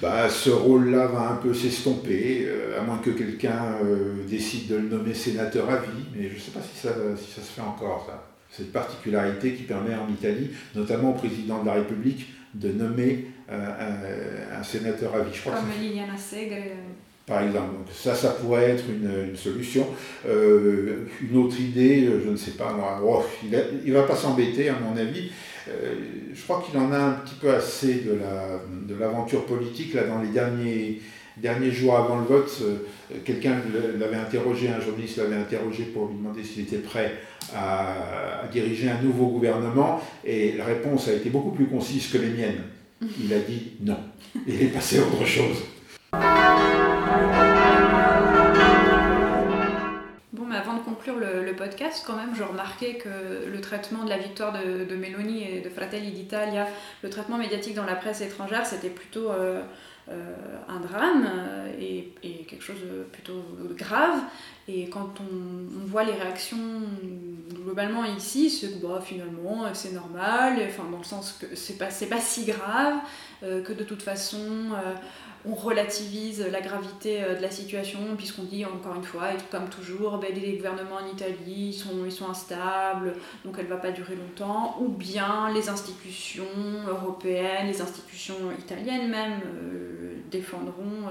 bah, 0.01 0.29
ce 0.29 0.51
rôle-là 0.51 1.07
va 1.07 1.31
un 1.31 1.37
peu 1.37 1.55
s'estomper, 1.55 2.45
euh, 2.47 2.79
à 2.79 2.83
moins 2.83 2.99
que 2.99 3.11
quelqu'un 3.11 3.77
euh, 3.83 4.27
décide 4.29 4.69
de 4.69 4.77
le 4.77 4.89
nommer 4.89 5.15
sénateur 5.15 5.71
à 5.71 5.77
vie, 5.77 6.05
mais 6.15 6.29
je 6.29 6.35
ne 6.35 6.39
sais 6.39 6.51
pas 6.51 6.61
si 6.61 6.79
ça, 6.79 6.95
si 7.17 7.31
ça 7.31 7.41
se 7.41 7.53
fait 7.53 7.63
encore, 7.63 8.05
ça. 8.07 8.23
Cette 8.51 8.73
particularité 8.73 9.55
qui 9.55 9.65
permet 9.65 9.95
en 9.95 10.09
Italie, 10.09 10.51
notamment 10.75 11.11
au 11.11 11.15
président 11.15 11.63
de 11.63 11.67
la 11.67 11.75
République, 11.75 12.27
de 12.55 12.73
nommer 12.73 13.27
euh, 13.51 14.59
un, 14.59 14.63
sénateur 14.63 15.15
à 15.15 15.21
vie. 15.21 15.31
Je 15.33 15.41
crois 15.41 15.55
Comme 15.55 15.71
Liliana 15.81 16.17
Segre. 16.17 16.57
Par 17.27 17.43
exemple, 17.43 17.73
donc 17.73 17.87
ça, 17.93 18.15
ça 18.15 18.31
pourrait 18.31 18.71
être 18.71 18.85
une, 18.89 19.31
une 19.31 19.37
solution. 19.37 19.89
une 20.25 21.37
autre 21.37 21.61
idée, 21.61 22.09
je 22.25 22.31
ne 22.31 22.37
sais 22.37 22.53
pas, 22.53 22.73
moi, 22.73 23.01
oh, 23.05 23.25
il 23.43 23.91
ne 23.91 23.93
va 23.93 24.05
pas 24.05 24.15
s'embêter, 24.15 24.69
à 24.69 24.79
mon 24.79 24.97
avis. 24.97 25.31
Euh, 25.69 25.95
je 26.35 26.43
crois 26.43 26.65
qu'il 26.65 26.79
en 26.79 26.93
a 26.93 26.99
un 26.99 27.13
petit 27.13 27.35
peu 27.41 27.51
assez 27.53 27.95
de, 27.97 28.15
la, 28.15 28.61
de 28.87 28.99
l'aventure 28.99 29.45
politique. 29.47 29.95
Là, 29.95 30.05
dans 30.05 30.21
les 30.21 30.29
derniers, 30.29 31.01
derniers 31.37 31.71
jours 31.71 31.97
avant 31.97 32.19
le 32.19 32.27
vote, 32.27 32.51
euh, 32.63 33.19
quelqu'un 33.25 33.57
l'avait 33.99 34.17
interrogé, 34.17 34.69
un 34.69 34.81
journaliste 34.81 35.19
l'avait 35.19 35.37
interrogé 35.37 35.85
pour 35.85 36.09
lui 36.09 36.17
demander 36.17 36.45
s'il 36.45 36.63
était 36.63 36.79
prêt 36.79 37.15
à, 37.55 38.43
à, 38.45 38.49
diriger 38.49 38.91
un 38.91 39.03
nouveau 39.03 39.27
gouvernement. 39.27 40.01
Et 40.25 40.53
la 40.53 40.65
réponse 40.65 41.09
a 41.09 41.13
été 41.13 41.31
beaucoup 41.31 41.51
plus 41.51 41.67
concise 41.67 42.09
que 42.09 42.19
les 42.19 42.31
miennes. 42.31 42.63
Il 43.03 43.33
a 43.33 43.39
dit 43.41 43.73
non. 43.81 43.99
Il 44.47 44.63
est 44.63 44.67
passé 44.67 44.99
à 44.99 45.03
autre 45.03 45.25
chose. 45.27 45.65
Le, 50.47 51.53
podcast, 51.53 52.05
quand 52.07 52.17
même, 52.17 52.35
je 52.35 52.43
remarquais 52.43 52.95
que 52.95 53.47
le 53.51 53.61
traitement 53.61 54.05
de 54.05 54.11
la 54.11 54.19
victoire 54.19 54.53
de, 54.53 54.85
de 54.85 54.97
Meloni 54.97 55.45
et 55.45 55.61
de 55.61 55.69
Fratelli 55.69 56.11
d'Italia, 56.11 56.67
le 57.03 57.11
traitement 57.11 57.39
médiatique 57.39 57.75
dans 57.75 57.85
la 57.85 57.97
presse 57.97 58.21
étrangère, 58.21 58.67
c'était 58.67 58.91
plutôt 58.91 59.31
euh, 59.31 59.63
euh, 60.09 60.35
un 60.69 60.81
drame 60.81 61.29
et, 61.81 62.13
quelque 62.49 62.63
chose 62.63 62.81
de 62.81 63.03
plutôt 63.05 63.45
grave. 63.77 64.21
Et 64.69 64.89
quand 64.89 65.15
on, 65.21 65.87
voit 65.87 66.05
les 66.05 66.13
réactions 66.13 66.59
globalement 67.53 68.05
ici, 68.05 68.51
c'est 68.51 68.69
que 68.69 68.87
bah, 68.87 69.01
finalement 69.05 69.65
c'est 69.73 69.93
normal, 69.93 70.59
enfin, 70.67 70.85
dans 70.91 70.99
le 70.99 71.05
sens 71.05 71.39
que 71.41 71.55
c'est 71.55 71.79
pas, 71.79 71.87
pas 71.87 72.21
si 72.21 72.45
grave, 72.45 72.97
euh, 73.43 73.63
que 73.63 73.73
de 73.73 73.85
toute 73.85 74.03
façon 74.03 74.71
relativise 75.55 76.47
la 76.51 76.61
gravité 76.61 77.23
euh, 77.23 77.37
de 77.37 77.43
la 77.43 77.51
situation, 77.51 78.01
puisqu'on 78.17 78.45
dit 78.45 78.65
encore 78.65 78.95
une 78.95 79.05
fois, 79.05 79.33
et 79.33 79.37
comme 79.51 79.69
toujours, 79.69 80.19
ben, 80.19 80.35
les 80.35 80.57
gouvernements 80.57 80.97
en 80.97 81.07
Italie 81.07 81.73
sont, 81.73 82.27
instables, 82.29 83.15
donc 83.45 83.57
elle 83.59 83.67
ne 83.67 83.71
va 83.71 83.77
pas 83.77 83.91
durer 83.91 84.17
longtemps, 84.17 84.77
ou 84.81 84.89
bien 84.89 85.51
les 85.53 85.69
institutions 85.69 86.45
européennes, 86.89 87.67
les 87.67 87.81
institutions 87.81 88.35
italiennes 88.59 89.09
même, 89.09 89.41
euh, 89.45 90.15
défendront 90.31 91.09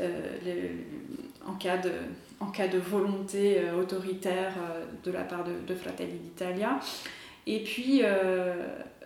euh, 0.00 0.72
en, 1.46 1.54
cas 1.54 1.76
de, 1.76 2.78
volonté 2.78 3.58
autoritaire 3.78 4.54
de 5.04 5.10
la 5.10 5.22
part 5.22 5.44
de, 5.44 5.52
de 5.66 5.74
Fratelli 5.74 6.18
d'Italia. 6.18 6.80
Et 7.46 7.62
puis, 7.62 8.02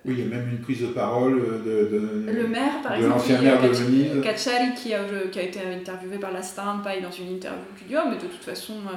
oui, 0.05 0.15
il 0.19 0.21
y 0.21 0.23
a 0.23 0.37
même 0.37 0.49
une 0.51 0.59
prise 0.59 0.83
de 0.83 0.89
parole 0.89 1.41
de, 1.65 1.89
de 2.27 2.33
le 2.33 2.49
maire, 2.49 2.83
par 2.83 2.95
exemple, 2.95 3.15
l'ancien 3.15 3.41
maire 3.41 3.63
de 3.63 3.69
Venise. 3.69 4.21
Cacciari, 4.21 4.75
qui 4.75 4.93
a, 4.95 5.01
qui 5.31 5.39
a 5.39 5.43
été 5.43 5.61
interviewé 5.61 6.19
par 6.19 6.33
la 6.33 6.43
Stampa 6.43 6.97
et 6.97 7.01
dans 7.01 7.11
une 7.11 7.37
interview 7.37 7.65
qui 7.79 7.85
dit 7.85 7.95
oh, 7.97 8.09
mais 8.09 8.17
de 8.17 8.27
toute 8.27 8.43
façon, 8.43 8.75
euh, 8.87 8.97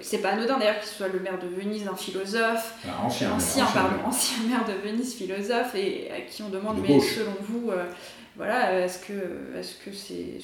c'est 0.00 0.18
pas 0.18 0.30
anodin 0.30 0.58
d'ailleurs 0.58 0.80
qu'il 0.80 0.88
soit 0.88 1.08
le 1.08 1.20
maire 1.20 1.38
de 1.38 1.46
Venise, 1.46 1.86
un 1.86 1.96
philosophe, 1.96 2.74
ancien, 3.04 3.32
ancien, 3.32 3.66
pardon, 3.66 3.96
ancien 4.04 4.42
maire 4.48 4.64
de 4.64 4.88
Venise, 4.88 5.14
philosophe, 5.14 5.74
et 5.74 6.10
à 6.10 6.20
qui 6.22 6.42
on 6.42 6.48
demande 6.48 6.78
mais 6.80 6.98
selon 7.00 7.34
vous, 7.40 7.70
euh, 7.70 7.84
voilà, 8.36 8.80
est-ce 8.80 8.98
que 9.00 9.58
est-ce 9.58 9.74
que 9.84 9.92
c'est 9.92 10.38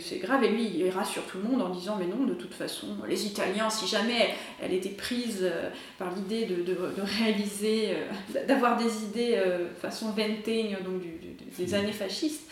c'est 0.00 0.18
grave? 0.18 0.44
Et 0.44 0.48
lui, 0.48 0.70
il 0.76 0.90
rassure 0.90 1.24
tout 1.24 1.38
le 1.38 1.44
monde 1.44 1.62
en 1.62 1.70
disant, 1.70 1.96
mais 1.98 2.06
non, 2.06 2.24
de 2.24 2.34
toute 2.34 2.52
façon, 2.52 2.86
les 3.08 3.26
Italiens, 3.26 3.70
si 3.70 3.86
jamais 3.86 4.34
elle 4.60 4.74
était 4.74 4.90
prise 4.90 5.40
euh, 5.42 5.70
par 5.98 6.14
l'idée 6.14 6.44
de, 6.44 6.62
de, 6.62 6.76
réaliser, 7.02 7.90
euh, 7.92 8.44
d'avoir 8.46 8.76
des 8.76 9.04
idées 9.04 9.36
euh, 9.36 9.68
façon 9.80 10.08
Ventaigne, 10.10 10.76
donc 10.84 11.02
des 11.58 11.74
années 11.74 11.92
fascistes, 11.92 12.48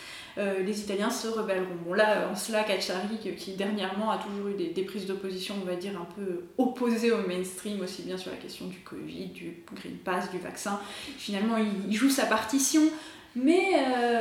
les 0.65 0.79
Italiens 0.81 1.09
se 1.09 1.27
rebelleront. 1.27 1.75
Bon 1.85 1.93
là, 1.93 2.29
en 2.31 2.35
cela, 2.35 2.63
Cacciari, 2.63 3.17
qui 3.37 3.51
dernièrement 3.53 4.11
a 4.11 4.17
toujours 4.17 4.47
eu 4.47 4.53
des, 4.53 4.83
prises 4.83 5.05
d'opposition, 5.05 5.55
on 5.61 5.65
va 5.65 5.75
dire, 5.75 5.99
un 5.99 6.07
peu 6.15 6.45
opposées 6.57 7.11
au 7.11 7.27
mainstream, 7.27 7.81
aussi 7.81 8.03
bien 8.03 8.17
sur 8.17 8.31
la 8.31 8.37
question 8.37 8.67
du 8.67 8.79
Covid, 8.79 9.27
du 9.27 9.63
Green 9.73 9.97
Pass, 9.97 10.31
du 10.31 10.39
vaccin, 10.39 10.79
finalement, 11.17 11.57
il, 11.57 11.93
joue 11.93 12.09
sa 12.09 12.25
partition. 12.25 12.81
Mais 13.35 13.75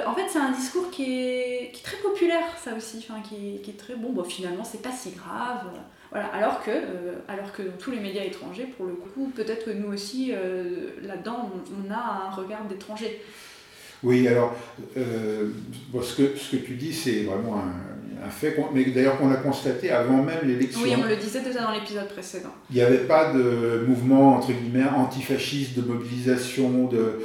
en 0.07 0.15
fait, 0.15 0.27
c'est 0.29 0.39
un 0.39 0.51
discours 0.51 0.91
qui 0.91 1.05
est, 1.05 1.73
très 1.83 1.97
populaire, 1.99 2.45
ça 2.63 2.75
aussi, 2.75 2.99
enfin, 2.99 3.21
qui, 3.21 3.57
est, 3.57 3.79
très 3.79 3.95
bon. 3.95 4.13
Bon, 4.13 4.25
finalement, 4.25 4.65
c'est 4.65 4.83
pas 4.83 4.93
si 4.93 5.13
grave. 5.13 5.71
Voilà, 6.11 6.27
alors 6.29 6.63
que, 6.63 6.71
euh, 6.71 7.19
alors 7.29 7.53
que 7.53 7.63
dans 7.63 7.77
tous 7.79 7.91
les 7.91 8.01
médias 8.01 8.25
étrangers, 8.25 8.65
pour 8.65 8.87
le 8.87 8.95
coup, 8.95 9.31
peut-être 9.35 9.67
que 9.67 9.71
nous 9.71 9.93
aussi, 9.93 10.33
euh, 10.33 10.91
là-dedans, 11.03 11.51
on, 11.87 11.93
a 11.93 12.27
un 12.27 12.31
regard 12.31 12.65
d'étranger. 12.65 13.23
Oui, 14.03 14.29
alors, 14.29 14.55
euh, 14.97 15.49
ce, 16.03 16.15
que, 16.23 16.37
ce 16.37 16.57
que 16.57 16.63
tu 16.63 16.75
dis, 16.75 16.93
c'est 16.93 17.23
vraiment 17.23 17.57
un, 17.57 18.27
un 18.27 18.31
fait, 18.31 18.57
mais 18.73 18.85
d'ailleurs 18.85 19.19
qu'on 19.19 19.31
a 19.31 19.37
constaté 19.37 19.91
avant 19.91 20.23
même 20.23 20.41
l'élection. 20.45 20.81
Oui, 20.83 20.93
on 20.97 21.07
le 21.09 21.17
disait 21.17 21.41
déjà 21.41 21.63
dans 21.63 21.73
l'épisode 21.73 22.09
précédent. 22.09 22.53
Il 22.71 22.77
n'y 22.77 22.83
avait 22.83 23.07
pas 23.07 23.33
de 23.33 23.85
mouvement, 23.87 24.37
entre 24.37 24.53
guillemets, 24.53 24.89
antifasciste, 24.89 25.77
de 25.77 25.83
mobilisation, 25.83 26.87
de... 26.87 27.21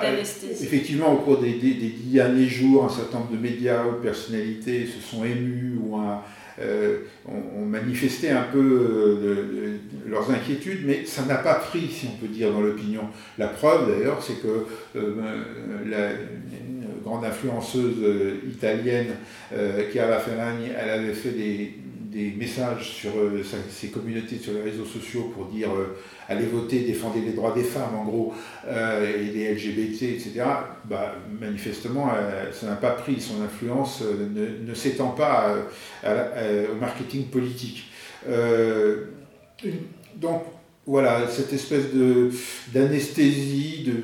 D'anesthésie. 0.00 0.64
Effectivement, 0.64 1.12
au 1.12 1.18
cours 1.18 1.38
des, 1.38 1.54
des, 1.54 1.74
des, 1.74 1.94
derniers 2.04 2.48
jours, 2.48 2.84
un 2.84 2.88
certain 2.94 3.18
nombre 3.18 3.32
de 3.32 3.38
médias 3.38 3.84
ou 3.86 3.92
de 3.92 4.02
personnalités 4.02 4.86
se 4.86 5.00
sont 5.00 5.24
émus 5.24 5.78
ou 5.82 5.96
un 5.96 6.22
euh, 6.60 6.98
ont, 7.26 7.64
manifesté 7.64 8.30
un 8.30 8.44
peu 8.50 8.58
euh, 8.58 9.76
leurs 10.08 10.30
inquiétudes, 10.30 10.80
mais 10.86 11.04
ça 11.04 11.22
n'a 11.24 11.36
pas 11.36 11.54
pris, 11.54 11.86
si 11.88 12.08
on 12.08 12.16
peut 12.16 12.32
dire, 12.32 12.50
dans 12.52 12.60
l'opinion. 12.60 13.02
La 13.36 13.48
preuve, 13.48 13.88
d'ailleurs, 13.90 14.22
c'est 14.22 14.40
que 14.40 14.66
euh, 14.96 15.14
la 15.86 16.08
grande 17.04 17.24
influenceuse 17.24 17.96
italienne, 18.46 19.08
Chiara 19.92 20.18
Ferragni, 20.18 20.68
elle 20.76 20.90
avait 20.90 21.12
fait 21.12 21.30
des, 21.30 21.74
des 22.10 22.30
messages 22.30 22.90
sur 22.90 23.10
euh, 23.16 23.42
ces 23.70 23.88
communautés 23.88 24.38
sur 24.38 24.54
les 24.54 24.62
réseaux 24.62 24.86
sociaux 24.86 25.30
pour 25.34 25.46
dire 25.46 25.70
euh, 25.74 25.98
allez 26.28 26.46
voter, 26.46 26.80
défendez 26.80 27.20
les 27.20 27.32
droits 27.32 27.52
des 27.52 27.62
femmes 27.62 27.94
en 27.94 28.04
gros, 28.04 28.34
euh, 28.66 29.14
et 29.14 29.24
les 29.24 29.54
LGBT, 29.54 30.02
etc., 30.04 30.42
bah, 30.84 31.16
manifestement, 31.38 32.10
ça 32.52 32.66
n'a 32.66 32.76
pas 32.76 32.90
pris, 32.90 33.20
son 33.20 33.42
influence 33.42 34.02
ne, 34.02 34.74
s'étend 34.74 35.10
pas 35.10 35.56
au 36.04 36.74
marketing 36.80 37.26
politique. 37.26 37.90
donc 40.16 40.42
voilà, 40.86 41.28
cette 41.28 41.52
espèce 41.52 41.86
d'anesthésie, 42.72 43.84
de, 43.86 43.94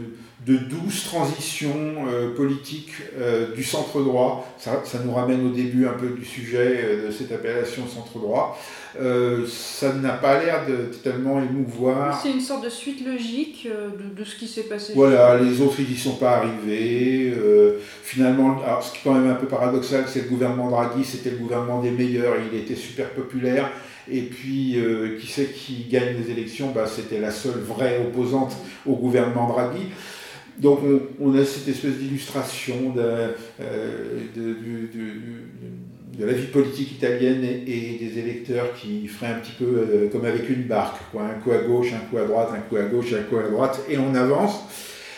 de 0.47 0.57
douce 0.57 1.05
transition 1.05 1.75
euh, 2.09 2.35
politique 2.35 2.91
euh, 3.19 3.55
du 3.55 3.65
centre 3.65 4.01
droit. 4.01 4.47
Ça, 4.59 4.83
ça, 4.85 4.99
nous 5.05 5.15
ramène 5.15 5.47
au 5.47 5.51
début 5.51 5.87
un 5.87 5.93
peu 5.93 6.09
du 6.09 6.25
sujet 6.25 6.81
euh, 6.85 7.07
de 7.07 7.13
cette 7.13 7.33
appellation 7.33 7.85
centre 7.87 8.19
droit. 8.19 8.59
ça 9.49 9.93
n'a 9.95 10.13
pas 10.13 10.43
l'air 10.43 10.67
de 10.67 10.93
tellement 11.03 11.41
émouvoir. 11.41 12.21
C'est 12.23 12.31
une 12.31 12.41
sorte 12.41 12.65
de 12.65 12.69
suite 12.69 13.05
logique 13.07 13.67
de, 13.67 14.21
de, 14.21 14.25
ce 14.25 14.37
qui 14.37 14.47
s'est 14.47 14.65
passé. 14.65 14.93
Voilà, 14.95 15.39
les 15.41 15.61
autres 15.63 15.77
ils 15.79 15.89
n'y 15.89 15.97
sont 15.97 16.17
pas 16.17 16.39
arrivés. 16.39 17.35
finalement, 18.03 18.63
alors, 18.65 18.83
ce 18.83 18.93
qui 18.93 18.99
est 18.99 19.01
quand 19.05 19.15
même 19.15 19.31
un 19.31 19.35
peu 19.35 19.47
paradoxal, 19.47 20.05
c'est 20.07 20.23
le 20.23 20.29
gouvernement 20.29 20.69
Draghi, 20.69 21.05
c'était 21.05 21.31
le 21.31 21.39
gouvernement 21.39 21.81
des 21.81 21.91
meilleurs, 21.91 22.35
il 22.53 22.59
était 22.59 22.77
super 22.77 23.11
populaire. 23.11 23.71
Et 24.11 24.23
puis, 24.23 24.77
qui 25.19 25.27
sait 25.27 25.47
qui 25.47 25.87
gagne 25.91 26.17
les 26.19 26.31
élections? 26.31 26.71
Bah, 26.73 26.85
C'était 26.87 27.21
la 27.21 27.31
seule 27.31 27.61
vraie 27.61 27.99
opposante 27.99 28.55
au 28.87 28.97
gouvernement 28.97 29.49
Draghi. 29.49 29.87
Donc 30.59 30.81
on, 31.21 31.37
a 31.37 31.45
cette 31.45 31.69
espèce 31.69 31.95
d'illustration 31.99 32.91
de, 32.91 33.03
euh, 33.61 34.21
de, 34.37 36.25
la 36.25 36.33
vie 36.33 36.47
politique 36.47 36.93
italienne 36.93 37.45
et, 37.45 37.99
des 37.99 38.19
électeurs 38.19 38.73
qui 38.75 39.09
feraient 39.09 39.33
un 39.33 39.39
petit 39.39 39.55
peu 39.59 39.65
euh, 39.65 40.09
comme 40.11 40.25
avec 40.25 40.49
une 40.49 40.63
barque, 40.63 40.99
quoi, 41.11 41.23
un 41.23 41.41
coup 41.41 41.51
à 41.51 41.59
gauche, 41.59 41.93
un 41.93 42.09
coup 42.09 42.19
à 42.19 42.25
droite, 42.25 42.51
un 42.55 42.61
coup 42.61 42.77
à 42.77 42.83
gauche, 42.83 43.13
un 43.15 43.23
coup 43.23 43.39
à 43.39 43.49
droite, 43.49 43.81
et 43.89 43.99
on 43.99 44.15
avance. 44.15 44.61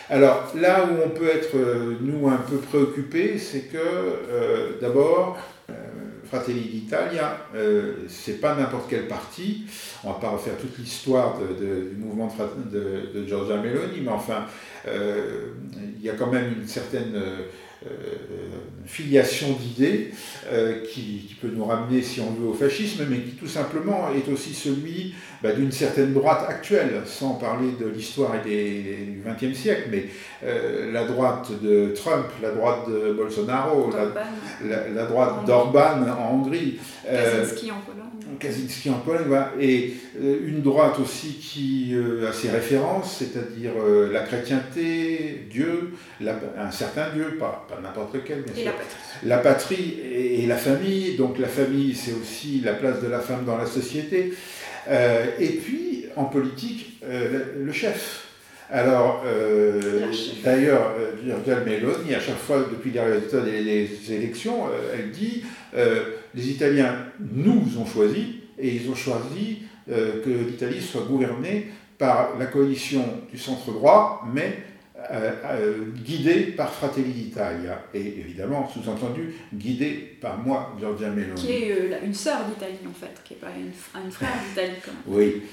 Alors 0.09 0.51
là 0.55 0.85
où 0.85 1.03
on 1.05 1.09
peut 1.09 1.27
être, 1.27 1.55
euh, 1.55 1.97
nous, 2.01 2.27
un 2.27 2.37
peu 2.37 2.57
préoccupés, 2.57 3.37
c'est 3.37 3.69
que 3.71 4.79
d'abord, 4.81 5.37
Fratelli 6.27 6.61
d'Italia, 6.61 7.37
euh, 7.55 8.05
c'est 8.07 8.39
pas 8.41 8.55
n'importe 8.55 8.89
quel 8.89 9.07
parti. 9.07 9.65
On 10.03 10.11
va 10.11 10.19
pas 10.19 10.29
refaire 10.29 10.57
toute 10.57 10.77
l'histoire 10.77 11.37
du 11.39 11.95
mouvement 11.97 12.33
de, 12.71 13.11
de, 13.13 13.27
Giorgia 13.27 13.57
Meloni, 13.57 14.01
mais 14.01 14.11
enfin, 14.11 14.45
euh, 14.87 15.53
il 15.97 16.05
y 16.05 16.09
a 16.09 16.13
quand 16.13 16.31
même 16.31 16.53
une 16.61 16.67
certaine 16.67 17.13
euh, 17.15 17.43
filiation 18.87 19.51
d'idées 19.53 20.11
euh, 20.51 20.85
qui, 20.85 21.35
peut 21.41 21.51
nous 21.53 21.65
ramener, 21.65 22.01
si 22.01 22.19
on 22.21 22.31
veut, 22.31 22.47
au 22.47 22.53
fascisme, 22.53 23.05
mais 23.09 23.19
qui 23.19 23.31
tout 23.31 23.47
simplement 23.47 24.07
est 24.15 24.31
aussi 24.31 24.53
celui 24.53 25.13
bah, 25.43 25.51
d'une 25.51 25.71
certaine 25.71 26.13
droite 26.13 26.45
actuelle, 26.47 27.01
sans 27.05 27.33
parler 27.33 27.73
de 27.79 27.87
l'histoire 27.87 28.31
du 28.43 29.21
XXe 29.23 29.55
siècle, 29.55 29.89
mais 29.91 30.05
euh, 30.43 30.91
la 30.91 31.05
droite 31.05 31.51
de 31.61 31.93
Trump, 31.95 32.25
la 32.41 32.51
droite 32.51 32.89
de 32.89 33.13
Bolsonaro, 33.13 33.91
la, 34.65 35.05
droite 35.05 35.45
d'Orban 35.45 36.07
en 36.17 36.33
Hongrie. 36.33 36.79
Kaczynski 37.05 37.71
en 37.71 37.81
Pologne. 37.81 38.37
Kaczynski 38.39 38.89
en 38.89 38.99
Pologne, 38.99 39.43
et 39.59 39.93
une 40.19 40.61
droite 40.61 40.97
aussi 40.99 41.33
qui 41.33 41.95
a 42.27 42.33
ses 42.33 42.49
références, 42.49 43.17
c'est-à-dire 43.19 43.73
la 44.11 44.21
chrétienté, 44.21 45.47
Dieu, 45.51 45.93
un 46.57 46.71
certain 46.71 47.09
Dieu, 47.13 47.37
pas 47.37 47.66
pas 47.67 47.79
n'importe 47.81 48.13
lequel, 48.15 48.41
bien 48.41 48.63
sûr. 48.63 48.73
La 49.23 49.37
patrie. 49.37 49.99
et, 50.03 50.45
la 50.47 50.57
famille. 50.57 51.15
Donc 51.17 51.39
la 51.39 51.47
famille, 51.47 51.95
c'est 51.95 52.13
aussi 52.13 52.61
la 52.63 52.73
place 52.73 53.01
de 53.01 53.07
la 53.07 53.19
femme 53.19 53.45
dans 53.45 53.57
la 53.57 53.65
société. 53.65 54.33
Euh, 54.89 55.25
et 55.39 55.49
puis, 55.49 56.05
en 56.15 56.25
politique, 56.25 56.99
euh, 57.03 57.63
le, 57.63 57.71
chef. 57.71 58.25
Alors, 58.69 59.23
euh, 59.25 60.05
d'ailleurs, 60.43 60.93
Giorgia 61.23 61.59
Meloni, 61.61 62.13
à 62.15 62.19
chaque 62.19 62.37
fois, 62.37 62.65
depuis 62.69 62.91
les 62.91 62.99
résultats 62.99 63.41
des, 63.41 64.13
élections, 64.13 64.65
elle 64.93 65.11
dit 65.11 65.43
les 65.73 66.49
Italiens 66.49 66.95
nous 67.19 67.77
ont 67.79 67.85
choisi, 67.85 68.41
et 68.59 68.75
ils 68.75 68.89
ont 68.89 68.95
choisi 68.95 69.59
que 69.87 70.29
l'Italie 70.29 70.81
soit 70.81 71.03
gouvernée 71.03 71.67
par 71.97 72.37
la 72.37 72.45
coalition 72.47 73.05
du 73.31 73.37
centre 73.37 73.71
droit, 73.71 74.27
mais 74.33 74.57
guidé 76.03 76.53
par 76.57 76.73
Fratelli 76.73 77.11
d'Italia, 77.11 77.83
et 77.93 78.19
évidemment, 78.19 78.67
sous-entendu, 78.67 79.35
guidé 79.53 80.17
par 80.19 80.39
moi, 80.39 80.75
Giorgia 80.79 81.09
Meloni. 81.09 81.35
Qui 81.35 81.51
est 81.51 81.71
euh, 81.71 82.05
une 82.05 82.13
sœur 82.13 82.45
d'Italie, 82.45 82.79
en 82.87 82.93
fait, 82.93 83.21
qui 83.23 83.33
n'est 83.33 83.39
pas 83.39 83.51
une, 83.55 84.11
frère 84.11 84.33
d'Italie. 84.49 84.73
Oui. 85.05 85.43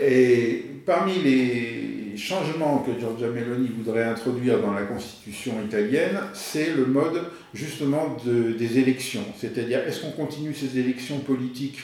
Et 0.00 0.64
parmi 0.86 1.20
les 1.22 2.16
changements 2.16 2.78
que 2.78 2.98
Giorgia 2.98 3.28
Meloni 3.28 3.68
voudrait 3.76 4.04
introduire 4.04 4.60
dans 4.60 4.72
la 4.72 4.82
constitution 4.82 5.54
italienne, 5.64 6.18
c'est 6.32 6.74
le 6.74 6.86
mode, 6.86 7.30
justement, 7.52 8.16
de, 8.24 8.52
des 8.52 8.78
élections. 8.78 9.24
C'est-à-dire, 9.38 9.80
est-ce 9.86 10.00
qu'on 10.00 10.12
continue 10.12 10.54
ces 10.54 10.78
élections 10.78 11.18
politiques 11.18 11.78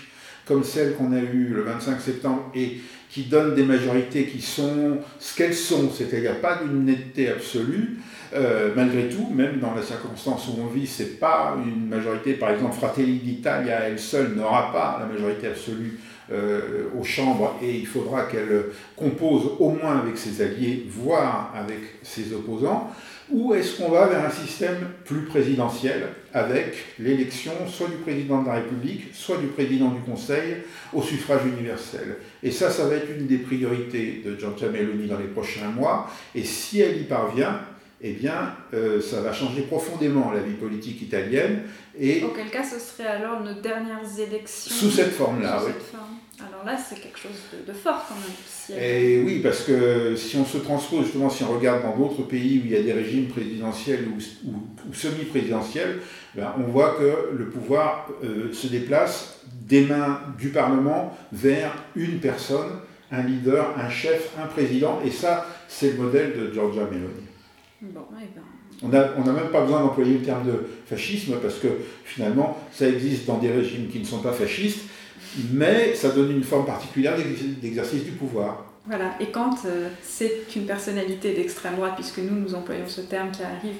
comme 0.46 0.64
celles 0.64 0.94
qu'on 0.94 1.12
a 1.12 1.20
eues 1.20 1.52
le 1.54 1.62
25 1.62 2.00
septembre 2.00 2.50
et 2.54 2.80
qui 3.10 3.24
donnent 3.24 3.54
des 3.54 3.64
majorités 3.64 4.24
qui 4.24 4.40
sont 4.40 4.98
ce 5.18 5.36
qu'elles 5.36 5.54
sont, 5.54 5.90
c'est-à-dire 5.90 6.40
pas 6.40 6.60
d'une 6.62 6.84
netteté 6.84 7.28
absolue. 7.28 7.98
Euh, 8.32 8.70
malgré 8.76 9.08
tout, 9.08 9.28
même 9.34 9.58
dans 9.58 9.74
les 9.74 9.82
circonstances 9.82 10.46
où 10.48 10.60
on 10.62 10.66
vit, 10.66 10.86
c'est 10.86 11.18
pas 11.18 11.56
une 11.64 11.88
majorité, 11.88 12.34
par 12.34 12.50
exemple, 12.50 12.76
Fratelli 12.76 13.18
d'Italia, 13.18 13.80
elle 13.80 13.98
seule 13.98 14.34
n'aura 14.36 14.70
pas 14.72 14.98
la 15.00 15.06
majorité 15.06 15.48
absolue 15.48 15.98
euh, 16.30 16.84
aux 16.96 17.02
chambres 17.02 17.56
et 17.60 17.74
il 17.74 17.86
faudra 17.88 18.22
qu'elle 18.22 18.66
compose 18.94 19.50
au 19.58 19.70
moins 19.70 19.98
avec 19.98 20.16
ses 20.16 20.40
alliés, 20.40 20.86
voire 20.88 21.52
avec 21.56 21.80
ses 22.04 22.32
opposants. 22.32 22.92
Ou 23.32 23.54
est-ce 23.54 23.78
qu'on 23.78 23.90
va 23.90 24.06
vers 24.06 24.24
un 24.24 24.30
système 24.30 24.76
plus 25.04 25.22
présidentiel 25.22 26.10
avec 26.32 26.76
l'élection 26.98 27.52
soit 27.68 27.88
du 27.88 27.96
président 27.96 28.42
de 28.42 28.48
la 28.48 28.54
République, 28.54 29.14
soit 29.14 29.38
du 29.38 29.46
président 29.48 29.90
du 29.90 30.00
Conseil 30.00 30.58
au 30.92 31.02
suffrage 31.02 31.42
universel 31.46 32.16
Et 32.42 32.50
ça, 32.50 32.70
ça 32.70 32.86
va 32.86 32.94
être 32.96 33.10
une 33.10 33.26
des 33.26 33.38
priorités 33.38 34.22
de 34.24 34.38
Giorgia 34.38 34.68
Meloni 34.68 35.06
dans 35.08 35.18
les 35.18 35.26
prochains 35.26 35.68
mois. 35.68 36.10
Et 36.34 36.44
si 36.44 36.80
elle 36.80 37.00
y 37.00 37.04
parvient, 37.04 37.60
eh 38.02 38.12
bien, 38.12 38.54
euh, 38.72 39.00
ça 39.00 39.20
va 39.20 39.32
changer 39.32 39.62
profondément 39.62 40.30
la 40.30 40.40
vie 40.40 40.54
politique 40.54 41.02
italienne. 41.02 41.62
Et 41.98 42.22
Auquel 42.24 42.50
cas, 42.50 42.64
ce 42.64 42.78
serait 42.78 43.08
alors 43.08 43.40
nos 43.40 43.60
dernières 43.60 44.18
élections 44.18 44.74
Sous 44.74 44.90
cette 44.90 45.12
forme-là, 45.12 45.62
oui. 45.66 45.72
Alors 46.46 46.64
là, 46.64 46.76
c'est 46.76 47.00
quelque 47.00 47.18
chose 47.18 47.32
de, 47.66 47.72
fort 47.72 48.06
quand 48.08 48.14
même. 48.14 48.80
Et 48.82 49.22
oui, 49.22 49.40
parce 49.42 49.62
que 49.62 50.14
si 50.16 50.36
on 50.36 50.44
se 50.44 50.58
transpose, 50.58 51.04
justement, 51.04 51.28
si 51.28 51.44
on 51.44 51.52
regarde 51.52 51.82
dans 51.82 51.96
d'autres 51.96 52.22
pays 52.22 52.60
où 52.60 52.66
il 52.66 52.72
y 52.72 52.76
a 52.76 52.82
des 52.82 52.92
régimes 52.92 53.28
présidentiels 53.28 54.06
ou, 54.08 54.92
semi-présidentiels, 54.94 55.98
ben, 56.34 56.54
on 56.58 56.70
voit 56.70 56.96
que 56.98 57.36
le 57.36 57.48
pouvoir 57.48 58.08
euh, 58.24 58.52
se 58.52 58.68
déplace 58.68 59.40
des 59.52 59.86
mains 59.86 60.20
du 60.38 60.48
Parlement 60.50 61.16
vers 61.32 61.72
une 61.96 62.20
personne, 62.20 62.70
un 63.10 63.22
leader, 63.22 63.76
un 63.78 63.90
chef, 63.90 64.30
un 64.42 64.46
président. 64.46 65.00
Et 65.04 65.10
ça, 65.10 65.46
c'est 65.68 65.92
le 65.92 66.02
modèle 66.04 66.32
de 66.38 66.52
Giorgia 66.52 66.84
Meloni. 66.84 67.26
Bon, 67.82 68.00
eh 68.12 68.26
ben, 68.34 68.42
On 68.82 68.88
n'a 68.88 69.12
on 69.16 69.24
n'a 69.24 69.32
même 69.32 69.50
pas 69.50 69.62
besoin 69.62 69.80
d'employer 69.80 70.18
le 70.18 70.24
terme 70.24 70.46
de 70.46 70.66
fascisme 70.86 71.36
parce 71.42 71.58
que 71.58 71.68
finalement, 72.04 72.58
ça 72.72 72.88
existe 72.88 73.26
dans 73.26 73.38
des 73.38 73.50
régimes 73.50 73.88
qui 73.88 73.98
ne 74.00 74.04
sont 74.04 74.20
pas 74.20 74.32
fascistes, 74.32 74.89
mais 75.52 75.94
ça 75.94 76.10
donne 76.10 76.30
une 76.30 76.44
forme 76.44 76.66
particulière 76.66 77.16
d'ex- 77.16 77.42
d'exercice 77.60 78.04
du 78.04 78.12
pouvoir. 78.12 78.64
Voilà, 78.86 79.14
et 79.20 79.26
quand 79.26 79.56
euh, 79.66 79.88
c'est 80.02 80.46
une 80.56 80.66
personnalité 80.66 81.34
d'extrême 81.34 81.76
droite, 81.76 81.92
puisque 81.96 82.18
nous, 82.18 82.34
nous 82.34 82.54
employons 82.54 82.86
ce 82.88 83.02
terme 83.02 83.30
qui 83.30 83.42
arrive 83.42 83.76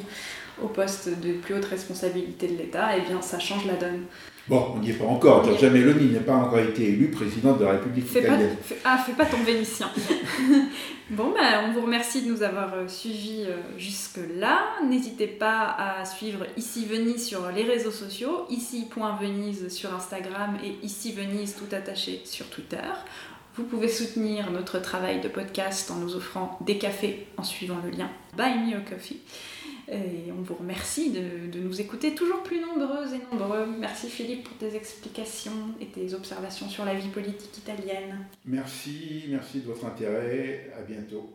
au 0.62 0.68
poste 0.68 1.09
de 1.20 1.32
plus 1.32 1.55
haute 1.55 1.64
responsabilité 1.64 2.48
de 2.48 2.59
l'État, 2.59 2.90
eh 2.96 3.01
bien 3.01 3.20
ça 3.22 3.38
change 3.38 3.64
la 3.66 3.74
donne. 3.74 4.03
Bon, 4.51 4.72
on 4.74 4.80
n'y 4.80 4.90
est 4.90 4.94
pas 4.94 5.05
encore. 5.07 5.44
Giorgia 5.44 5.70
Meloni 5.70 6.12
n'a 6.12 6.20
pas 6.20 6.34
encore 6.34 6.59
été 6.59 6.88
élue 6.88 7.09
présidente 7.11 7.59
de 7.61 7.64
la 7.64 7.70
République 7.72 8.07
Fais 8.07 8.20
pas, 8.20 8.26
italienne. 8.34 8.57
fais- 8.62 8.78
ah, 8.84 8.98
fais 8.98 9.12
pas 9.12 9.24
ton 9.24 9.38
vénitien. 9.44 9.88
bon, 11.11 11.30
bah, 11.30 11.62
on 11.68 11.72
vous 11.72 11.82
remercie 11.82 12.22
de 12.22 12.30
nous 12.30 12.42
avoir 12.42 12.74
euh, 12.74 12.88
suivis 12.88 13.44
euh, 13.46 13.57
jusque-là. 13.78 14.59
N'hésitez 14.86 15.28
pas 15.28 15.74
à 15.78 16.05
suivre 16.05 16.44
Ici 16.57 16.84
Venise 16.84 17.24
sur 17.24 17.48
les 17.55 17.62
réseaux 17.62 17.90
sociaux, 17.92 18.44
ici.venise 18.51 19.68
sur 19.72 19.94
Instagram 19.94 20.59
et 20.64 20.84
ici 20.84 21.12
Venise 21.12 21.55
tout 21.57 21.72
attaché 21.74 22.20
sur 22.24 22.46
Twitter. 22.51 22.76
Vous 23.57 23.64
pouvez 23.64 23.88
soutenir 23.88 24.51
notre 24.53 24.78
travail 24.80 25.20
de 25.20 25.28
podcast 25.28 25.90
en 25.90 25.96
nous 25.96 26.14
offrant 26.16 26.59
des 26.64 26.78
cafés 26.78 27.26
en 27.36 27.42
suivant 27.42 27.78
le 27.84 27.90
lien 27.90 28.09
Buy 28.36 28.70
Me 28.70 28.76
a 28.76 28.80
Coffee. 28.80 29.20
Et 29.91 30.30
on 30.30 30.43
vous 30.43 30.55
remercie 30.55 31.11
de, 31.11 31.51
de 31.51 31.59
nous 31.59 31.80
écouter 31.80 32.14
toujours 32.14 32.43
plus 32.45 32.61
nombreuses 32.61 33.12
et 33.12 33.20
nombreux. 33.32 33.66
Merci 33.66 34.09
Philippe 34.09 34.45
pour 34.45 34.57
tes 34.57 34.76
explications 34.76 35.74
et 35.80 35.86
tes 35.86 36.14
observations 36.14 36.68
sur 36.68 36.84
la 36.84 36.95
vie 36.95 37.09
politique 37.09 37.59
italienne. 37.59 38.26
Merci, 38.45 39.24
merci 39.28 39.61
de 39.61 39.66
votre 39.66 39.84
intérêt. 39.86 40.70
À 40.78 40.82
bientôt. 40.82 41.30